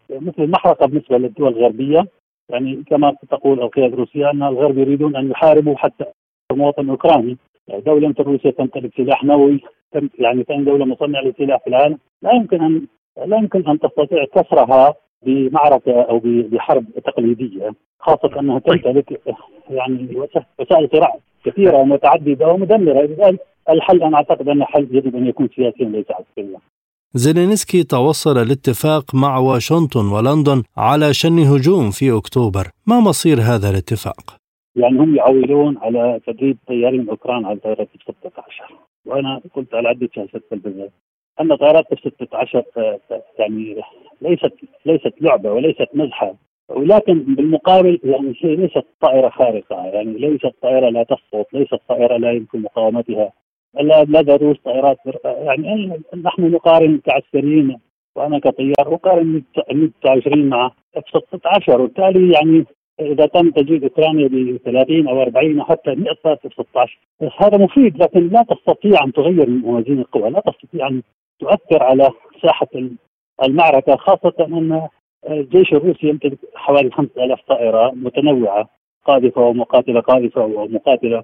مثل 0.10 0.44
المحرقة 0.44 0.86
بالنسبة 0.86 1.18
للدول 1.18 1.58
الغربية، 1.58 2.08
يعني 2.50 2.84
كما 2.88 3.16
تقول 3.30 3.62
القيادة 3.62 3.94
الروسية 3.94 4.30
أن 4.30 4.44
الغرب 4.44 4.78
يريدون 4.78 5.16
أن 5.16 5.32
يحاربوا 5.32 5.76
حتى 5.76 6.06
المواطن 6.52 6.84
الاوكراني، 6.84 7.38
يعني 7.68 7.82
دولة 7.82 8.08
مثل 8.08 8.24
روسيا 8.24 8.52
تمتلك 8.52 8.92
سلاح 8.98 9.24
نووي 9.24 9.62
يعني 10.20 10.44
ثاني 10.44 10.66
دولة 10.66 10.86
مصنعة 10.86 11.22
للسلاح 11.22 11.64
في 11.64 11.68
العالم، 11.70 11.98
لا 12.22 12.32
يمكن 12.34 12.62
ان 12.62 12.88
لا 13.26 13.38
يمكن 13.38 13.68
أن 13.68 13.80
تستطيع 13.80 14.26
كسرها 14.36 14.94
بمعركة 15.26 16.02
أو 16.02 16.22
بحرب 16.24 16.86
تقليدية 17.06 17.74
خاصة 18.00 18.40
أنها 18.40 18.60
تمتلك 18.60 19.22
يعني 19.70 20.16
وسائل 20.60 20.90
صراع 20.94 21.16
كثيرة 21.46 21.78
ومتعددة 21.78 22.48
ومدمرة. 22.48 23.02
لذلك 23.02 23.40
الحل 23.70 24.04
أنا 24.04 24.18
أعتقد 24.18 24.50
أن 24.50 24.62
الحل 24.62 24.88
يجب 24.92 25.16
أن 25.16 25.28
يكون 25.28 25.50
سياسيا 25.56 25.86
ليس 25.86 26.06
عسكريا. 26.12 26.60
زيلينسكي 27.14 27.84
توصل 27.84 28.38
الاتفاق 28.38 29.16
مع 29.16 29.38
واشنطن 29.38 30.06
ولندن 30.08 30.64
على 30.78 31.14
شن 31.14 31.40
هجوم 31.40 31.92
في 31.92 32.18
أكتوبر، 32.18 32.68
ما 32.88 33.00
مصير 33.00 33.38
هذا 33.42 33.70
الاتفاق؟ 33.70 34.37
يعني 34.78 35.00
هم 35.00 35.16
يعولون 35.16 35.78
على 35.78 36.20
تدريب 36.28 36.58
طيارين 36.68 37.10
أوكران 37.10 37.46
على 37.46 37.60
طائرات 37.60 37.88
16 38.02 38.66
وأنا 39.06 39.42
قلت 39.56 39.76
على 39.76 39.88
عدة 39.90 40.10
جلسات 40.16 40.36
التلفزيون 40.36 40.90
أن 41.42 41.56
طائرات 41.56 41.86
اف 41.92 42.00
16 42.00 42.64
يعني 43.40 43.82
ليست 44.22 44.54
ليست 44.86 45.14
لعبة 45.22 45.52
وليست 45.52 45.88
مزحة. 45.94 46.36
ولكن 46.70 47.20
بالمقابل 47.36 48.00
يعني 48.04 48.34
هي 48.42 48.56
ليست 48.56 48.86
طائرة 49.02 49.30
خارقة. 49.30 49.86
يعني 49.86 50.14
ليست 50.14 50.54
طائرة 50.62 50.90
لا 50.90 51.04
تسقط 51.04 51.54
ليست 51.54 51.80
طائرة 51.90 52.18
لا 52.18 52.32
يمكن 52.32 52.62
مقاومتها. 52.62 53.32
لدى 53.82 54.36
الروس 54.36 54.58
طائرات 54.66 54.98
يعني 55.26 56.02
نحن 56.24 56.52
نقارن 56.52 56.98
كعسكريين 56.98 57.80
وأنا 58.16 58.40
كطيار 58.40 58.96
أقارن 58.96 59.44
29 60.02 60.50
مع 60.50 60.72
اف 60.96 61.04
16 61.28 61.82
وبالتالي 61.82 62.34
يعني 62.34 62.66
إذا 63.00 63.26
تم 63.26 63.52
تزويد 63.52 63.84
أوكرانيا 63.84 64.28
ب 64.28 64.58
30 64.66 65.08
أو 65.08 65.22
40 65.22 65.60
أو 65.60 65.66
حتى 65.66 65.96
100 65.96 66.14
طائره 66.24 66.40
اف 66.46 66.54
16 66.54 67.00
هذا 67.38 67.58
مفيد 67.58 67.98
لكن 67.98 68.28
لا 68.28 68.44
تستطيع 68.50 69.04
أن 69.04 69.14
تغير 69.14 69.50
موازين 69.50 70.00
القوى، 70.00 70.30
لا 70.30 70.40
تستطيع 70.40 70.88
أن 70.88 71.02
تؤثر 71.40 71.84
على 71.84 72.10
ساحة 72.42 72.68
المعركة 73.44 73.96
خاصة 73.96 74.34
أن 74.40 74.88
الجيش 75.30 75.74
الروسي 75.74 76.08
يمتلك 76.08 76.38
حوالي 76.56 76.92
5000 76.92 77.40
طائرة 77.48 77.92
متنوعة 77.92 78.70
قاذفة 79.06 79.42
ومقاتلة 79.42 80.00
قاذفة 80.00 80.46
ومقاتلة. 80.46 81.24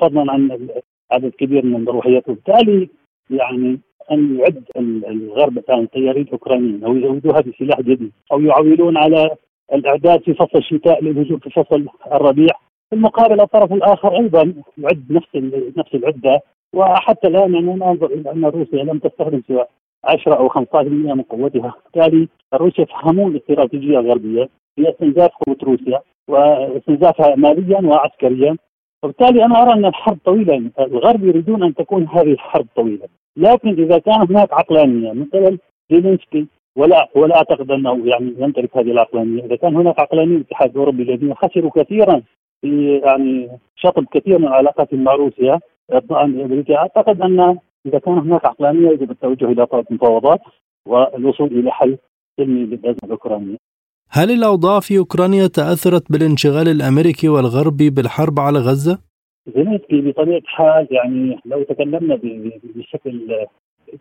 فضلا 0.00 0.32
عن 0.32 0.68
عدد 1.12 1.30
كبير 1.30 1.64
من 1.64 1.76
المروحيات 1.76 2.28
وبالتالي 2.28 2.88
يعني 3.30 3.80
أن 4.10 4.38
يعد 4.38 4.62
الغرب 4.76 5.58
الآن 5.58 5.86
طيارين 5.86 6.26
أوكرانيين 6.32 6.84
أو 6.84 6.96
يزودوها 6.96 7.40
بسلاح 7.40 7.80
جديد 7.80 8.12
أو 8.32 8.40
يعولون 8.40 8.96
على 8.96 9.36
الإعداد 9.72 10.20
في 10.22 10.34
فصل 10.34 10.58
الشتاء 10.58 11.04
للهجوم 11.04 11.38
في 11.38 11.50
فصل 11.50 11.86
الربيع. 12.12 12.54
في 12.90 12.96
المقابل 12.96 13.40
الطرف 13.40 13.72
الآخر 13.72 14.16
أيضا 14.16 14.54
يعد 14.78 15.04
نفس 15.10 15.28
نفس 15.76 15.94
العدة. 15.94 16.40
وحتى 16.74 17.28
الآن 17.28 17.54
يعني 17.54 17.66
ننظر 17.66 18.06
إلى 18.06 18.32
أن 18.32 18.44
روسيا 18.44 18.84
لم 18.84 18.98
تستخدم 18.98 19.42
سوى 19.48 19.64
10 20.04 20.34
أو 20.34 20.48
15% 20.48 21.14
من 21.14 21.22
قوتها، 21.22 21.74
بالتالي 21.84 22.28
الروس 22.54 22.78
يفهمون 22.78 23.30
الاستراتيجيه 23.32 23.98
الغربيه 23.98 24.48
هي 24.78 24.90
استنزاف 24.90 25.30
قوة 25.46 25.56
روسيا 25.62 26.00
واستنزافها 26.28 27.34
ماليا 27.36 27.80
وعسكريا، 27.80 28.56
وبالتالي 29.02 29.44
أنا 29.44 29.62
أرى 29.62 29.72
أن 29.72 29.84
الحرب 29.84 30.18
طويلة، 30.24 30.70
الغرب 30.80 31.24
يريدون 31.24 31.62
أن 31.62 31.74
تكون 31.74 32.08
هذه 32.08 32.32
الحرب 32.32 32.66
طويلة، 32.76 33.08
لكن 33.36 33.68
إذا 33.68 33.98
كان 33.98 34.26
هناك 34.30 34.52
عقلانية 34.52 35.12
من 35.12 35.24
قبل 35.24 35.58
زيلينسكي 35.90 36.46
ولا 36.78 37.08
ولا 37.14 37.36
أعتقد 37.36 37.70
أنه 37.70 38.06
يعني 38.06 38.34
يمتلك 38.38 38.76
هذه 38.76 38.90
العقلانية، 38.90 39.44
إذا 39.44 39.56
كان 39.56 39.76
هناك 39.76 40.00
عقلانيه 40.00 40.36
الاتحاد 40.36 40.70
الأوروبي 40.70 41.02
الذين 41.02 41.34
خسروا 41.34 41.70
كثيرا 41.76 42.22
في 42.60 43.00
يعني 43.04 43.48
شطب 43.76 44.04
كثير 44.14 44.38
من 44.38 44.48
علاقاتهم 44.48 45.04
مع 45.04 45.14
روسيا 45.14 45.60
أعتقد 46.70 47.20
أن 47.20 47.58
إذا 47.86 47.98
كان 47.98 48.18
هناك 48.18 48.44
عقلانية 48.44 48.88
يجب 48.90 49.10
التوجه 49.10 49.44
إلى 49.44 49.66
المفاوضات 49.90 50.40
والوصول 50.86 51.48
إلى 51.58 51.70
حل 51.70 51.98
سلمي 52.36 52.60
للأزمة 52.60 52.98
الأوكرانية. 53.04 53.56
هل 54.10 54.30
الأوضاع 54.30 54.80
في 54.80 54.98
أوكرانيا 54.98 55.46
تأثرت 55.46 56.12
بالانشغال 56.12 56.68
الأمريكي 56.68 57.28
والغربي 57.28 57.90
بالحرب 57.90 58.40
على 58.40 58.58
غزة؟ 58.58 58.98
زيلينسكي 59.54 60.00
بطبيعة 60.00 60.38
الحال 60.38 60.88
يعني 60.90 61.38
لو 61.44 61.62
تكلمنا 61.62 62.18
بشكل 62.74 63.46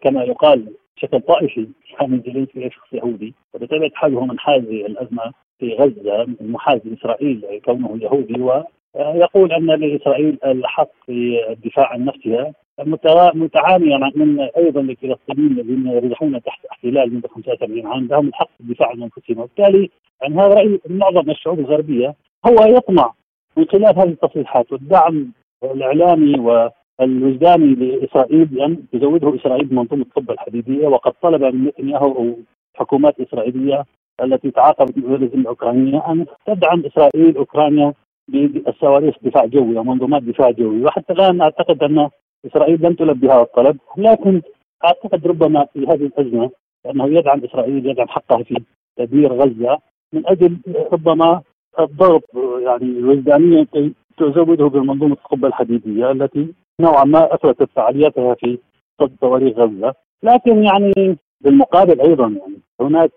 كما 0.02 0.24
يقال 0.24 0.74
بشكل 0.98 1.22
طائفي 1.22 1.68
كان 2.00 2.22
زيلينسكي 2.26 2.70
شخص 2.70 2.94
يهودي 2.94 3.34
وبطبيعه 3.54 3.88
الحال 3.88 4.16
هو 4.16 4.26
منحاز 4.26 4.64
الأزمة 4.64 5.32
في 5.60 5.74
غزة 5.74 6.28
محاز 6.42 6.80
لاسرائيل 6.86 7.62
كونه 7.66 8.00
يهودي 8.02 8.42
ويقول 8.42 9.52
أن 9.52 9.66
لإسرائيل 9.66 10.38
الحق 10.46 10.90
في 11.06 11.40
الدفاع 11.50 11.94
عن 11.94 12.06
نفسها 12.06 12.54
متعاميا 13.34 14.12
من 14.16 14.40
أيضا 14.40 14.82
للفلسطينيين 14.82 15.52
الذين 15.52 15.88
يريحون 15.88 16.42
تحت 16.42 16.66
احتلال 16.66 17.14
منذ 17.14 17.28
75 17.28 17.88
عام 17.88 18.08
لهم 18.08 18.28
الحق 18.28 18.50
في 18.58 18.60
الدفاع 18.60 18.90
عن 18.90 19.04
أنفسهم. 19.04 19.40
وبالتالي 19.40 19.90
يعني 20.22 20.36
هذا 20.36 20.54
رأي 20.54 20.80
معظم 20.90 21.30
الشعوب 21.30 21.60
الغربية 21.60 22.16
هو 22.46 22.78
يطمع 22.78 23.14
من 23.58 23.66
خلال 23.66 24.00
هذه 24.00 24.10
التصريحات 24.10 24.72
والدعم 24.72 25.32
الإعلامي 25.64 26.70
والوجداني 27.00 27.76
لإسرائيل 27.76 28.46
بان 28.46 28.78
تزوده 28.92 29.36
إسرائيل 29.36 29.66
بمنظومه 29.66 30.02
الطب 30.02 30.32
الحديدية 30.32 30.88
وقد 30.88 31.14
طلب 31.22 31.44
من 31.44 31.66
نتنياهو 31.66 32.34
حكومات 32.76 33.20
إسرائيلية 33.20 33.86
التي 34.24 34.52
تعاقبت 34.52 34.98
مع 34.98 35.16
الازمه 35.16 35.42
الأوكرانية 35.42 36.12
أن 36.12 36.26
تدعم 36.46 36.84
إسرائيل 36.86 37.38
أوكرانيا 37.38 37.94
بالصواريخ 38.28 39.16
دفاع 39.22 39.46
جوي 39.46 39.78
ومنظومات 39.78 40.24
دفاع 40.24 40.52
جوي. 40.52 40.84
وحتى 40.86 41.14
الآن 41.14 41.42
أعتقد 41.42 41.84
أن 41.84 42.10
إسرائيل 42.46 42.82
لم 42.82 42.94
تلبي 42.94 43.28
هذا 43.28 43.42
الطلب. 43.42 43.78
لكن 43.98 44.42
أعتقد 44.86 45.28
ربما 45.28 45.66
في 45.74 45.80
هذه 45.80 46.06
الأزمة 46.06 46.50
أنه 46.90 47.08
يدعم 47.08 47.44
إسرائيل 47.44 47.86
يدعم 47.86 48.08
حقها 48.08 48.44
في 48.44 48.56
تدمير 48.98 49.34
غزة 49.34 49.80
من 50.14 50.28
أجل 50.28 50.58
ربما 50.94 51.42
الضغط 51.80 52.24
يعني 52.66 53.04
وجدانيا 53.04 53.64
كي 53.74 53.94
تزوده 54.18 54.68
بمنظومة 54.68 55.14
القبه 55.14 55.48
الحديدية 55.48 56.12
التي 56.12 56.54
نوعا 56.82 57.04
ما 57.04 57.34
أثبتت 57.34 57.70
فعاليتها 57.76 58.34
في 58.34 58.60
صد 59.02 59.12
صواريخ 59.22 59.58
غزة. 59.58 59.94
لكن 60.24 60.64
يعني 60.64 61.18
بالمقابل 61.42 62.02
أيضا 62.02 62.28
يعني 62.28 62.58
هناك 62.82 63.12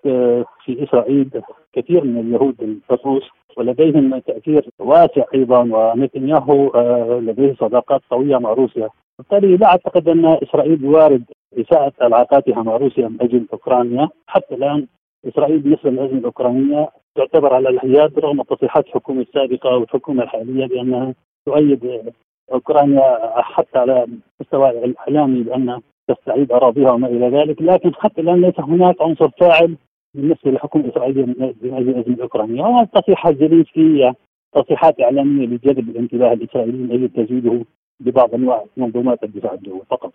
في 0.65 0.85
إسرائيل 0.85 1.31
كثير 1.73 2.05
من 2.05 2.21
اليهود 2.21 2.81
الروس 2.91 3.31
ولديهم 3.57 4.19
تأثير 4.19 4.69
واسع 4.79 5.25
أيضا 5.35 5.59
ونتنياهو 5.59 6.69
آه، 6.69 7.21
لديه 7.23 7.55
صداقات 7.55 8.01
قوية 8.11 8.37
مع 8.39 8.53
روسيا. 8.53 8.89
بالتالي 9.19 9.57
لا 9.57 9.67
أعتقد 9.67 10.09
أن 10.09 10.27
إسرائيل 10.27 10.85
يوارد 10.85 11.25
إساءة 11.59 11.93
علاقاتها 12.01 12.63
مع 12.63 12.77
روسيا 12.77 13.09
من 13.09 13.17
أجل 13.21 13.47
أوكرانيا. 13.53 14.09
حتى 14.27 14.55
الآن 14.55 14.87
إسرائيل 15.29 15.59
بالنسبة 15.59 15.91
للازمه 15.91 16.19
الأوكرانية 16.19 16.89
تعتبر 17.15 17.55
على 17.55 17.69
الحياد 17.69 18.19
رغم 18.19 18.43
تصريحات 18.43 18.87
الحكومة 18.87 19.21
السابقه 19.21 19.77
والحكومة 19.77 20.23
الحالية 20.23 20.67
بأنها 20.67 21.15
تؤيد 21.47 22.13
اوكرانيا 22.53 23.33
حتى 23.43 23.79
على 23.79 24.07
مستوى 24.41 24.71
الاعلامي 24.85 25.43
بأن 25.43 25.81
تستعيد 26.09 26.53
أراضيها 26.53 26.91
وما 26.91 27.07
إلى 27.09 27.29
ذلك 27.29 27.63
لكن 27.63 27.95
حتى 27.95 28.21
الآن 28.21 28.41
ليس 28.41 28.61
هناك 28.61 29.03
عنصر 29.03 29.29
فاعل 29.31 29.77
بالنسبة 30.15 30.51
للحكومه 30.51 30.85
الاسرائيليه 30.85 31.25
من 31.25 31.43
أجل 31.43 31.79
الازمه 31.79 32.15
الاوكرانيه 32.15 32.63
وتصريحات 32.63 33.37
زيلينسكي 33.37 34.13
تصريحات 34.53 35.01
إعلامية 35.01 35.47
لجذب 35.47 35.89
الانتباه 35.89 36.33
الاسرائيلي 36.33 36.79
من 36.79 36.93
أجل 36.93 37.09
تزويده 37.09 37.65
ببعض 38.01 38.35
أنواع 38.35 38.65
منظومات 38.77 39.25
الدفاع 39.25 39.55
الجوي 39.55 39.81
فقط. 39.91 40.13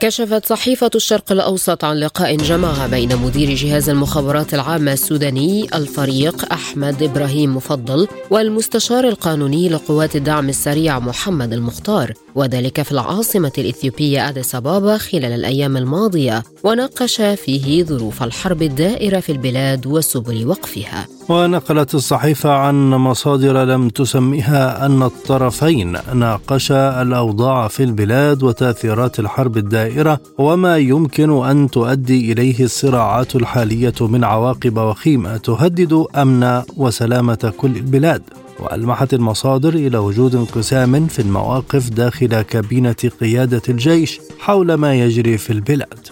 كشفت 0.00 0.46
صحيفة 0.46 0.90
الشرق 0.94 1.32
الأوسط 1.32 1.84
عن 1.84 1.96
لقاء 1.96 2.36
جمع 2.36 2.86
بين 2.86 3.16
مدير 3.16 3.54
جهاز 3.54 3.88
المخابرات 3.88 4.54
العامة 4.54 4.92
السوداني 4.92 5.68
الفريق 5.74 6.52
أحمد 6.52 7.02
إبراهيم 7.02 7.56
مفضل 7.56 8.08
والمستشار 8.30 9.08
القانوني 9.08 9.68
لقوات 9.68 10.16
الدعم 10.16 10.48
السريع 10.48 10.98
محمد 10.98 11.52
المختار. 11.52 12.23
وذلك 12.34 12.82
في 12.82 12.92
العاصمة 12.92 13.52
الإثيوبية 13.58 14.28
أديس 14.28 14.54
أبابا 14.54 14.98
خلال 14.98 15.32
الأيام 15.32 15.76
الماضية 15.76 16.42
وناقش 16.64 17.20
فيه 17.20 17.84
ظروف 17.84 18.22
الحرب 18.22 18.62
الدائرة 18.62 19.20
في 19.20 19.32
البلاد 19.32 19.86
وسبل 19.86 20.46
وقفها. 20.46 21.06
ونقلت 21.28 21.94
الصحيفة 21.94 22.50
عن 22.50 22.90
مصادر 22.90 23.64
لم 23.64 23.88
تسمها 23.88 24.86
أن 24.86 25.02
الطرفين 25.02 25.96
ناقشا 26.14 27.02
الأوضاع 27.02 27.68
في 27.68 27.82
البلاد 27.82 28.42
وتأثيرات 28.42 29.18
الحرب 29.18 29.56
الدائرة 29.56 30.20
وما 30.38 30.78
يمكن 30.78 31.44
أن 31.44 31.70
تؤدي 31.70 32.32
إليه 32.32 32.64
الصراعات 32.64 33.36
الحالية 33.36 33.94
من 34.00 34.24
عواقب 34.24 34.76
وخيمة 34.76 35.36
تهدد 35.36 36.04
أمن 36.16 36.62
وسلامة 36.76 37.52
كل 37.56 37.76
البلاد. 37.76 38.22
وألمحت 38.60 39.14
المصادر 39.14 39.74
إلى 39.74 39.98
وجود 39.98 40.34
انقسام 40.34 41.06
في 41.06 41.18
المواقف 41.18 41.90
داخل 41.90 42.42
كابينة 42.42 42.96
قيادة 43.20 43.62
الجيش 43.68 44.20
حول 44.38 44.74
ما 44.74 44.94
يجري 44.94 45.38
في 45.38 45.50
البلاد. 45.52 46.06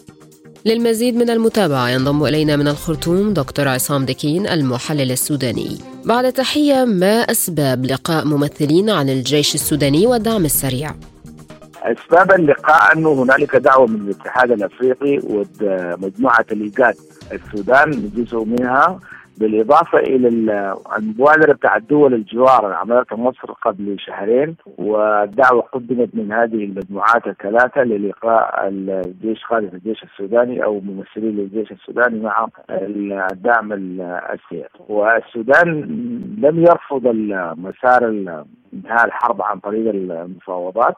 للمزيد 0.65 1.17
من 1.17 1.31
المتابعة 1.31 1.89
ينضم 1.89 2.25
إلينا 2.25 2.57
من 2.57 2.69
الخرطوم 2.69 3.33
دكتور 3.33 3.69
عصام 3.69 4.05
دكين 4.05 4.47
المحلل 4.47 5.11
السوداني. 5.11 5.79
بعد 6.05 6.33
تحية 6.33 6.85
ما 6.85 7.21
أسباب 7.21 7.87
لقاء 7.87 8.25
ممثلين 8.27 8.91
عن 8.91 9.09
الجيش 9.09 9.55
السوداني 9.55 10.07
والدعم 10.07 10.45
السريع؟ 10.45 10.95
اسباب 11.83 12.33
اللقاء 12.33 12.97
أنه 12.97 13.13
هنالك 13.13 13.57
دعوة 13.57 13.87
من 13.87 14.01
الاتحاد 14.01 14.51
الأفريقي 14.51 15.21
ومجموعه 15.25 16.47
الايجاد 16.53 16.95
السودان 17.33 18.11
جزء 18.17 18.45
منها. 18.45 19.01
بالإضافة 19.39 19.99
إلى 19.99 20.29
المبادرة 20.99 21.53
بتاع 21.53 21.77
الدول 21.77 22.15
الجوار 22.15 22.73
عملتها 22.73 23.17
مصر 23.17 23.53
قبل 23.53 23.97
شهرين 23.99 24.57
والدعوة 24.79 25.63
قدمت 25.63 26.15
من 26.15 26.33
هذه 26.33 26.65
المجموعات 26.65 27.27
الثلاثة 27.27 27.83
للقاء 27.83 28.69
الجيش 28.69 29.45
قاده 29.45 29.71
الجيش 29.73 30.03
السوداني 30.03 30.65
أو 30.65 30.81
ممثلين 30.81 31.37
للجيش 31.37 31.73
السوداني 31.73 32.21
مع 32.21 32.47
الدعم 32.71 33.73
السياسي. 33.73 34.69
والسودان 34.89 35.81
لم 36.39 36.59
يرفض 36.61 37.07
المسار 37.07 38.09
انتهاء 38.75 39.05
الحرب 39.07 39.43
عن 39.43 39.59
طريق 39.59 39.91
المفاوضات. 39.95 40.95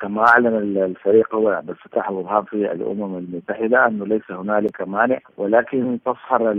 كما 0.00 0.24
أعلن 0.28 0.82
الفريق 0.82 1.36
الفتاح 1.68 2.08
الوهاب 2.08 2.46
في 2.48 2.72
الأمم 2.72 3.16
المتحدة 3.18 3.86
انه 3.86 4.06
ليس 4.06 4.30
هنالك 4.30 4.80
مانع 4.88 5.18
ولكن 5.36 5.98
تظهر 6.04 6.50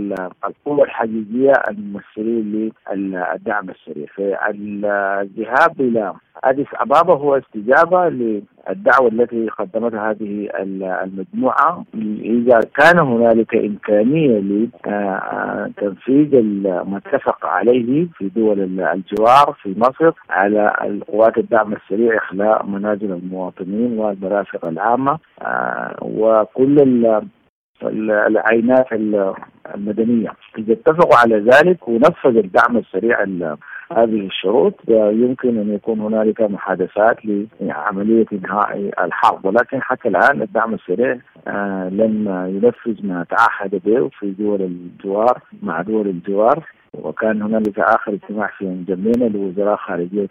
القوة 0.46 0.84
الحقيقية 0.84 1.52
الممثلين 1.70 2.72
للدعم 2.92 3.70
السريع 3.70 4.06
فالذهاب 4.16 5.80
إلى 5.80 6.14
أديس 6.44 6.66
أبابا 6.74 7.14
هو 7.14 7.36
استجابة 7.36 8.08
للدعوة 8.08 9.08
التي 9.12 9.48
قدمتها 9.48 10.10
هذه 10.10 10.48
المجموعة. 11.02 11.84
إذا 12.24 12.60
كان 12.76 12.98
هنالك 12.98 13.54
إمكانية 13.54 14.38
لتنفيذ 14.86 16.42
ما 16.62 16.96
اتفق 17.06 17.46
عليه 17.46 18.06
في 18.18 18.28
دول 18.28 18.60
الجوار 18.80 19.56
في 19.62 19.74
مصر 19.78 20.12
على 20.30 20.76
القوات 20.84 21.38
الدعم 21.38 21.72
السريع 21.72 22.16
اخلاء 22.18 22.66
منازل 22.66 22.93
المواطنين 23.02 23.98
والمرافق 23.98 24.66
العامة 24.66 25.18
وكل 26.02 27.04
العينات 28.02 28.86
المدنية. 29.74 30.30
إذا 30.58 30.72
اتفقوا 30.72 31.16
على 31.16 31.36
ذلك 31.36 31.88
ونفذ 31.88 32.36
الدعم 32.36 32.76
السريع 32.76 33.22
هذه 33.92 34.26
الشروط 34.26 34.74
يمكن 34.88 35.58
أن 35.58 35.74
يكون 35.74 36.00
هنالك 36.00 36.40
محادثات 36.40 37.16
لعملية 37.60 38.26
إنهاء 38.32 38.90
الحرب. 39.04 39.44
ولكن 39.44 39.82
حتى 39.82 40.08
الآن 40.08 40.42
الدعم 40.42 40.74
السريع 40.74 41.18
آه 41.46 41.88
لم 41.88 42.28
ينفذ 42.48 43.06
ما 43.06 43.26
تعهد 43.30 43.80
به 43.84 44.08
في 44.18 44.30
دول 44.30 44.62
الجوار 44.62 45.38
مع 45.62 45.82
دول 45.82 46.06
الجوار. 46.08 46.64
وكان 47.02 47.42
هنالك 47.42 47.78
آخر 47.78 48.12
اجتماع 48.12 48.46
في 48.58 48.84
جمينة 48.88 49.28
لوزراء 49.28 49.76
خارجية 49.76 50.28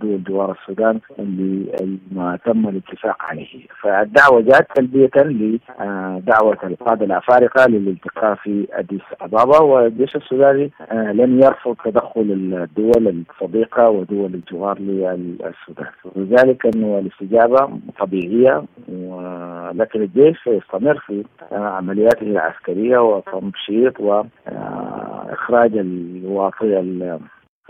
دول 0.00 0.24
جوار 0.24 0.50
السودان 0.52 1.00
اللي 1.18 1.98
ما 2.12 2.38
تم 2.44 2.68
الاتفاق 2.68 3.16
عليه. 3.22 3.66
فالدعوة 3.80 4.40
جاءت 4.40 4.66
تلبيه 4.74 5.10
لدعوه 5.16 6.58
القادة 6.64 7.04
الأفارقة 7.06 7.66
للالتقاء 7.68 8.34
في 8.34 8.66
أديس 8.72 9.00
أبابا 9.20 9.58
والجيش 9.58 10.16
السوداني 10.16 10.70
لم 10.92 11.40
يرفض 11.40 11.76
تدخل 11.84 12.20
الدول 12.20 13.24
الصديقة 13.30 13.88
ودول 13.90 14.34
الجوار 14.34 14.78
للسودان. 14.78 15.86
لذلك 16.16 16.76
أنه 16.76 16.98
الاستجابة 16.98 17.70
طبيعية 17.98 18.62
ولكن 18.88 20.02
الجيش 20.02 20.36
سيستمر 20.44 20.98
في 21.06 21.24
عملياته 21.52 22.22
العسكرية 22.22 22.98
وتمشيط 22.98 24.00
واخراج 24.00 25.72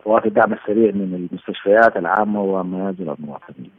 واقي 0.07 0.29
الدعم 0.29 0.53
السريع 0.53 0.93
من 0.93 1.15
المستشفيات 1.15 1.97
العامة 1.97 2.43
ومنازل 2.43 3.11
المواطنين 3.11 3.71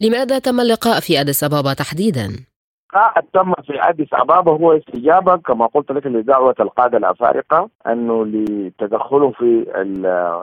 لماذا 0.00 0.38
تم 0.38 0.60
اللقاء 0.60 1.00
في 1.00 1.20
أديس 1.20 1.44
أبابا 1.44 1.74
تحديدا؟ 1.74 2.51
اللقاء 2.94 3.24
تم 3.32 3.52
في 3.54 3.88
أديس 3.88 4.08
أبابا 4.12 4.52
هو 4.52 4.72
استجابة 4.72 5.36
كما 5.36 5.66
قلت 5.66 5.92
لك 5.92 6.06
لدعوة 6.06 6.54
القادة 6.60 6.98
الأفارقة 6.98 7.68
أنه 7.86 8.26
لتدخلهم 8.26 9.32
في 9.32 9.66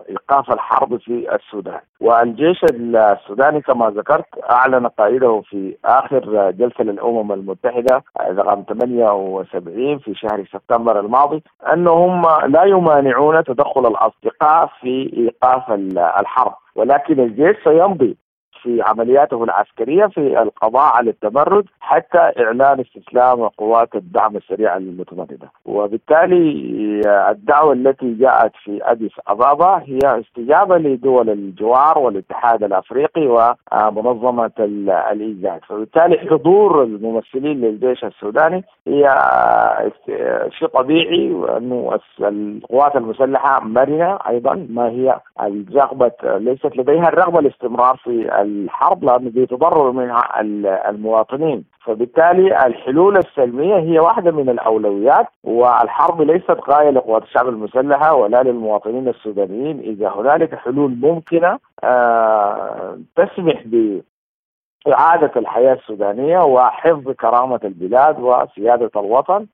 ايقاف 0.09 0.53
الحرب 0.53 0.97
في 0.97 1.35
السودان. 1.35 1.79
والجيش 2.01 2.63
السوداني 2.73 3.61
كما 3.61 3.89
ذكرت 3.89 4.25
أعلن 4.51 4.87
قائده 4.87 5.41
في 5.49 5.75
آخر 5.85 6.51
جلسة 6.51 6.83
للأمم 6.83 7.31
المتحدة 7.31 8.03
رقم 8.21 8.63
78 8.69 9.99
في 9.99 10.13
شهر 10.15 10.45
سبتمبر 10.53 10.99
الماضي 10.99 11.43
انهم 11.73 12.21
لا 12.47 12.63
يمانعون 12.63 13.43
تدخل 13.43 13.81
الأصدقاء 13.87 14.69
في 14.81 15.13
إيقاف 15.17 15.71
الحرب. 16.19 16.53
ولكن 16.75 17.19
الجيش 17.19 17.55
سيمضي 17.63 18.17
في 18.63 18.81
عملياته 18.81 19.43
العسكرية 19.43 20.05
في 20.05 20.41
القضاء 20.41 20.95
على 20.95 21.09
التمرد 21.09 21.65
حتى 21.79 22.31
إعلان 22.39 22.79
استسلام 22.79 23.47
قوات 23.47 23.95
الدعم 23.95 24.37
السريع 24.37 24.77
المتمردة. 24.77 25.51
وبالتالي 25.65 26.51
الدعوة 27.31 27.73
التي 27.73 28.13
جاءت 28.13 28.51
في 28.63 28.79
أديس 28.83 29.11
أبابا 29.27 29.83
هي 29.85 29.99
استجابة 30.19 30.77
لدول 30.77 31.29
الجوار 31.29 31.99
والاتحاد 31.99 32.63
الأفريقي 32.63 33.27
ومنظمة 33.71 34.51
الإيجاد. 35.11 35.59
فبالتالي 35.67 36.17
حضور 36.17 36.83
الممثلين 36.83 37.61
للجيش 37.61 38.05
السوداني 38.05 38.63
هي 38.87 39.15
شيء 40.59 40.67
طبيعي 40.67 41.31
وأنه 41.31 41.99
القوات 42.19 42.95
المسلحة 42.95 43.59
مرنة 43.63 44.19
أيضا 44.29 44.67
ما 44.69 44.89
هي 44.89 45.19
الرغبة 45.41 46.11
ليست 46.23 46.77
لديها 46.77 47.09
الرغبة 47.09 47.39
الاستمرار 47.39 47.97
في 48.03 48.31
الحرب 48.49 49.03
لأنه 49.03 49.29
بيتضرر 49.29 49.91
منها 49.91 50.41
المواطنين. 50.89 51.63
فبالتالي 51.85 52.65
الحلول 52.65 53.17
السلمية 53.17 53.75
هي 53.75 53.99
واحدة 53.99 54.31
من 54.31 54.49
الأولويات 54.49 55.27
والحرب 55.43 56.21
ليست 56.21 56.57
غاية 56.69 56.89
لقوات 56.89 57.23
الشعب 57.23 57.49
المسلحة 57.49 58.15
ولا 58.15 58.43
للمواطنين 58.43 59.07
السودانيين. 59.07 59.79
إذا 59.79 60.09
هنالك 60.09 60.55
حلول 60.55 60.97
ممكنة 61.01 61.59
آه 61.83 62.97
تسمح 63.15 63.63
إعادة 64.87 65.31
الحياة 65.35 65.73
السودانية 65.73 66.39
وحفظ 66.39 67.11
كرامة 67.11 67.59
البلاد 67.63 68.19
وسيادة 68.19 68.91
الوطن 68.95 69.45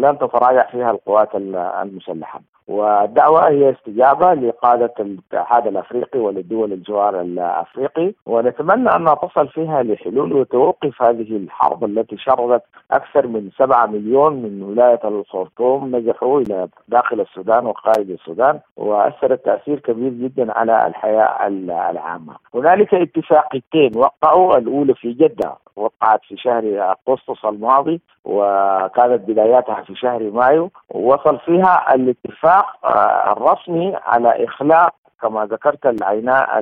لن 0.00 0.18
تتراجع 0.20 0.70
فيها 0.70 0.90
القوات 0.90 1.28
المسلحة. 1.34 2.40
والدعوة 2.68 3.48
هي 3.48 3.70
استجابة 3.70 4.34
لقادة 4.34 4.94
الاتحاد 5.00 5.66
الأفريقي 5.66 6.18
ولدول 6.18 6.72
الجوار 6.72 7.20
الأفريقي. 7.20 8.12
ونتمنى 8.26 8.88
أن 8.88 9.16
تصل 9.22 9.48
فيها 9.48 9.82
لحلول 9.82 10.32
وتوقف 10.32 11.02
هذه 11.02 11.36
الحرب 11.36 11.84
التي 11.84 12.16
شردت 12.16 12.62
أكثر 12.90 13.26
من 13.26 13.50
7 13.58 13.86
مليون 13.86 14.32
من 14.32 14.62
ولاية 14.62 15.00
الخرطوم 15.04 15.96
نجحوا 15.96 16.40
إلى 16.40 16.68
داخل 16.88 17.20
السودان 17.20 17.66
وخارج 17.66 18.10
السودان. 18.10 18.60
وأثرت 18.76 19.44
تأثير 19.44 19.78
كبير 19.78 20.10
جدا 20.10 20.58
على 20.58 20.86
الحياة 20.86 21.46
العامة. 21.90 22.34
هنالك 22.54 22.94
اتفاقيتين 22.94 23.92
وقعوا 23.96 24.53
الأولى 24.58 24.94
في 24.94 25.12
جدة 25.12 25.56
وقعت 25.76 26.20
في 26.28 26.36
شهر 26.36 26.94
أغسطس 27.08 27.44
الماضي 27.44 28.00
وكانت 28.24 29.28
بداياتها 29.28 29.82
في 29.82 29.94
شهر 29.94 30.30
مايو 30.30 30.70
ووصل 30.90 31.38
فيها 31.38 31.94
الاتفاق 31.94 32.66
آه، 32.86 33.32
الرسمي 33.32 33.96
على 34.06 34.44
إخلاء 34.44 34.94
كما 35.24 35.46
ذكرت 35.46 35.86
العناء 35.86 36.58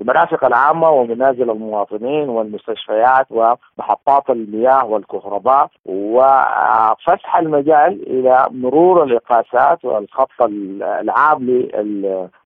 المرافق 0.00 0.44
العامة 0.44 0.90
ومنازل 0.90 1.50
المواطنين 1.50 2.28
والمستشفيات 2.28 3.26
ومحطات 3.30 4.30
المياه 4.30 4.84
والكهرباء 4.84 5.68
وفتح 5.86 7.36
المجال 7.38 7.92
إلى 8.06 8.46
مرور 8.50 9.02
الإقاسات 9.04 9.84
والخط 9.84 10.42
العام 10.82 11.42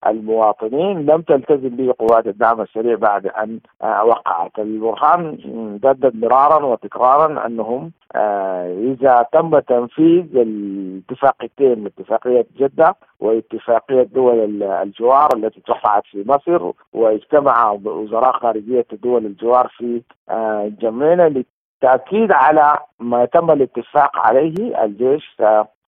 للمواطنين. 0.07 1.07
لم 1.07 1.23
تلتزم 1.23 1.69
به 1.69 1.95
قوات 1.99 2.27
الدعم 2.27 2.61
السريع 2.61 2.95
بعد 2.97 3.27
أن 3.27 3.61
وقعت. 3.83 4.59
البرهان 4.59 5.37
جدد 5.85 6.17
مرارا 6.17 6.65
وتكرارا 6.67 7.47
أنهم 7.47 7.91
آه، 8.15 8.67
إذا 8.79 9.27
تم 9.33 9.59
تنفيذ 9.59 10.37
الاتفاقيتين 10.37 11.87
اتفاقية 11.87 12.47
جدة 12.59 12.97
واتفاقية 13.21 14.03
دول 14.03 14.63
الجوار 14.63 15.29
التي 15.45 15.63
وقعت 15.69 16.03
في 16.11 16.25
مصر 16.27 16.73
واجتمع 16.93 17.71
وزراء 17.85 18.33
خارجية 18.33 18.87
دول 18.93 19.27
الجوار 19.27 19.69
في 19.77 20.03
آه، 20.31 20.73
جمينة 20.81 21.27
للتأكيد 21.83 22.33
على 22.33 22.79
ما 22.99 23.25
تم 23.25 23.51
الاتفاق 23.51 24.19
عليه. 24.19 24.85
الجيش 24.85 25.37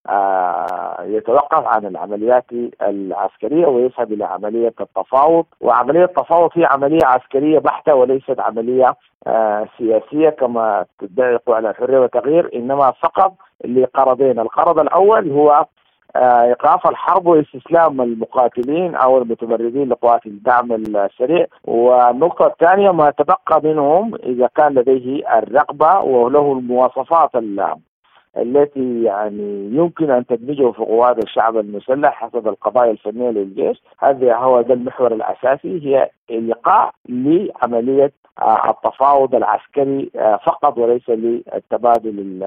آه، 0.09 0.97
يتوقف 1.03 1.67
عن 1.67 1.85
العمليات 1.85 2.45
العسكرية 2.81 3.65
ويذهب 3.67 4.13
إلى 4.13 4.25
عملية 4.25 4.73
التفاوض. 4.81 5.45
وعملية 5.61 6.03
التفاوض 6.03 6.49
هي 6.53 6.65
عملية 6.65 7.05
عسكرية 7.05 7.59
بحتة 7.59 7.95
وليست 7.95 8.39
عملية 8.39 8.95
آه، 9.27 9.67
سياسية 9.77 10.29
كما 10.29 10.85
تدعي 10.99 11.35
قوى 11.35 11.59
الحرية 11.59 11.99
والتغيير 11.99 12.49
إنما 12.55 12.91
فقط 12.91 13.33
لقرضين. 13.65 14.39
القرض 14.39 14.79
الأول 14.79 15.31
هو 15.31 15.65
إيقاف 16.15 16.87
الحرب 16.87 17.25
واستسلام 17.27 18.01
المقاتلين 18.01 18.95
أو 18.95 19.17
المتمردين 19.17 19.89
لقوات 19.89 20.25
الدعم 20.25 20.71
السريع. 20.71 21.45
والنقطة 21.65 22.47
الثانية 22.47 22.91
ما 22.91 23.09
تبقى 23.11 23.61
منهم 23.63 24.15
إذا 24.15 24.47
كان 24.55 24.73
لديه 24.73 25.37
الرغبة 25.37 25.99
وله 25.99 26.51
المواصفات 26.51 27.29
التي 28.37 29.03
يعني 29.03 29.69
يمكن 29.75 30.11
أن 30.11 30.25
تدمجه 30.25 30.71
في 30.71 30.83
قوات 30.83 31.23
الشعب 31.23 31.57
المسلح 31.57 32.13
حسب 32.13 32.47
القضايا 32.47 32.91
الفنية 32.91 33.29
للجيش. 33.29 33.83
هذا 33.99 34.35
هو 34.35 34.61
ده 34.61 34.73
المحور 34.73 35.13
الأساسي 35.13 35.79
هي 35.85 36.09
إلقاء 36.29 36.93
لعملية 37.09 38.11
آه، 38.41 38.69
التفاوض 38.69 39.35
العسكري 39.35 40.11
آه، 40.15 40.39
فقط 40.45 40.77
وليس 40.77 41.09
للتبادل 41.09 42.43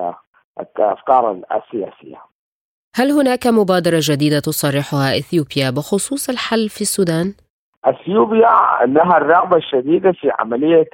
الأفكار 0.59 1.41
السياسية. 1.57 2.36
هل 2.99 3.11
هناك 3.11 3.47
مبادرة 3.47 4.01
جديدة 4.01 4.40
تصرحها 4.40 5.18
إثيوبيا 5.18 5.70
بخصوص 5.70 6.28
الحل 6.28 6.68
في 6.68 6.80
السودان؟ 6.80 7.34
إثيوبيا 7.84 8.51
لها 8.86 9.16
الرغبة 9.16 9.57
الشديدة 9.57 10.12
في 10.12 10.30
عملية 10.38 10.88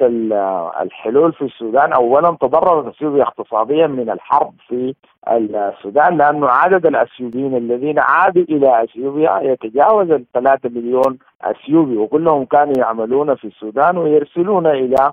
الحلول 0.83 1.33
في 1.33 1.45
السودان، 1.45 1.93
اولا 1.93 2.37
تضررت 2.41 2.95
إثيوبيا 2.95 3.23
اقتصاديا 3.23 3.87
من 3.87 4.11
الحرب 4.11 4.55
في 4.69 4.95
السودان 5.29 6.19
لأنه 6.19 6.49
عدد 6.49 6.87
الأثيوبيين 6.87 7.57
الذين 7.57 7.99
عادوا 7.99 8.43
إلى 8.43 8.85
إثيوبيا 8.85 9.41
يتجاوز 9.43 10.11
الثلاثة 10.11 10.69
مليون 10.69 11.19
اثيوبي 11.45 11.97
وكلهم 11.97 12.45
كانوا 12.45 12.75
يعملون 12.79 13.35
في 13.35 13.45
السودان 13.45 13.99
ويرسلون 13.99 14.67
إلى 14.67 15.13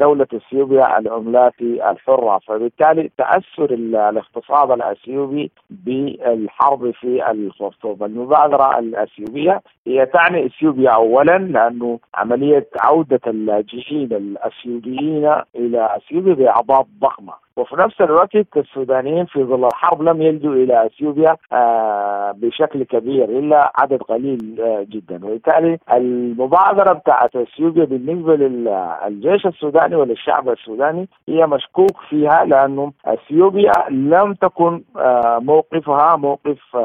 دولة 0.00 0.26
إثيوبيا 0.34 0.98
العملات 0.98 1.52
الحرة. 1.60 2.38
فبالتالي 2.46 3.10
تأثر 3.18 3.74
الاقتصاد 3.74 4.70
الأثيوبي 4.70 5.50
بالحرب 5.70 6.90
في 6.90 7.30
الخرطوم. 7.30 8.04
المبادرة 8.04 8.78
الأثيوبية 8.78 9.62
هي 9.86 10.06
تعني 10.06 10.46
إثيوبيا 10.46 10.90
اولا 10.90 11.38
لأنه 11.38 11.98
عملية 12.14 12.66
عودة 12.80 13.20
اللاجئين 13.26 14.12
الأثيوبيين 14.12 15.32
إلى 15.56 15.96
إثيوبيا 15.96 16.34
باعباء 16.34 16.86
ضخمة 17.00 17.32
وفي 17.58 17.76
نفس 17.76 18.00
الوقت 18.00 18.56
السودانيين 18.56 19.26
في 19.26 19.44
ظل 19.44 19.64
الحرب 19.64 20.02
لم 20.02 20.22
يلجوا 20.22 20.54
إلى 20.54 20.86
إثيوبيا 20.86 21.36
آه 21.52 22.32
بشكل 22.36 22.82
كبير 22.82 23.24
إلا 23.24 23.72
عدد 23.76 24.02
قليل 24.02 24.60
آه 24.60 24.86
جدا. 24.90 25.24
وبالتالي 25.26 25.78
المبادرة 25.92 26.92
بتاعت 26.92 27.36
إثيوبيا 27.36 27.84
بالنسبة 27.84 28.36
للجيش 28.36 29.46
السوداني 29.46 29.96
وللشعب 29.96 30.48
السوداني 30.48 31.08
هي 31.28 31.46
مشكوك 31.46 31.96
فيها 32.08 32.44
لأنه 32.44 32.92
إثيوبيا 33.06 33.72
لم 33.90 34.34
تكن 34.34 34.82
آه 34.96 35.38
موقفها 35.38 36.16
موقف 36.16 36.76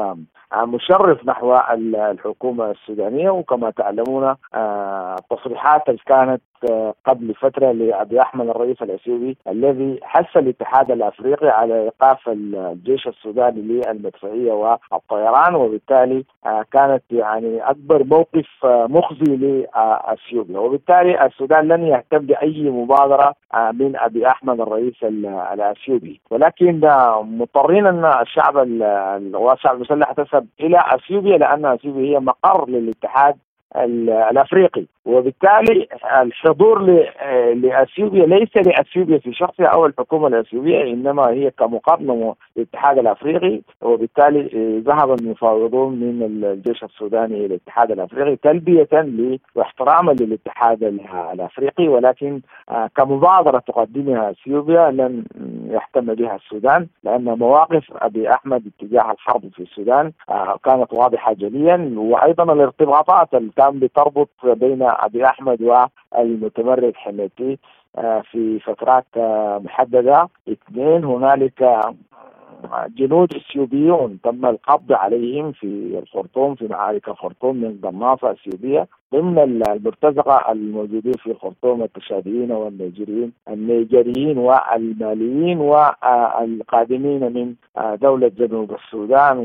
مشرف 0.62 1.26
نحو 1.26 1.56
الحكومة 2.10 2.70
السودانية. 2.70 3.30
وكما 3.30 3.70
تعلمون 3.70 4.34
التصريحات 4.54 5.88
آه، 5.88 5.96
كانت 6.06 6.42
قبل 7.04 7.34
فترة 7.34 7.72
لأبي 7.72 8.20
أحمد 8.20 8.48
الرئيس 8.48 8.82
الأثيوبي 8.82 9.36
الذي 9.48 10.00
حث 10.02 10.36
الاتحاد 10.36 10.90
الأفريقي 10.90 11.48
على 11.48 11.82
إيقاف 11.82 12.28
الجيش 12.28 13.08
السوداني 13.08 13.60
للمدفعية 13.60 14.52
والطيران 14.52 15.54
وبالتالي 15.54 16.24
آه، 16.46 16.64
كانت 16.72 17.02
يعني 17.10 17.70
أكبر 17.70 18.04
موقف 18.04 18.48
مخزي 18.64 19.36
لأثيوبيا 19.36 20.58
وبالتالي 20.58 21.26
السودان 21.26 21.68
لن 21.68 21.82
يهتم 21.82 22.18
بأي 22.18 22.70
مبادرة 22.70 23.34
من 23.72 23.96
أبي 23.96 24.26
أحمد 24.26 24.60
الرئيس 24.60 24.94
الأثيوبي 25.52 26.20
ولكن 26.30 26.80
مضطرين 27.20 27.86
أن 27.86 28.04
الشعب 28.04 28.58
الشعب 28.58 29.76
المسلح 29.76 30.12
تذهب 30.12 30.46
إلى 30.60 30.78
اثيوبيا 30.94 31.38
لأن 31.38 31.66
اثيوبيا 31.66 32.04
هي 32.04 32.20
مقر 32.20 32.68
للاتحاد 32.68 33.36
الأفريقي. 34.30 34.86
وبالتالي 35.04 35.88
الحضور 36.20 36.82
لأثيوبيا 37.54 38.26
ليس 38.26 38.56
لأثيوبيا 38.56 39.18
في 39.18 39.32
شخصها 39.32 39.66
أو 39.66 39.86
الحكومة 39.86 40.26
الأثيوبية 40.26 40.82
إنما 40.82 41.28
هي 41.28 41.50
كمقارنه 41.50 42.34
للاتحاد 42.56 42.98
الأفريقي 42.98 43.60
وبالتالي 43.82 44.80
ذهب 44.86 45.20
المفاوضون 45.20 45.92
من 45.92 46.44
الجيش 46.44 46.84
السوداني 46.84 47.34
إلى 47.34 47.46
الاتحاد 47.46 47.90
الأفريقي 47.90 48.36
تلبية 48.36 48.88
واحتراما 49.54 50.12
للاتحاد 50.12 50.82
الأفريقي 51.32 51.88
ولكن 51.88 52.40
آه، 52.70 52.90
كمبادرة 52.96 53.58
تقدمها 53.58 54.30
أثيوبيا 54.30 54.90
لن 54.90 55.24
يهتم 55.70 56.14
بها 56.14 56.36
السودان 56.36 56.86
لأن 57.04 57.24
مواقف 57.24 57.84
أبي 57.92 58.30
أحمد 58.30 58.62
اتجاه 58.66 59.12
الحرب 59.12 59.42
في 59.52 59.62
السودان 59.62 60.12
آه، 60.28 60.56
كانت 60.64 60.92
واضحة 60.92 61.32
جليا 61.32 61.94
وأيضا 61.96 62.52
الارتباطات 62.52 63.28
كان 63.56 63.78
بتربط 63.78 64.28
بين 64.44 64.82
أبي 64.94 65.24
أحمد 65.24 65.62
والمتمرد 65.62 66.92
حميتي 66.96 67.58
آه، 67.98 68.22
في 68.30 68.58
فترات 68.58 69.06
آه، 69.16 69.60
محددة. 69.64 70.28
اثنين 70.48 71.04
هنالك 71.04 71.62
آه، 71.62 71.94
جنود 72.98 73.36
إثيوبيون 73.36 74.18
تم 74.24 74.46
القبض 74.46 74.92
عليهم 74.92 75.52
في 75.52 75.98
الخرطوم 75.98 76.54
في 76.54 76.68
معارك 76.68 77.08
الخرطوم 77.08 77.56
من 77.56 77.78
قناصه 77.82 78.30
إثيوبية. 78.30 78.88
ضمن 79.14 79.38
المرتزقة 79.38 80.52
الموجودين 80.52 81.12
في 81.12 81.30
الخرطوم 81.30 81.82
التشاديين 81.82 82.52
والنيجيريين 82.52 83.32
النيجيريين 83.48 84.38
والماليين 84.38 85.58
والقادمين 85.58 87.32
من 87.32 87.54
دولة 87.96 88.28
جنوب 88.28 88.72
السودان 88.72 89.38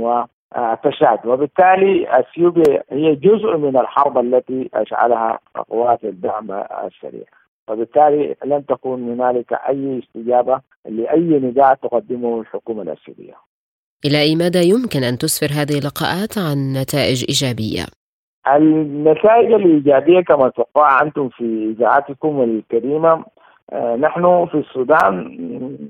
تشاد 0.84 1.26
وبالتالي 1.26 2.20
أثيوبيا 2.20 2.84
هي 2.90 3.16
جزء 3.16 3.58
من 3.58 3.78
الحرب 3.78 4.18
التي 4.18 4.70
أشعلها 4.74 5.40
قوات 5.70 6.04
الدعم 6.04 6.52
السريع 6.86 7.26
وبالتالي 7.70 8.36
لن 8.46 8.66
تكون 8.66 9.12
هنالك 9.12 9.54
أي 9.54 10.00
استجابة 10.00 10.62
لأي 10.86 11.40
نداء 11.40 11.74
تقدمه 11.74 12.42
الحكومة 12.42 12.82
الأثيوبية. 12.82 13.34
إلى 14.06 14.22
أي 14.22 14.36
مدى 14.36 14.70
يمكن 14.70 15.04
أن 15.04 15.18
تسفر 15.18 15.62
هذه 15.62 15.80
اللقاءات 15.80 16.38
عن 16.38 16.74
نتائج 16.74 17.26
إيجابية؟ 17.30 17.86
النتائج 18.48 19.54
الإيجابية 19.54 20.22
كما 20.22 20.50
توقع 20.50 21.02
أنتم 21.02 21.30
في 21.30 21.76
إذاعتكم 21.78 22.42
الكريمة 22.42 23.26
آه، 23.74 23.96
نحن 23.96 24.46
في 24.52 24.58
السودان 24.58 25.38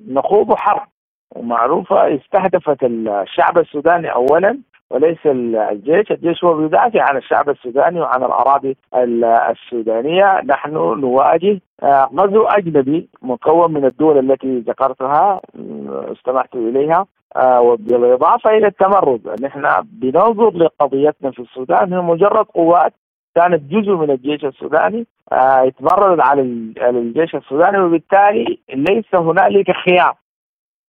نخوض 0.08 0.54
حرب 0.54 0.88
ومعروفة 1.36 2.16
استهدفت 2.16 2.84
الشعب 2.84 3.58
السوداني 3.58 4.12
أولا 4.14 4.60
وليس 4.90 5.18
الجيش. 5.26 6.12
الجيش 6.12 6.44
هو 6.44 6.54
بيدافع 6.54 7.02
عن 7.02 7.18
الشعب 7.18 7.50
السوداني 7.50 8.02
وعن 8.02 8.24
الأراضي 8.24 8.78
السودانية. 8.94 10.42
نحن 10.46 10.74
نواجه 10.74 11.62
آه، 11.84 12.10
غزو 12.20 12.44
أجنبي 12.44 13.10
مكون 13.22 13.74
من 13.74 13.86
الدول 13.86 14.32
التي 14.32 14.60
ذكرتها 14.60 15.42
استمعت 15.90 16.56
إليها 16.56 17.06
آه، 17.36 17.62
وبالإضافة 17.62 18.50
إلى 18.58 18.68
التمرد. 18.68 19.42
نحن 19.42 19.68
بننظر 19.84 20.58
لقضيتنا 20.58 21.32
في 21.32 21.40
السودان. 21.40 21.94
هي 21.94 22.02
مجرد 22.02 22.46
قوات 22.46 22.94
كانت 23.36 23.72
جزء 23.72 23.92
من 23.92 24.12
الجيش 24.12 24.46
السوداني 24.46 25.06
آه، 25.32 25.62
يتمرد 25.62 26.20
على 26.20 26.42
الجيش 26.82 27.36
السوداني 27.36 27.80
وبالتالي 27.80 28.60
ليس 28.74 29.16
هنالك 29.16 29.72
خيار. 29.72 30.16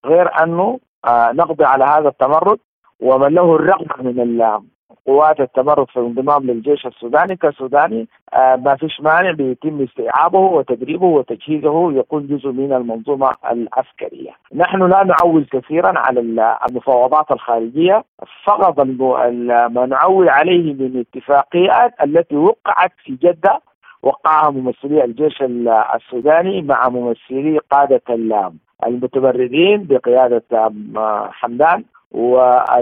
غير 0.07 0.42
أنه 0.42 0.78
نقضي 1.32 1.64
على 1.64 1.84
هذا 1.84 2.09
التمرد 2.09 2.59
ومن 3.01 3.34
له 3.34 3.55
الرغبة 3.57 4.03
من 4.03 4.42
قوات 5.07 5.40
التمرد 5.40 5.86
في 5.88 5.96
الانضمام 5.96 6.42
للجيش 6.42 6.86
السوداني 6.86 7.36
كسوداني 7.36 8.09
آه 8.34 8.57
ما 8.57 8.76
فيش 8.76 9.01
مانع 9.01 9.30
بيتم 9.30 9.82
استيعابه 9.82 10.38
وتدريبه 10.38 11.07
وتجهيزه 11.07 11.92
يكون 11.92 12.26
جزء 12.26 12.48
من 12.48 12.72
المنظومة 12.72 13.30
العسكرية. 13.51 14.30
نحن 14.55 14.82
لا 14.82 15.05
نعول 15.05 15.46
كثيرا 15.53 15.98
على 15.98 16.20
المفاوضات 16.68 17.30
الخارجية 17.30 18.05
فقط 18.44 18.80
ما 18.80 19.86
نعول 19.86 20.28
عليه 20.28 20.74
من 20.74 21.01
اتفاقيات 21.01 21.94
التي 22.05 22.36
وقعت 22.36 22.92
في 23.05 23.12
جدة 23.12 23.61
وقعها 24.03 24.51
ممثلي 24.51 25.05
الجيش 25.05 25.42
السوداني 25.94 26.62
مع 26.62 26.88
ممثلي 26.88 27.59
قادة 27.70 28.03
المتمردين 28.86 29.86
بقيادة 29.90 30.42
حمدان 31.30 31.84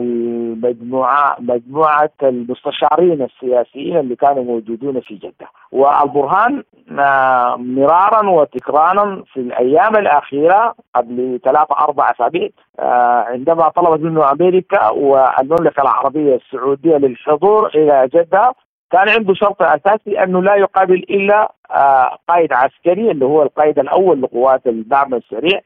والمجموعة 0.09 1.36
مجموعة 1.38 2.11
المستشارين 2.22 3.22
السياسيين 3.22 3.96
اللي 3.96 4.16
كانوا 4.16 4.44
موجودون 4.44 5.01
في 5.01 5.14
جدة. 5.14 5.49
والبرهان 5.72 6.62
آه، 6.99 7.57
مرارا 7.57 8.30
وتكرارا 8.30 9.22
في 9.32 9.40
الأيام 9.40 9.96
الأخيرة 9.96 10.74
قبل 10.94 11.40
ثلاثة 11.44 11.74
أربع 11.80 12.11
أسابيع 12.11 12.49
آه، 12.80 13.24
عندما 13.28 13.68
طلبت 13.68 14.01
منه 14.01 14.32
أمريكا 14.32 14.88
والمملكة 14.88 15.82
العربية 15.82 16.34
السعودية 16.36 16.96
للحضور 16.96 17.66
إلى 17.74 18.09
جدة 18.14 18.55
كان 18.91 19.09
عنده 19.09 19.34
شرط 19.34 19.62
أساسي 19.62 20.22
أنه 20.22 20.43
لا 20.43 20.55
يقابل 20.55 20.95
إلا 20.95 21.53
آه، 21.70 22.18
قائد 22.28 22.53
عسكري 22.53 23.11
اللي 23.11 23.24
هو 23.24 23.43
القائد 23.43 23.78
الأول 23.78 24.22
لقوات 24.22 24.66
الدعم 24.66 25.14
السريع 25.14 25.61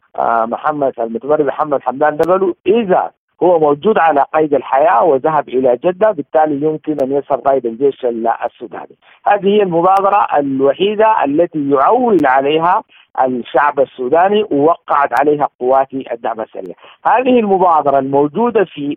محمد 0.47 0.93
المتمرد 0.99 1.41
محمد 1.41 1.83
حمدان 1.83 2.17
دبلو. 2.17 2.57
إذا 2.67 3.11
هو 3.43 3.59
موجود 3.59 3.99
على 3.99 4.25
قيد 4.35 4.55
الحياة 4.55 5.05
وذهب 5.05 5.49
إلى 5.49 5.79
جدة 5.85 6.11
بالتالي 6.11 6.67
يمكن 6.67 6.97
أن 7.03 7.13
يصل 7.13 7.37
قائد 7.37 7.67
الجيش 7.67 8.05
السوداني. 8.45 8.97
هذه 9.27 9.47
هي 9.47 9.63
المبادرة 9.63 10.27
الوحيدة 10.39 11.25
التي 11.25 11.71
يعول 11.71 12.19
عليها 12.25 12.83
الشعب 13.25 13.81
السوداني 13.81 14.45
ووقعت 14.51 15.21
عليها 15.21 15.49
قوات 15.61 15.89
الدعم 16.13 16.41
السريع. 16.41 16.75
هذه 17.07 17.41
المبادرة 17.41 17.99
الموجودة 17.99 18.65
في 18.65 18.97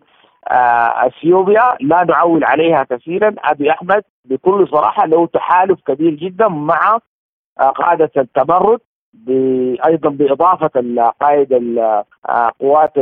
إثيوبيا 1.06 1.76
لا 1.80 2.04
نعول 2.04 2.44
عليها 2.44 2.82
كثيرا. 2.84 3.34
أبي 3.38 3.70
أحمد 3.70 4.02
بكل 4.24 4.68
صراحة 4.68 5.06
له 5.06 5.26
تحالف 5.26 5.80
كبير 5.86 6.10
جدا 6.14 6.48
مع 6.48 6.98
آه، 7.60 7.70
قادة 7.70 8.10
التمرد 8.16 8.80
أيضا 9.86 10.10
بإضافة 10.10 10.70
قائد 11.20 11.78
قوات 12.60 12.92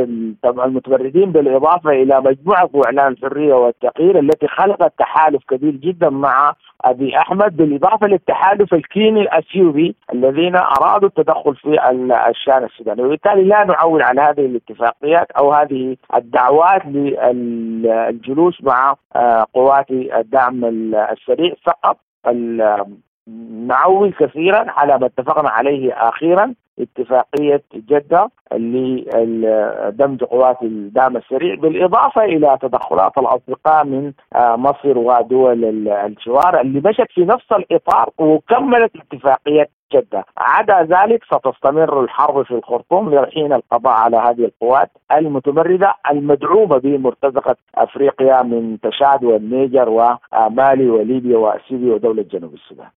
المتمردين 0.45 1.31
بالإضافة 1.31 1.89
إلى 1.89 2.21
مجموعة 2.21 2.69
إعلان 2.85 3.11
الحرية 3.11 3.53
والتغيير 3.53 4.19
التي 4.19 4.47
خلقت 4.47 4.93
تحالف 4.99 5.43
كبير 5.49 5.71
جدا 5.71 6.09
مع 6.09 6.53
أبي 6.81 7.17
أحمد 7.17 7.57
بالإضافة 7.57 8.07
للتحالف 8.07 8.73
الكيني 8.73 9.21
الأثيوبي 9.21 9.95
الذين 10.13 10.55
أرادوا 10.55 11.07
التدخل 11.07 11.55
في 11.55 11.79
الشان 12.29 12.63
السوداني. 12.63 13.03
وبالتالي 13.03 13.43
لا 13.43 13.63
نعول 13.63 14.01
على 14.01 14.21
هذه 14.21 14.45
الاتفاقيات 14.45 15.31
أو 15.31 15.53
هذه 15.53 15.97
الدعوات 16.15 16.85
للجلوس 16.85 18.63
مع 18.63 18.95
آه، 19.15 19.45
قوات 19.53 19.91
الدعم 19.91 20.65
السريع 20.65 21.53
فقط. 21.63 21.97
نعول 23.67 24.13
كثيرا 24.13 24.65
على 24.71 24.97
ما 24.97 25.05
اتفقنا 25.05 25.49
عليه 25.49 25.93
أخيرا 25.93 26.53
اتفاقية 26.79 27.63
جدة 27.73 28.29
لدمج 28.53 30.23
قوات 30.23 30.61
الدعم 30.61 31.17
السريع 31.17 31.55
بالإضافة 31.55 32.23
إلى 32.23 32.57
تدخلات 32.61 33.17
الأصدقاء 33.17 33.85
من 33.85 34.13
آه، 34.35 34.55
مصر 34.55 34.97
ودول 34.97 35.87
الجوار 35.87 36.61
اللي 36.61 36.81
مشت 36.85 37.11
في 37.13 37.25
نفس 37.25 37.51
الإطار 37.51 38.09
وكملت 38.17 38.91
اتفاقية 38.95 39.69
جدة. 39.93 40.25
عدا 40.37 40.83
ذلك 40.83 41.23
ستستمر 41.23 42.03
الحرب 42.03 42.45
في 42.45 42.51
الخرطوم 42.51 43.15
لحين 43.15 43.53
القضاء 43.53 43.93
على 43.93 44.17
هذه 44.17 44.45
القوات 44.45 44.91
المتمردة 45.11 45.95
المدعومة 46.11 46.77
بمرتزقة 46.77 47.55
أفريقيا 47.75 48.43
من 48.43 48.77
تشاد 48.79 49.23
والنيجر 49.23 49.89
ومالي 49.89 50.89
وليبيا 50.89 51.37
وأثيوبيا 51.37 51.93
ودولة 51.93 52.25
جنوب 52.31 52.53
السودان. 52.53 52.89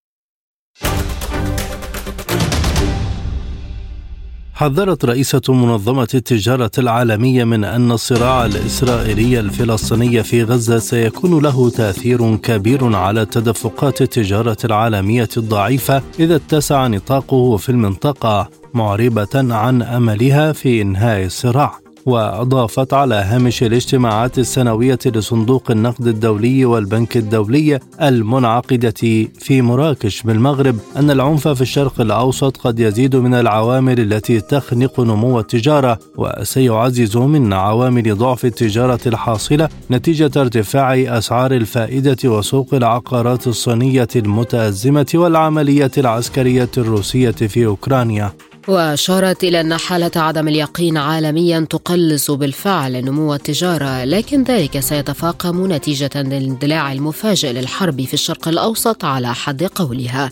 حذرت 4.59 5.05
رئيسة 5.05 5.41
منظمة 5.49 6.07
التجارة 6.13 6.71
العالمية 6.77 7.43
من 7.43 7.63
أن 7.63 7.91
الصراع 7.91 8.45
الإسرائيلي 8.45 9.39
الفلسطيني 9.39 10.23
في 10.23 10.43
غزة 10.43 10.79
سيكون 10.79 11.43
له 11.43 11.69
تأثير 11.69 12.35
كبير 12.35 12.95
على 12.95 13.25
تدفقات 13.25 14.01
التجارة 14.01 14.57
العالمية 14.65 15.29
الضعيفة 15.37 16.01
إذا 16.19 16.35
اتسع 16.35 16.87
نطاقه 16.87 17.57
في 17.57 17.69
المنطقة 17.69 18.49
معربة 18.73 19.29
عن 19.35 19.81
أملها 19.81 20.51
في 20.51 20.81
إنهاء 20.81 21.25
الصراع. 21.25 21.88
وأضافت 22.09 22.93
على 22.93 23.15
هامش 23.15 23.63
الاجتماعات 23.63 24.39
السنوية 24.39 24.99
لصندوق 25.05 25.71
النقد 25.71 26.07
الدولي 26.07 26.65
والبنك 26.65 27.17
الدولي 27.17 27.79
المنعقدة 28.01 28.93
في 29.39 29.61
مراكش 29.61 30.21
بالمغرب 30.21 30.75
أن 30.97 31.11
العنف 31.11 31.47
في 31.47 31.61
الشرق 31.61 32.01
الأوسط 32.01 32.57
قد 32.57 32.79
يزيد 32.79 33.15
من 33.15 33.33
العوامل 33.33 33.99
التي 33.99 34.41
تخنق 34.41 34.99
نمو 34.99 35.39
التجارة 35.39 35.99
وسيعزز 36.17 37.17
من 37.17 37.53
عوامل 37.53 38.17
ضعف 38.17 38.45
التجارة 38.45 38.99
الحاصلة 39.05 39.69
نتيجة 39.91 40.31
ارتفاع 40.37 41.17
أسعار 41.17 41.51
الفائدة 41.51 42.29
وسوق 42.29 42.73
العقارات 42.73 43.47
الصينية 43.47 44.07
المتأزمة 44.15 45.11
والعملية 45.13 45.91
العسكرية 45.97 46.69
الروسية 46.77 47.31
في 47.31 47.65
أوكرانيا. 47.65 48.48
وأشارت 48.67 49.43
إلى 49.43 49.61
أن 49.61 49.77
حالة 49.77 50.11
عدم 50.15 50.47
اليقين 50.47 50.97
عالميا 50.97 51.67
تقلص 51.69 52.31
بالفعل 52.31 53.05
نمو 53.05 53.33
التجارة 53.35 54.03
لكن 54.03 54.43
ذلك 54.43 54.79
سيتفاقم 54.79 55.71
نتيجة 55.73 56.09
للاندلاع 56.15 56.91
المفاجئ 56.91 57.51
للحرب 57.51 58.01
في 58.01 58.13
الشرق 58.13 58.47
الأوسط 58.47 59.05
على 59.05 59.33
حد 59.33 59.63
قولها 59.63 60.29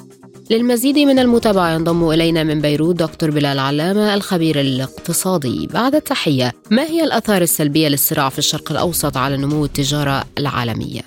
للمزيد 0.50 0.98
من 0.98 1.20
المتابعة 1.20 1.70
ينضم 1.74 2.10
إلينا 2.10 2.44
من 2.44 2.62
بيروت 2.62 2.96
دكتور 2.96 3.32
بلال 3.32 3.60
علامة 3.60 4.14
الخبير 4.14 4.62
الاقتصادي 4.62 5.68
بعد 5.74 5.96
التحية 5.96 6.52
ما 6.72 6.84
هي 6.84 7.04
الآثار 7.04 7.42
السلبية 7.42 7.88
للصراع 7.88 8.30
في 8.30 8.40
الشرق 8.40 8.72
الأوسط 8.72 9.18
على 9.18 9.38
نمو 9.38 9.66
التجارة 9.66 10.24
العالمية؟ 10.38 11.02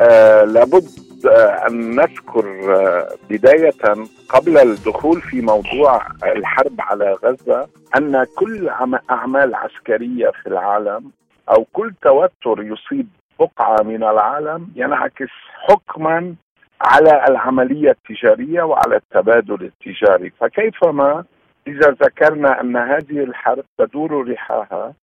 آه 0.00 0.44
لابد 0.44 0.88
أن 1.26 1.96
نذكر 1.96 2.76
آه، 2.76 3.08
بداية 3.30 4.06
قبل 4.28 4.58
الدخول 4.58 5.20
في 5.20 5.40
موضوع 5.40 6.06
الحرب 6.24 6.80
على 6.80 7.12
غزة 7.12 7.68
أن 7.96 8.26
كل 8.36 8.70
أعمال 9.10 9.54
عسكرية 9.54 10.30
في 10.30 10.46
العالم 10.46 11.10
أو 11.48 11.66
كل 11.72 11.94
توتر 12.02 12.62
يصيب 12.62 13.08
بقعة 13.40 13.82
من 13.82 14.04
العالم 14.04 14.68
ينعكس 14.76 15.30
حكما 15.68 16.34
على 16.80 17.24
العملية 17.28 17.90
التجارية 17.90 18.62
وعلى 18.62 18.96
التبادل 18.96 19.64
التجاري. 19.64 20.30
فكيفما 20.40 21.24
إذا 21.66 21.90
ذكرنا 21.90 22.60
أن 22.60 22.76
هذه 22.76 23.24
الحرب 23.24 23.64
تدور 23.78 24.30
رحاها 24.32 24.94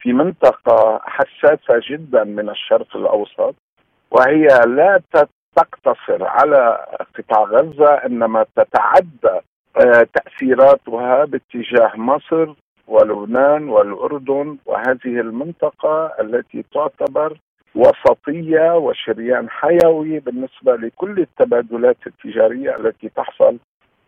في 0.00 0.12
منطقة 0.12 1.00
حساسة 1.04 1.80
جدا 1.90 2.24
من 2.24 2.48
الشرق 2.50 2.96
الأوسط 2.96 3.54
وهي 4.10 4.46
لا 4.66 5.00
تقتصر 5.56 6.24
على 6.24 6.86
قطاع 7.18 7.42
غزة 7.42 7.94
إنما 7.94 8.46
تتعدى 8.56 9.40
آه، 9.76 10.06
تأثيراتها 10.14 11.24
باتجاه 11.24 11.96
مصر 11.96 12.54
ولبنان 12.88 13.68
والأردن 13.68 14.56
وهذه 14.66 15.20
المنطقة 15.20 16.12
التي 16.20 16.64
تعتبر 16.74 17.38
وسطية 17.74 18.76
وشريان 18.76 19.50
حيوي 19.50 20.20
بالنسبة 20.20 20.76
لكل 20.76 21.18
التبادلات 21.18 21.96
التجارية 22.06 22.76
التي 22.76 23.08
تحصل 23.08 23.58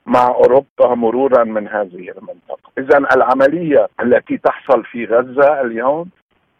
مع 0.07 0.27
أوروبا 0.27 0.95
مرورا 0.95 1.45
من 1.45 1.69
هذه 1.69 2.11
المنطقة، 2.11 2.71
اذا 2.79 2.99
العملية 2.99 3.89
التي 4.01 4.37
تحصل 4.37 4.85
في 4.85 5.05
غزة 5.05 5.61
اليوم 5.61 6.09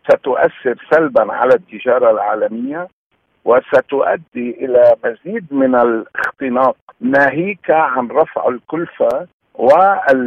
ستؤثر 0.09 0.87
سلبا 0.91 1.32
على 1.32 1.55
التجارة 1.55 2.11
العالمية 2.11 2.89
وستؤدي 3.47 4.64
إلى 4.64 4.94
مزيد 5.05 5.47
من 5.51 5.74
الاختناق 5.74 6.76
ناهيك 7.01 7.70
عن 7.70 8.09
رفع 8.09 8.49
الكلفة 8.49 9.26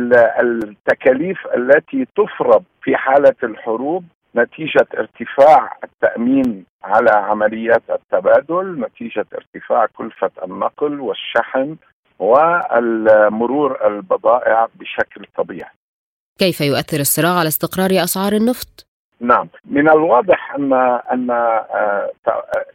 والتكاليف 0.07 1.37
التي 1.55 2.07
تفرض 2.17 2.63
في 2.83 2.95
حالة 2.95 3.35
الحروب 3.43 4.03
نتيجة 4.35 4.87
ارتفاع 4.97 5.77
التأمين 5.83 6.65
على 6.83 7.11
عمليات 7.11 7.83
التبادل، 7.89 8.79
نتيجة 8.79 9.25
ارتفاع 9.35 9.85
كلفة 9.85 10.31
النقل 10.43 10.99
والشحن 10.99 11.75
والمرور 12.19 13.87
البضائع 13.87 14.67
بشكل 14.75 15.25
طبيعي. 15.37 15.71
كيف 16.39 16.61
يؤثر 16.61 16.99
الصراع 16.99 17.39
على 17.39 17.47
استقرار 17.47 18.03
أسعار 18.03 18.33
النفط؟ 18.33 18.88
نعم. 19.19 19.47
من 19.65 19.89
الواضح 19.89 20.55
ان 20.55 20.73
أن 21.11 21.31
آه، 21.31 22.09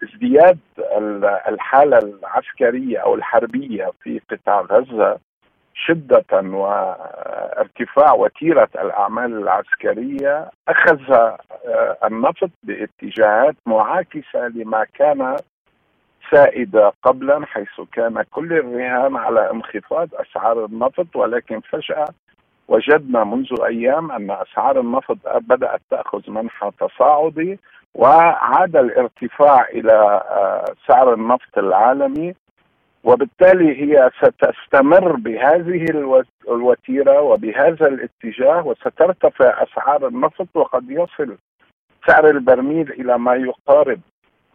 ازدياد 0.02 0.58
الحالة 1.48 1.98
العسكرية 1.98 2.98
أو 2.98 3.14
الحربية 3.14 3.90
في 4.02 4.20
قطاع 4.30 4.60
غزة 4.60 5.18
شدة 5.74 6.24
وارتفاع 6.32 8.12
وتيرة 8.12 8.68
الأعمال 8.74 9.38
العسكرية 9.38 10.50
أخذ 10.68 11.12
آه، 11.12 11.38
النفط 12.04 12.50
باتجاهات 12.62 13.56
معاكسة 13.66 14.48
لما 14.54 14.84
كان 14.84 15.36
سائدة 16.30 16.92
قبلا 17.02 17.46
حيث 17.46 17.80
كان 17.92 18.22
كل 18.30 18.52
الرهان 18.52 19.16
على 19.16 19.50
انخفاض 19.50 20.08
أسعار 20.14 20.64
النفط 20.64 21.16
ولكن 21.16 21.60
فجأة 21.60 22.08
وجدنا 22.68 23.24
منذ 23.24 23.46
أيام 23.66 24.12
أن 24.12 24.30
أسعار 24.30 24.80
النفط 24.80 25.18
بدأت 25.40 25.80
تأخذ 25.90 26.30
منحى 26.30 26.70
تصاعدي 26.80 27.58
وعاد 27.94 28.76
الارتفاع 28.76 29.68
إلى 29.68 29.92
آه، 30.30 30.64
سعر 30.88 31.14
النفط 31.14 31.58
العالمي 31.58 32.34
وبالتالي 33.04 33.82
هي 33.82 34.10
ستستمر 34.22 35.12
بهذه 35.12 35.86
الوتيرة 36.48 37.20
وبهذا 37.20 37.86
الاتجاه 37.86 38.66
وسترتفع 38.66 39.62
أسعار 39.62 40.08
النفط 40.08 40.48
وقد 40.54 40.90
يصل 40.90 41.36
سعر 42.06 42.30
البرميل 42.30 42.92
إلى 42.92 43.18
ما 43.18 43.34
يقارب 43.34 44.00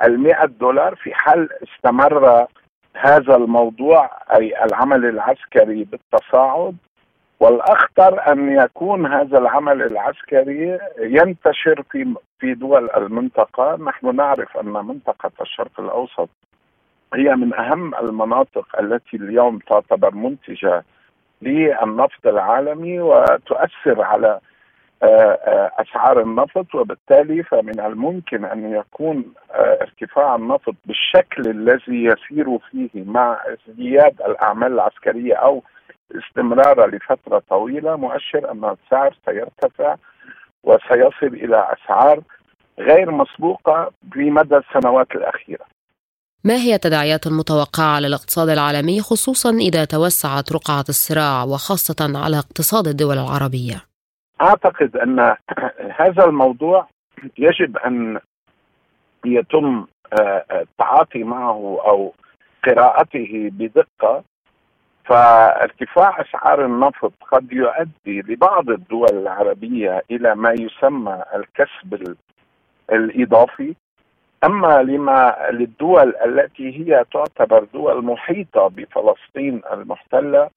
المئة 0.04 0.46
دولار. 0.46 0.96
في 0.96 1.14
حال 1.14 1.50
استمر 1.64 2.48
هذا 2.96 3.36
الموضوع 3.36 4.10
أي 4.36 4.64
العمل 4.66 5.06
العسكري 5.06 5.84
بالتصاعد 5.84 6.76
والأخطر 7.40 8.32
أن 8.32 8.50
يكون 8.50 9.06
هذا 9.06 9.38
العمل 9.38 9.82
العسكري 9.82 10.80
ينتشر 11.00 11.84
في 11.92 12.16
في 12.40 12.54
دول 12.54 12.90
المنطقة، 12.98 13.76
نحن 13.76 14.16
نعرف 14.16 14.58
أن 14.58 14.74
منطقة 14.74 15.32
الشرق 15.42 15.80
الأوسط 15.80 16.30
هي 17.14 17.36
من 17.36 17.54
أهم 17.54 17.96
المناطق 17.96 18.80
التي 18.80 19.18
اليوم 19.18 19.60
تعتبر 19.60 20.16
منتجة 20.16 20.84
للنفط 21.42 22.28
العالمي 22.28 23.00
وتؤثر 23.00 24.02
على 24.02 24.40
آه، 25.04 25.06
آه، 25.06 25.72
أسعار 25.82 26.22
النفط 26.22 26.76
وبالتالي 26.76 27.44
فمن 27.44 27.80
الممكن 27.80 28.46
أن 28.46 28.72
يكون 28.72 29.34
آه، 29.52 29.78
ارتفاع 29.82 30.36
النفط 30.36 30.76
بالشكل 30.86 31.50
الذي 31.50 32.04
يسير 32.04 32.58
فيه 32.72 32.90
مع 32.96 33.40
ازدياد 33.46 34.22
الأعمال 34.22 34.74
العسكرية 34.74 35.36
أو 35.36 35.64
استمراره 36.12 36.86
لفترة 36.86 37.44
طويلة 37.50 37.96
مؤشر 37.96 38.52
أن 38.52 38.76
السعر 38.76 39.18
سيرتفع 39.26 39.96
وسيصل 40.64 41.34
إلى 41.44 41.68
أسعار 41.74 42.22
غير 42.80 43.12
مسبوقة 43.12 43.92
في 44.14 44.32
مدى 44.32 44.58
السنوات 44.58 45.12
الأخيرة. 45.16 45.66
ما 46.44 46.56
هي 46.56 46.76
التداعيات 46.76 47.28
المتوقعة 47.28 47.96
على 47.96 48.08
الاقتصاد 48.08 48.50
العالمي 48.50 49.02
خصوصا 49.02 49.50
إذا 49.50 49.86
توسعت 49.86 50.54
رقعة 50.54 50.86
الصراع 50.90 51.44
وخاصة 51.44 52.20
على 52.24 52.38
اقتصاد 52.38 52.88
الدول 52.88 53.18
العربية؟ 53.18 53.76
أعتقد 54.42 54.98
أن 54.98 55.20
هذا 56.02 56.26
الموضوع 56.26 56.88
يجب 57.38 57.78
أن 57.78 58.20
يتم 59.26 59.86
آه، 60.20 60.46
التعاطي 60.52 61.24
معه 61.24 61.80
أو 61.86 62.14
قراءته 62.66 63.50
بدقة 63.52 64.24
فارتفاع 65.10 66.22
أسعار 66.22 66.66
النفط 66.66 67.14
قد 67.32 67.54
يؤدي 67.54 68.22
لبعض 68.22 68.70
الدول 68.70 69.10
العربية 69.14 70.04
إلى 70.12 70.36
ما 70.36 70.52
يسمى 70.52 71.24
الكسب 71.36 72.16
الإضافي. 72.92 73.76
أما 74.44 74.84
لما 74.84 75.36
للدول 75.52 76.14
التي 76.26 76.80
هي 76.80 77.06
تعتبر 77.14 77.64
دول 77.74 78.06
محيطة 78.06 78.68
بفلسطين 78.68 79.62
المحتلة 79.74 80.50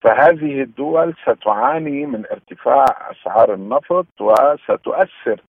فهذه 0.00 0.62
الدول 0.62 1.14
ستعاني 1.22 2.06
من 2.06 2.24
ارتفاع 2.32 2.84
أسعار 3.10 3.54
النفط 3.54 4.06
وستؤثر 4.20 5.40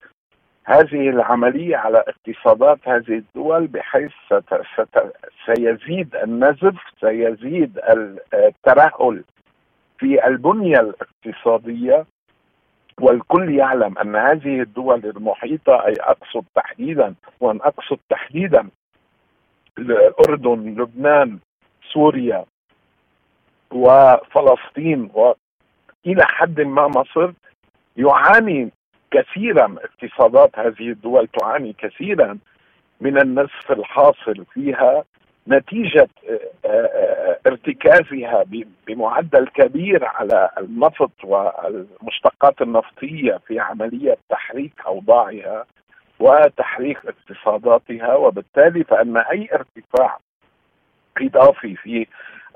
هذه 0.66 1.10
العملية 1.10 1.78
على 1.78 2.04
اقتصادات 2.08 2.80
هذه 2.84 3.18
الدول 3.18 3.68
بحيث 3.68 4.12
ست 4.26 4.62
ست 4.74 5.14
سيزيد 5.46 6.16
النزف 6.16 6.76
سيزيد 7.02 7.80
الترهل 8.34 9.24
في 9.98 10.28
البنية 10.28 10.80
الاقتصادية. 10.80 12.06
والكل 13.02 13.56
يعلم 13.56 13.98
أن 13.98 14.16
هذه 14.16 14.62
الدول 14.62 15.06
المحيطة 15.06 15.86
أي 15.86 15.94
أقصد 16.00 16.46
تحديدا 16.56 17.16
وأن 17.40 17.62
أقصد 17.62 18.00
تحديدا 18.10 18.70
الأردن 19.78 20.76
لبنان 20.82 21.40
سوريا 21.94 22.46
وفلسطين 23.72 25.10
وإلى 25.14 26.24
حد 26.26 26.62
ما 26.62 26.88
مصر 26.88 27.32
يعاني 27.98 28.72
كثيرا 29.14 29.76
اقتصادات 29.84 30.60
هذه 30.60 30.90
الدول 30.90 31.28
تعاني 31.28 31.76
كثيرا 31.78 32.38
من 33.02 33.22
النزف 33.22 33.72
الحاصل 33.72 34.46
فيها 34.54 35.04
نتيجة 35.48 36.08
آه، 36.30 36.68
آه، 36.68 37.40
ارتكازها 37.48 38.44
بمعدل 38.88 39.48
كبير 39.48 40.06
على 40.06 40.50
النفط 40.58 41.12
والمشتقات 41.24 42.62
النفطية 42.62 43.40
في 43.48 43.60
عملية 43.60 44.18
تحريك 44.30 44.74
أوضاعها 44.88 45.66
وتحريك 46.20 46.98
اقتصاداتها 47.06 48.16
وبالتالي 48.16 48.84
فإن 48.84 49.18
أي 49.18 49.50
ارتفاع 49.54 50.18
إضافي 51.22 51.76
في 51.76 52.08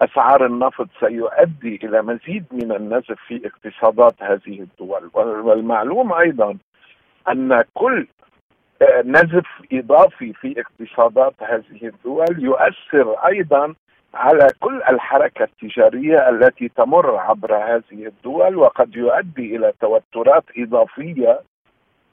أسعار 0.02 0.46
النفط 0.46 0.88
سيؤدي 1.00 1.80
إلى 1.84 2.02
مزيد 2.02 2.46
من 2.52 2.72
النزف 2.72 3.18
في 3.28 3.42
اقتصادات 3.48 4.14
هذه 4.20 4.60
الدول. 4.62 5.10
والمعلوم 5.14 6.14
أيضا 6.14 6.58
أن 7.30 7.64
كل 7.74 8.08
آه، 8.82 9.02
نزف 9.06 9.48
إضافي 9.74 10.34
في 10.34 10.62
اقتصادات 10.62 11.34
هذه 11.42 11.84
الدول 11.84 12.44
يؤثر 12.44 13.14
أيضا 13.14 13.74
على 14.14 14.48
كل 14.60 14.82
الحركة 14.90 15.44
التجارية 15.44 16.30
التي 16.30 16.70
تمر 16.70 17.16
عبر 17.16 17.56
هذه 17.56 18.06
الدول 18.08 18.56
وقد 18.56 18.96
يؤدي 18.96 19.56
إلى 19.56 19.74
توترات 19.82 20.44
إضافية 20.58 21.42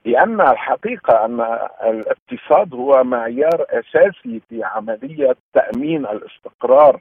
لأن 0.04 0.40
الحقيقة 0.40 1.24
أن 1.24 1.40
الاقتصاد 1.84 2.74
هو 2.74 3.04
معيار 3.04 3.66
أساسي 3.70 4.40
في 4.48 4.64
عملية 4.64 5.36
تأمين 5.54 6.06
الاستقرار 6.06 7.00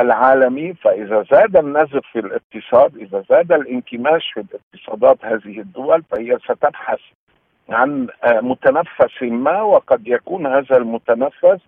العالمي 0.00 0.74
فإذا 0.74 1.24
زاد 1.30 1.56
النزف 1.56 2.00
في 2.12 2.18
الاقتصاد 2.18 2.96
إذا 2.96 3.24
زاد 3.30 3.52
الانكماش 3.52 4.32
في 4.34 4.40
الاقتصادات 4.40 5.24
هذه 5.24 5.60
الدول 5.60 6.02
فهي 6.02 6.38
ستبحث 6.38 7.00
عن 7.68 8.08
آه، 8.24 8.40
متنفس 8.40 9.22
ما 9.22 9.62
وقد 9.62 10.08
يكون 10.08 10.46
هذا 10.46 10.76
المتنفس 10.76 11.60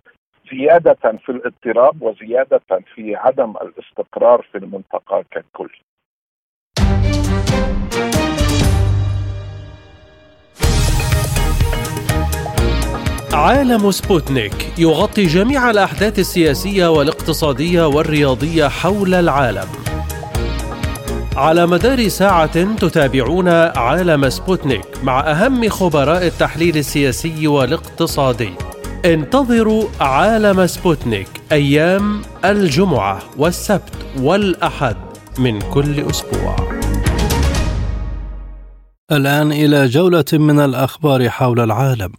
زيادة 0.51 1.17
في 1.17 1.29
الاضطراب 1.29 2.01
وزيادة 2.01 2.61
في 2.95 3.15
عدم 3.15 3.53
الاستقرار 3.61 4.41
في 4.51 4.57
المنطقة 4.57 5.23
ككل. 5.31 5.69
عالم 13.33 13.91
سبوتنيك 13.91 14.73
يغطي 14.77 15.25
جميع 15.25 15.69
الأحداث 15.69 16.19
السياسية 16.19 16.87
والاقتصادية 16.87 17.87
والرياضية 17.87 18.67
حول 18.67 19.13
العالم. 19.13 19.67
على 21.35 21.67
مدار 21.67 22.07
ساعة 22.07 22.75
تتابعون 22.75 23.47
عالم 23.47 24.29
سبوتنيك 24.29 24.85
مع 25.03 25.19
أهم 25.19 25.69
خبراء 25.69 26.27
التحليل 26.27 26.77
السياسي 26.77 27.47
والاقتصادي. 27.47 28.53
انتظروا 29.05 29.83
عالم 29.99 30.67
سبوتنيك 30.67 31.29
أيام 31.51 32.21
الجمعة 32.45 33.19
والسبت 33.37 33.93
والأحد 34.19 34.95
من 35.39 35.59
كل 35.61 36.09
أسبوع 36.09 36.55
الآن 39.11 39.51
إلى 39.51 39.87
جولة 39.87 40.25
من 40.33 40.59
الأخبار 40.59 41.29
حول 41.29 41.59
العالم 41.59 42.11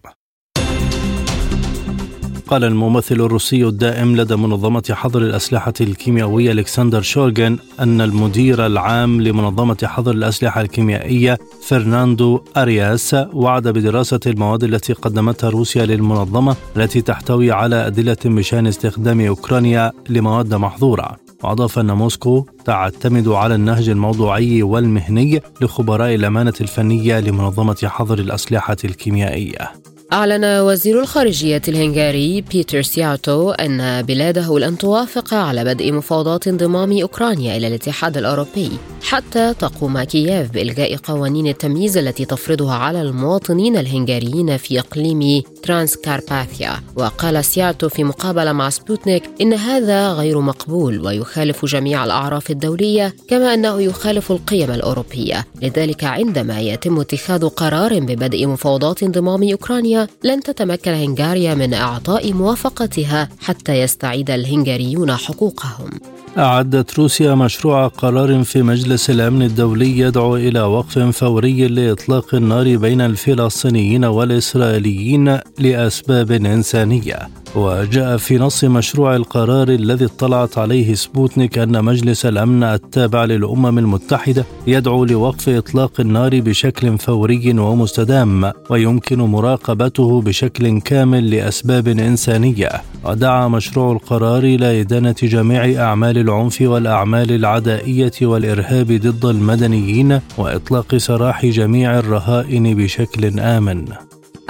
قال 2.52 2.64
الممثل 2.64 3.14
الروسي 3.14 3.64
الدائم 3.64 4.16
لدى 4.16 4.36
منظمة 4.36 4.82
حظر 4.90 5.22
الأسلحة 5.22 5.72
الكيميائية 5.80 6.52
ألكسندر 6.52 7.02
شولغين 7.02 7.58
أن 7.80 8.00
المدير 8.00 8.66
العام 8.66 9.20
لمنظمة 9.20 9.76
حظر 9.84 10.10
الأسلحة 10.10 10.60
الكيميائية 10.60 11.38
فرناندو 11.62 12.40
أرياس 12.56 13.16
وعد 13.32 13.68
بدراسة 13.68 14.20
المواد 14.26 14.64
التي 14.64 14.92
قدمتها 14.92 15.50
روسيا 15.50 15.86
للمنظمة 15.86 16.56
التي 16.76 17.02
تحتوي 17.02 17.52
على 17.52 17.86
أدلة 17.86 18.16
بشأن 18.24 18.66
استخدام 18.66 19.20
أوكرانيا 19.20 19.92
لمواد 20.08 20.54
محظورة. 20.54 21.16
وأضاف 21.44 21.78
أن 21.78 21.92
موسكو 21.92 22.46
تعتمد 22.64 23.28
على 23.28 23.54
النهج 23.54 23.88
الموضوعي 23.88 24.62
والمهني 24.62 25.42
لخبراء 25.60 26.14
الأمانة 26.14 26.54
الفنية 26.60 27.20
لمنظمة 27.20 27.78
حظر 27.84 28.18
الأسلحة 28.18 28.76
الكيميائية. 28.84 29.81
أعلن 30.12 30.44
وزير 30.44 31.00
الخارجية 31.00 31.62
الهنغاري 31.68 32.40
بيتر 32.40 32.82
سيارتو 32.82 33.50
أن 33.50 34.02
بلاده 34.02 34.58
لن 34.58 34.78
توافق 34.78 35.34
على 35.34 35.64
بدء 35.64 35.92
مفاوضات 35.92 36.48
انضمام 36.48 37.00
أوكرانيا 37.00 37.56
إلى 37.56 37.66
الاتحاد 37.66 38.16
الأوروبي 38.16 38.70
حتى 39.02 39.54
تقوم 39.54 40.02
كييف 40.02 40.50
بإلغاء 40.50 40.96
قوانين 40.96 41.46
التمييز 41.46 41.96
التي 41.96 42.24
تفرضها 42.24 42.74
على 42.74 43.02
المواطنين 43.02 43.76
الهنغاريين 43.76 44.56
في 44.56 44.78
إقليم 44.80 45.42
ترانس 45.62 45.96
كارباثيا 45.96 46.72
وقال 46.96 47.44
سيارتو 47.44 47.88
في 47.88 48.04
مقابلة 48.04 48.52
مع 48.52 48.70
سبوتنيك 48.70 49.22
إن 49.40 49.52
هذا 49.52 50.12
غير 50.12 50.40
مقبول 50.40 51.06
ويخالف 51.06 51.64
جميع 51.64 52.04
الأعراف 52.04 52.50
الدولية 52.50 53.14
كما 53.28 53.54
أنه 53.54 53.80
يخالف 53.80 54.32
القيم 54.32 54.70
الأوروبية. 54.70 55.46
لذلك 55.62 56.04
عندما 56.04 56.60
يتم 56.60 57.00
اتخاذ 57.00 57.48
قرار 57.48 58.00
ببدء 58.00 58.46
مفاوضات 58.46 59.02
انضمام 59.02 59.50
أوكرانيا 59.50 60.01
لن 60.24 60.40
تتمكن 60.40 60.90
هنغاريا 60.90 61.54
من 61.54 61.74
إعطاء 61.74 62.32
موافقتها 62.32 63.28
حتى 63.40 63.72
يستعيد 63.80 64.30
الهنغاريون 64.30 65.16
حقوقهم. 65.16 65.90
أعدت 66.38 66.98
روسيا 66.98 67.34
مشروع 67.34 67.86
قرار 67.86 68.42
في 68.42 68.62
مجلس 68.62 69.10
الأمن 69.10 69.42
الدولي 69.42 69.98
يدعو 69.98 70.36
إلى 70.36 70.62
وقف 70.62 70.98
فوري 70.98 71.68
لإطلاق 71.68 72.34
النار 72.34 72.76
بين 72.76 73.00
الفلسطينيين 73.00 74.04
والإسرائيليين 74.04 75.38
لأسباب 75.58 76.32
إنسانية. 76.32 77.18
وجاء 77.54 78.16
في 78.16 78.38
نص 78.38 78.64
مشروع 78.64 79.16
القرار 79.16 79.68
الذي 79.68 80.04
اطلعت 80.04 80.58
عليه 80.58 80.94
سبوتنيك 80.94 81.58
أن 81.58 81.84
مجلس 81.84 82.26
الأمن 82.26 82.62
التابع 82.62 83.24
للأمم 83.24 83.78
المتحدة 83.78 84.44
يدعو 84.66 85.04
لوقف 85.04 85.48
إطلاق 85.48 86.00
النار 86.00 86.40
بشكل 86.40 86.98
فوري 86.98 87.58
ومستدام 87.58 88.52
ويمكن 88.70 89.18
مراقبته 89.18 90.20
بشكل 90.20 90.80
كامل 90.80 91.30
لأسباب 91.30 91.88
إنسانية. 91.88 92.70
ودعا 93.04 93.48
مشروع 93.48 93.92
القرار 93.92 94.42
إلى 94.44 94.80
إدانة 94.80 95.14
جميع 95.22 95.82
أعمال 95.84 96.18
العنف 96.22 96.62
والأعمال 96.62 97.32
العدائية 97.32 98.12
والإرهاب 98.22 98.86
ضد 98.86 99.24
المدنيين 99.24 100.20
وإطلاق 100.38 100.96
سراح 100.96 101.46
جميع 101.46 101.98
الرهائن 101.98 102.74
بشكل 102.74 103.40
آمن. 103.40 103.84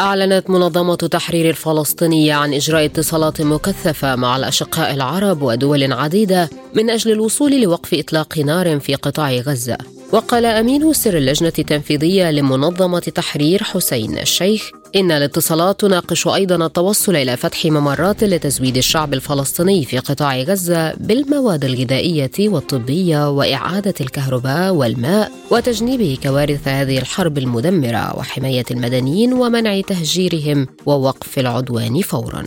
أعلنت 0.00 0.50
منظمة 0.50 0.96
تحرير 0.96 1.50
الفلسطينية 1.50 2.34
عن 2.34 2.54
إجراء 2.54 2.84
اتصالات 2.84 3.42
مكثفة 3.42 4.16
مع 4.16 4.36
الأشقاء 4.36 4.94
العرب 4.94 5.42
ودول 5.42 5.92
عديدة 5.92 6.50
من 6.74 6.90
أجل 6.90 7.12
الوصول 7.12 7.62
لوقف 7.62 7.94
إطلاق 7.94 8.38
نار 8.38 8.80
في 8.80 8.94
قطاع 8.94 9.32
غزة. 9.32 9.78
وقال 10.12 10.44
أمين 10.44 10.92
سر 10.92 11.16
اللجنة 11.16 11.52
التنفيذية 11.58 12.30
لمنظمة 12.30 12.98
تحرير 12.98 13.62
حسين 13.62 14.18
الشيخ 14.18 14.70
إن 14.96 15.10
الاتصالات 15.12 15.80
تناقش 15.80 16.26
أيضا 16.26 16.66
التوصل 16.66 17.16
إلى 17.16 17.36
فتح 17.36 17.66
ممرات 17.66 18.24
لتزويد 18.24 18.76
الشعب 18.76 19.14
الفلسطيني 19.14 19.84
في 19.84 19.98
قطاع 19.98 20.40
غزة 20.40 20.94
بالمواد 20.94 21.64
الغذائية 21.64 22.48
والطبية 22.48 23.30
وإعادة 23.30 23.94
الكهرباء 24.00 24.74
والماء 24.74 25.32
وتجنيب 25.50 26.18
كوارث 26.22 26.68
هذه 26.68 26.98
الحرب 26.98 27.38
المدمرة 27.38 28.18
وحماية 28.18 28.64
المدنيين 28.70 29.32
ومنع 29.32 29.80
تهجيرهم 29.80 30.66
ووقف 30.86 31.38
العدوان 31.38 32.00
فوراً. 32.00 32.44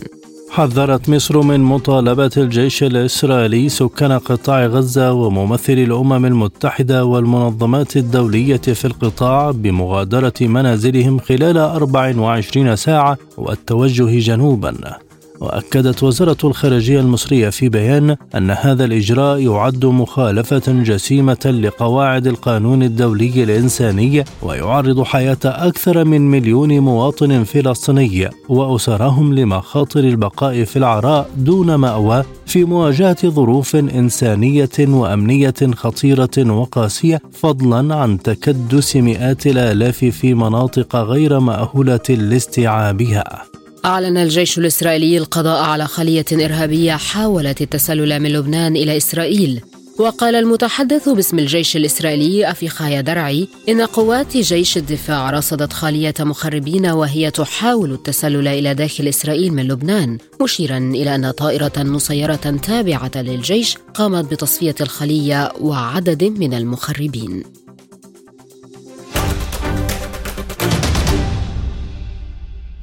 حذرت 0.56 1.08
مصر 1.08 1.42
من 1.42 1.60
مطالبة 1.60 2.30
الجيش 2.36 2.82
الإسرائيلي 2.82 3.68
سكان 3.68 4.12
قطاع 4.12 4.66
غزة 4.66 5.12
وممثلي 5.12 5.84
الأمم 5.84 6.26
المتحدة 6.26 7.04
والمنظمات 7.04 7.96
الدولية 7.96 8.56
في 8.56 8.84
القطاع 8.84 9.50
بمغادرة 9.50 10.32
منازلهم 10.40 11.18
خلال 11.18 11.58
24 11.58 12.76
ساعة 12.76 13.18
والتوجه 13.36 14.18
جنوبا. 14.18 15.05
وأكدت 15.40 16.02
وزارة 16.02 16.36
الخارجية 16.44 17.00
المصرية 17.00 17.48
في 17.48 17.68
بيان 17.68 18.16
أن 18.34 18.50
هذا 18.50 18.84
الإجراء 18.84 19.40
يعد 19.40 19.84
مخالفة 19.84 20.62
جسيمة 20.82 21.60
لقواعد 21.62 22.26
القانون 22.26 22.82
الدولي 22.82 23.44
الإنساني 23.44 24.24
ويعرض 24.42 25.02
حياة 25.02 25.38
أكثر 25.44 26.04
من 26.04 26.30
مليون 26.30 26.80
مواطن 26.80 27.44
فلسطيني 27.44 28.30
واسرهم 28.48 29.34
لمخاطر 29.34 30.00
البقاء 30.00 30.64
في 30.64 30.76
العراء 30.76 31.30
دون 31.36 31.74
مأوى 31.74 32.24
في 32.46 32.64
مواجهة 32.64 33.28
ظروف 33.28 33.76
إنسانية 33.76 34.68
وأمنية 34.78 35.54
خطيرة 35.74 36.50
وقاسية 36.50 37.20
فضلا 37.32 37.94
عن 37.94 38.22
تكدس 38.22 38.96
مئات 38.96 39.46
الآلاف 39.46 40.04
في 40.04 40.34
مناطق 40.34 40.96
غير 40.96 41.40
مأهولة 41.40 42.00
لاستيعابها. 42.08 43.42
أعلن 43.86 44.16
الجيش 44.16 44.58
الإسرائيلي 44.58 45.18
القضاء 45.18 45.62
على 45.64 45.86
خلية 45.86 46.24
إرهابية 46.32 46.92
حاولت 46.92 47.62
التسلل 47.62 48.20
من 48.20 48.32
لبنان 48.32 48.76
إلى 48.76 48.96
إسرائيل. 48.96 49.60
وقال 49.98 50.34
المتحدث 50.34 51.08
باسم 51.08 51.38
الجيش 51.38 51.76
الإسرائيلي 51.76 52.50
أفيخايا 52.50 53.00
درعي 53.00 53.48
إن 53.68 53.80
قوات 53.80 54.36
جيش 54.36 54.76
الدفاع 54.76 55.30
رصدت 55.30 55.72
خالية 55.72 56.14
مخربين 56.20 56.86
وهي 56.86 57.30
تحاول 57.30 57.92
التسلل 57.92 58.48
إلى 58.48 58.74
داخل 58.74 59.08
إسرائيل 59.08 59.52
من 59.52 59.68
لبنان 59.68 60.18
مشيرا 60.42 60.78
إلى 60.78 61.14
أن 61.14 61.30
طائرة 61.30 61.72
مسيرة 61.76 62.56
تابعة 62.62 63.12
للجيش 63.16 63.76
قامت 63.94 64.32
بتصفية 64.32 64.74
الخلية 64.80 65.52
وعدد 65.60 66.24
من 66.24 66.54
المخربين. 66.54 67.65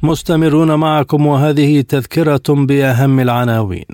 مستمرون 0.04 0.76
معكم 0.76 1.26
وهذه 1.26 1.82
تذكرة 1.82 2.44
بأهم 2.50 3.20
العناوين. 3.20 3.86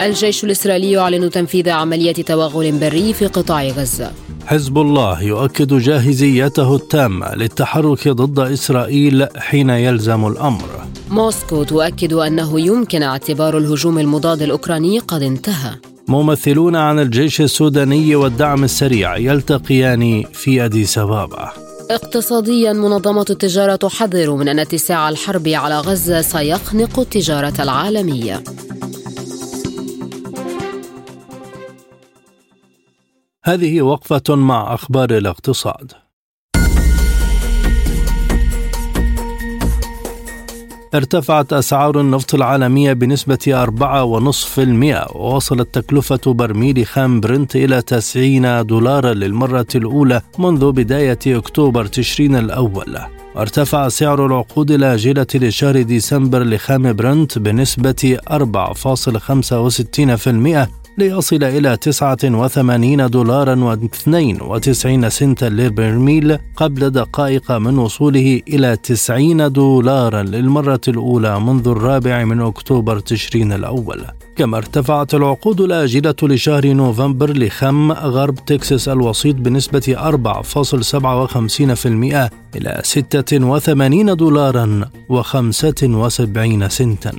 الجيش 0.00 0.44
الإسرائيلي 0.44 0.92
يعلن 0.92 1.30
تنفيذ 1.30 1.68
عملية 1.68 2.12
توغل 2.12 2.72
بري 2.72 3.12
في 3.12 3.26
قطاع 3.26 3.64
غزة. 3.64 4.12
حزب 4.46 4.78
الله 4.78 5.22
يؤكد 5.22 5.74
جاهزيته 5.74 6.76
التامة 6.76 7.34
للتحرك 7.34 8.08
ضد 8.08 8.38
إسرائيل 8.38 9.26
حين 9.36 9.70
يلزم 9.70 10.26
الأمر. 10.26 10.68
موسكو 11.10 11.62
تؤكد 11.62 12.12
أنه 12.12 12.60
يمكن 12.60 13.02
اعتبار 13.02 13.58
الهجوم 13.58 13.98
المضاد 13.98 14.42
الأوكراني 14.42 14.98
قد 14.98 15.22
انتهى. 15.22 15.93
ممثلون 16.08 16.76
عن 16.76 16.98
الجيش 16.98 17.40
السوداني 17.40 18.16
والدعم 18.16 18.64
السريع 18.64 19.16
يلتقيان 19.16 20.22
في 20.32 20.64
أديس 20.64 20.98
أبابا. 20.98 21.52
اقتصاديا 21.90 22.72
منظمة 22.72 23.26
التجارة 23.30 23.76
تحذر 23.76 24.34
من 24.34 24.48
أن 24.48 24.58
اتساع 24.58 25.08
الحرب 25.08 25.48
على 25.48 25.80
غزة 25.80 26.20
سيخنق 26.20 26.98
التجارة 26.98 27.62
العالمية. 27.62 28.44
هذه 33.44 33.82
وقفة 33.82 34.34
مع 34.34 34.74
أخبار 34.74 35.10
الاقتصاد. 35.10 36.03
ارتفعت 40.94 41.52
أسعار 41.52 42.00
النفط 42.00 42.34
العالمية 42.34 42.92
بنسبة 42.92 43.38
4.5% 43.46 45.16
ووصلت 45.16 45.74
تكلفة 45.74 46.32
برميل 46.32 46.86
خام 46.86 47.20
برنت 47.20 47.56
إلى 47.56 47.82
90 47.82 48.66
دولارا 48.66 49.14
للمرة 49.14 49.66
الأولى 49.74 50.22
منذ 50.38 50.72
بداية 50.72 51.18
أكتوبر 51.26 51.86
تشرين 51.86 52.36
الأول. 52.36 52.98
ارتفع 53.36 53.88
سعر 53.88 54.26
العقود 54.26 54.70
الآجلة 54.70 55.26
لشهر 55.34 55.82
ديسمبر 55.82 56.42
لخام 56.42 56.92
برنت 56.92 57.38
بنسبة 57.38 58.18
4.65% 58.30 60.83
ليصل 60.98 61.44
إلى 61.44 61.76
89 61.76 63.10
دولارا 63.10 63.76
و92 63.76 65.08
سنتا 65.08 65.44
للبرميل 65.44 66.38
قبل 66.56 66.90
دقائق 66.90 67.52
من 67.52 67.78
وصوله 67.78 68.40
إلى 68.48 68.76
90 68.76 69.52
دولارا 69.52 70.22
للمرة 70.22 70.80
الأولى 70.88 71.40
منذ 71.40 71.68
الرابع 71.68 72.24
من 72.24 72.40
أكتوبر 72.40 72.98
تشرين 72.98 73.52
الأول. 73.52 74.04
كما 74.36 74.56
ارتفعت 74.56 75.14
العقود 75.14 75.60
الآجلة 75.60 76.14
لشهر 76.22 76.72
نوفمبر 76.72 77.38
لخم 77.38 77.92
غرب 77.92 78.44
تكساس 78.44 78.88
الوسيط 78.88 79.36
بنسبة 79.36 79.80
4.57% 79.80 82.30
إلى 82.56 82.80
86 82.84 84.16
دولارا 84.16 84.90
و75 85.12 86.68
سنتا. 86.68 87.12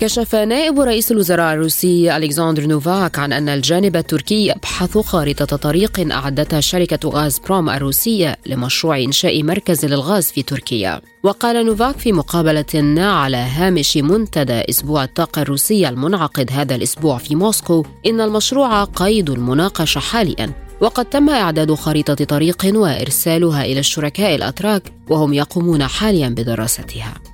كشف 0.00 0.34
نائب 0.34 0.80
رئيس 0.80 1.12
الوزراء 1.12 1.54
الروسي 1.54 2.16
ألكسندر 2.16 2.66
نوفاك 2.66 3.18
عن 3.18 3.32
أن 3.32 3.48
الجانب 3.48 3.96
التركي 3.96 4.46
يبحث 4.46 4.98
خارطة 4.98 5.56
طريق 5.56 6.12
أعدتها 6.12 6.60
شركة 6.60 7.08
غاز 7.08 7.38
بروم 7.38 7.70
الروسية 7.70 8.36
لمشروع 8.46 8.98
إنشاء 8.98 9.42
مركز 9.42 9.84
للغاز 9.84 10.26
في 10.26 10.42
تركيا. 10.42 11.00
وقال 11.22 11.66
نوفاك 11.66 11.98
في 11.98 12.12
مقابلة 12.12 13.00
على 13.00 13.36
هامش 13.36 13.96
منتدى 13.96 14.60
أسبوع 14.70 15.04
الطاقة 15.04 15.42
الروسية 15.42 15.88
المنعقد 15.88 16.50
هذا 16.52 16.74
الأسبوع 16.74 17.18
في 17.18 17.34
موسكو 17.34 17.84
إن 18.06 18.20
المشروع 18.20 18.84
قيد 18.84 19.30
المناقشة 19.30 19.98
حاليا. 19.98 20.52
وقد 20.80 21.04
تم 21.04 21.30
إعداد 21.30 21.74
خريطة 21.74 22.14
طريق 22.14 22.66
وإرسالها 22.74 23.64
إلى 23.64 23.80
الشركاء 23.80 24.34
الأتراك 24.34 24.92
وهم 25.10 25.34
يقومون 25.34 25.86
حاليا 25.86 26.28
بدراستها. 26.28 27.33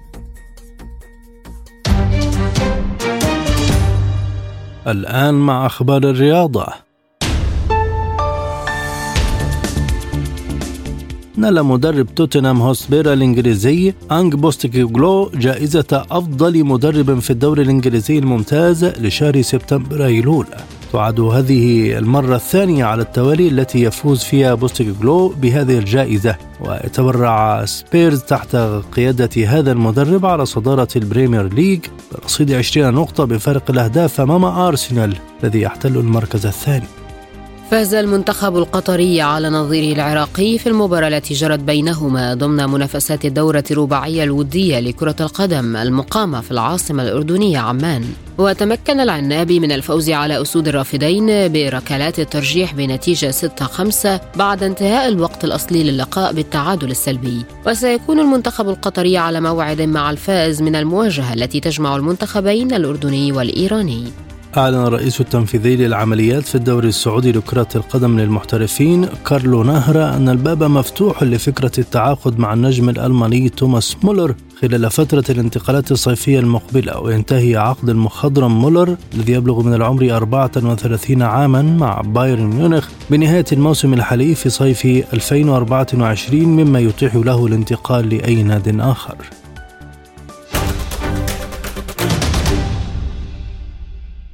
الآن 4.91 5.35
مع 5.35 5.67
أخبار 5.67 6.03
الرياضة. 6.03 6.67
نال 11.37 11.65
مدرب 11.65 12.15
توتنهام 12.15 12.63
هوتسبير 12.63 13.13
الإنجليزي 13.13 13.95
أنج 14.13 14.35
بوستيكوغلو 14.35 15.31
جائزة 15.35 16.07
أفضل 16.11 16.65
مدرب 16.65 17.19
في 17.19 17.31
الدوري 17.31 17.63
الإنجليزي 17.63 18.19
الممتاز 18.19 18.85
لشهر 18.85 19.43
سبتمبر 19.43 20.07
أيلول. 20.07 20.47
تعد 20.93 21.21
هذه 21.21 21.99
المرة 21.99 22.37
الثانية 22.37 22.85
على 22.85 23.03
التوالي 23.03 23.49
التي 23.49 23.83
يفوز 23.83 24.23
فيها 24.23 24.55
بوستيكوغلو 24.55 25.29
بهذه 25.29 25.79
الجائزة. 25.79 26.37
ويتربع 26.61 27.65
سبيرز 27.65 28.21
تحت 28.21 28.57
قيادة 28.93 29.47
هذا 29.47 29.73
المدرب 29.73 30.27
على 30.27 30.47
صدارة 30.47 30.89
البريمير 30.97 31.55
ليج 31.55 31.81
برصيد 32.13 32.53
20 32.53 32.95
نقطة 32.95 33.25
بفارق 33.25 33.71
الأهداف 33.71 34.21
أمام 34.21 34.45
أرسنال 34.45 35.17
الذي 35.45 35.61
يحتل 35.61 35.97
المركز 35.97 36.47
الثاني. 36.47 36.87
فاز 37.71 37.95
المنتخب 37.95 38.57
القطري 38.57 39.21
على 39.21 39.49
نظيره 39.51 39.95
العراقي 39.95 40.59
في 40.59 40.67
المباراة 40.67 41.09
التي 41.09 41.35
جرت 41.35 41.59
بينهما 41.59 42.35
ضمن 42.35 42.71
منافسات 42.71 43.25
الدورة 43.25 43.65
الرباعية 43.71 44.25
الودية 44.25 44.81
لكرة 44.81 45.17
القدم 45.21 45.77
المقامة 45.77 46.41
في 46.41 46.51
العاصمة 46.51 47.03
الأردنية 47.03 47.59
عمان. 47.59 48.05
وتمكن 48.39 49.01
العنابي 49.01 49.61
من 49.61 49.73
الفوز 49.73 50.11
على 50.11 50.43
أسود 50.43 50.69
الرافدين 50.69 51.53
بركلات 51.53 52.19
الترجيح 52.19 52.75
بنتيجة 52.75 53.31
6-5 53.31 54.21
بعد 54.37 54.63
انتهاء 54.63 55.09
الوقت 55.09 55.45
الأصلي 55.45 55.83
للقاء 55.83 56.33
بالتعادل 56.33 56.91
السلبي. 56.91 57.45
وسيكون 57.67 58.21
المنتخب 58.21 58.69
القطري 58.69 59.17
على 59.17 59.41
موعد 59.41 59.83
مع 59.83 60.11
الفائز 60.11 60.63
من 60.63 60.77
المواجهة 60.77 61.35
التي 61.35 61.61
تجمع 61.61 61.97
المنتخبين 61.97 62.75
الأردني 62.75 63.33
والإيراني. 63.33 64.05
أعلن 64.57 64.87
الرئيس 64.87 65.21
التنفيذي 65.21 65.77
للعمليات 65.77 66.43
في 66.43 66.55
الدوري 66.55 66.89
السعودي 66.89 67.33
لكرة 67.33 67.69
القدم 67.77 68.21
للمحترفين 68.21 69.07
كارلو 69.27 69.63
نهرة 69.63 70.17
أن 70.17 70.29
الباب 70.29 70.63
مفتوح 70.63 71.23
لفكرة 71.23 71.73
التعاقد 71.79 72.39
مع 72.39 72.53
النجم 72.53 72.89
الألماني 72.89 73.49
توماس 73.49 73.97
مولر 74.03 74.35
خلال 74.61 74.91
فترة 74.91 75.25
الانتقالات 75.31 75.93
الصيفية 75.93 76.39
المقبلة 76.39 77.01
وينتهي 77.01 77.57
عقد 77.57 77.89
المخضرم 77.89 78.61
مولر 78.61 78.97
الذي 79.15 79.33
يبلغ 79.33 79.63
من 79.63 79.75
العمر 79.75 80.17
34 80.17 81.23
عاما 81.23 81.63
مع 81.63 82.01
بايرن 82.01 82.47
ميونخ 82.47 82.89
بنهاية 83.11 83.45
الموسم 83.53 83.95
الحالي 83.95 84.35
في 84.35 84.51
صيف 84.51 84.87
2024 84.87 86.41
مما 86.45 86.81
يتيح 86.81 87.15
له 87.15 87.47
الانتقال 87.47 88.09
لأي 88.09 88.43
ناد 88.43 88.81
آخر. 88.81 89.40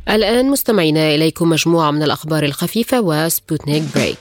الآن 0.09 0.50
مستمعينا 0.50 1.14
إليكم 1.14 1.48
مجموعة 1.48 1.90
من 1.90 2.02
الأخبار 2.02 2.44
الخفيفة 2.44 3.00
وسبوتنيك 3.00 3.82
break. 3.94 4.18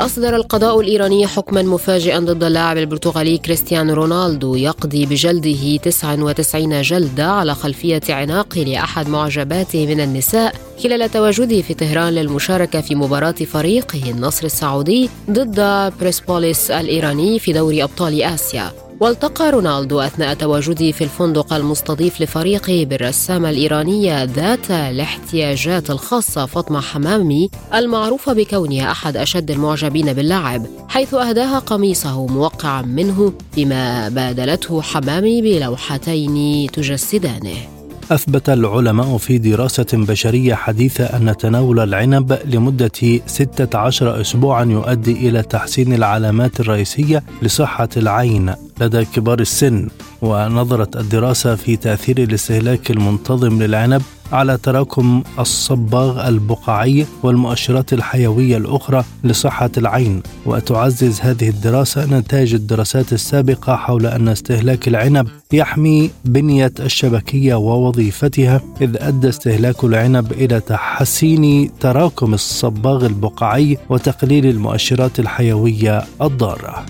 أصدر 0.00 0.36
القضاء 0.36 0.80
الإيراني 0.80 1.26
حكما 1.26 1.62
مفاجئا 1.62 2.18
ضد 2.18 2.44
اللاعب 2.44 2.76
البرتغالي 2.76 3.38
كريستيانو 3.38 3.94
رونالدو 3.94 4.54
يقضي 4.54 5.06
بجلده 5.06 5.76
99 5.76 6.82
جلدة 6.82 7.26
على 7.26 7.54
خلفية 7.54 8.00
عناق 8.08 8.58
لأحد 8.58 9.08
معجباته 9.08 9.86
من 9.86 10.00
النساء 10.00 10.54
خلال 10.82 11.10
تواجده 11.10 11.62
في 11.62 11.74
طهران 11.74 12.12
للمشاركة 12.12 12.80
في 12.80 12.94
مباراة 12.94 13.32
فريقه 13.32 14.10
النصر 14.10 14.46
السعودي 14.46 15.10
ضد 15.30 15.92
بريسبوليس 16.00 16.70
الإيراني 16.70 17.38
في 17.38 17.52
دوري 17.52 17.82
أبطال 17.82 18.22
آسيا. 18.22 18.72
والتقى 19.00 19.50
رونالدو 19.50 20.00
أثناء 20.00 20.34
تواجده 20.34 20.92
في 20.92 21.04
الفندق 21.04 21.52
المستضيف 21.52 22.20
لفريقه 22.20 22.84
بالرسامة 22.84 23.50
الإيرانية 23.50 24.24
ذات 24.24 24.70
الاحتياجات 24.70 25.90
الخاصة 25.90 26.46
فاطمة 26.46 26.80
حمامي 26.80 27.50
المعروفة 27.74 28.32
بكونها 28.32 28.90
أحد 28.90 29.16
أشد 29.16 29.50
المعجبين 29.50 30.12
باللاعب 30.12 30.66
حيث 30.88 31.14
أهداها 31.14 31.58
قميصه 31.58 32.26
موقعا 32.26 32.82
منه 32.82 33.32
بما 33.56 34.08
بادلته 34.08 34.82
حمامي 34.82 35.42
بلوحتين 35.42 36.66
تجسدانه. 36.72 37.81
أثبت 38.10 38.50
العلماء 38.50 39.16
في 39.16 39.38
دراسة 39.38 39.86
بشرية 39.92 40.54
حديثة 40.54 41.04
أن 41.04 41.36
تناول 41.36 41.80
العنب 41.80 42.38
لمدة 42.44 42.90
16 43.26 44.20
أسبوعا 44.20 44.64
يؤدي 44.64 45.28
إلى 45.28 45.42
تحسين 45.42 45.92
العلامات 45.92 46.60
الرئيسية 46.60 47.22
لصحة 47.42 47.88
العين 47.96 48.54
لدى 48.80 49.04
كبار 49.04 49.40
السن 49.40 49.88
ونظرت 50.22 50.96
الدراسة 50.96 51.54
في 51.54 51.76
تأثير 51.76 52.18
الاستهلاك 52.18 52.90
المنتظم 52.90 53.62
للعنب 53.62 54.02
على 54.32 54.56
تراكم 54.56 55.22
الصباغ 55.38 56.28
البقعي 56.28 57.06
والمؤشرات 57.22 57.92
الحيوية 57.92 58.56
الأخرى 58.56 59.04
لصحة 59.24 59.70
العين. 59.76 60.22
وتعزز 60.46 61.20
هذه 61.20 61.48
الدراسة 61.48 62.18
نتائج 62.18 62.54
الدراسات 62.54 63.12
السابقة 63.12 63.76
حول 63.76 64.06
أن 64.06 64.28
استهلاك 64.28 64.88
العنب 64.88 65.28
يحمي 65.52 66.10
بنية 66.24 66.72
الشبكية 66.80 67.54
ووظيفتها 67.54 68.60
إذ 68.80 68.96
أدى 68.96 69.28
استهلاك 69.28 69.84
العنب 69.84 70.32
إلى 70.32 70.60
تحسين 70.60 71.70
تراكم 71.80 72.34
الصباغ 72.34 73.06
البقعي 73.06 73.78
وتقليل 73.88 74.46
المؤشرات 74.46 75.20
الحيوية 75.20 76.04
الضارة. 76.22 76.86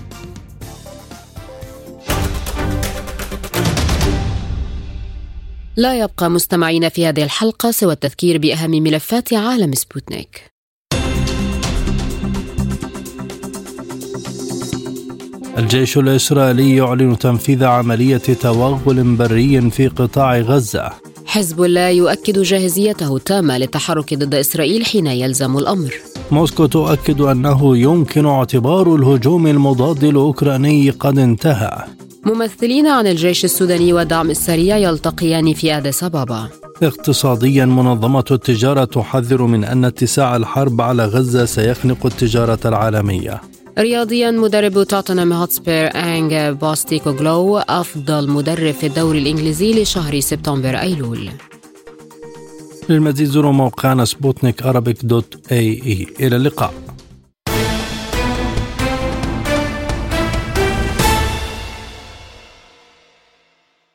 لا 5.77 5.99
يبقى 5.99 6.29
مستمعين 6.29 6.89
في 6.89 7.05
هذه 7.05 7.23
الحلقة 7.23 7.71
سوى 7.71 7.93
التذكير 7.93 8.37
بأهم 8.37 8.71
ملفات 8.71 9.33
عالم 9.33 9.73
سبوتنيك. 9.73 10.53
الجيش 15.57 15.97
الإسرائيلي 15.97 16.75
يعلن 16.75 17.17
تنفيذ 17.17 17.63
عملية 17.63 18.17
توغل 18.17 19.03
بري 19.03 19.69
في 19.71 19.87
قطاع 19.87 20.37
غزة. 20.37 20.89
حزب 21.25 21.63
الله 21.63 21.89
يؤكد 21.89 22.39
جاهزيته 22.39 23.15
التامة 23.15 23.57
للتحرك 23.57 24.13
ضد 24.13 24.35
إسرائيل 24.35 24.85
حين 24.85 25.07
يلزم 25.07 25.57
الأمر. 25.57 25.93
موسكو 26.31 26.65
تؤكد 26.65 27.21
أنه 27.21 27.77
يمكن 27.77 28.25
اعتبار 28.25 28.95
الهجوم 28.95 29.47
المضاد 29.47 30.03
الأوكراني 30.03 30.89
قد 30.89 31.19
انتهى. 31.19 31.85
ممثلين 32.25 32.87
عن 32.87 33.07
الجيش 33.07 33.45
السوداني 33.45 33.93
والدعم 33.93 34.29
السريع 34.29 34.77
يلتقيان 34.77 35.53
في 35.53 35.77
أديس 35.77 36.03
أبابا 36.03 36.49
اقتصاديا 36.83 37.65
منظمة 37.65 38.23
التجارة 38.31 38.85
تحذر 38.85 39.41
من 39.41 39.63
أن 39.63 39.85
اتساع 39.85 40.35
الحرب 40.35 40.81
على 40.81 41.05
غزة 41.05 41.45
سيخنق 41.45 42.05
التجارة 42.05 42.59
العالمية. 42.65 43.41
رياضيا 43.79 44.31
مدرب 44.31 44.83
توتنهام 44.83 45.33
هوتسبير 45.33 45.95
أنج 45.95 46.33
بوستيكوغلو 46.33 47.57
أفضل 47.57 48.29
مدرب 48.29 48.73
في 48.73 48.87
الدوري 48.87 49.19
الإنجليزي 49.19 49.81
لشهر 49.81 50.19
سبتمبر 50.19 50.79
أيلول. 50.79 51.29
للمزيد 52.89 53.27
زوروا 53.27 53.51
موقعنا 53.51 54.05
سبوتنيك 54.05 54.63
dot 55.03 55.51
ae. 55.51 56.07
إلى 56.19 56.35
اللقاء. 56.35 56.73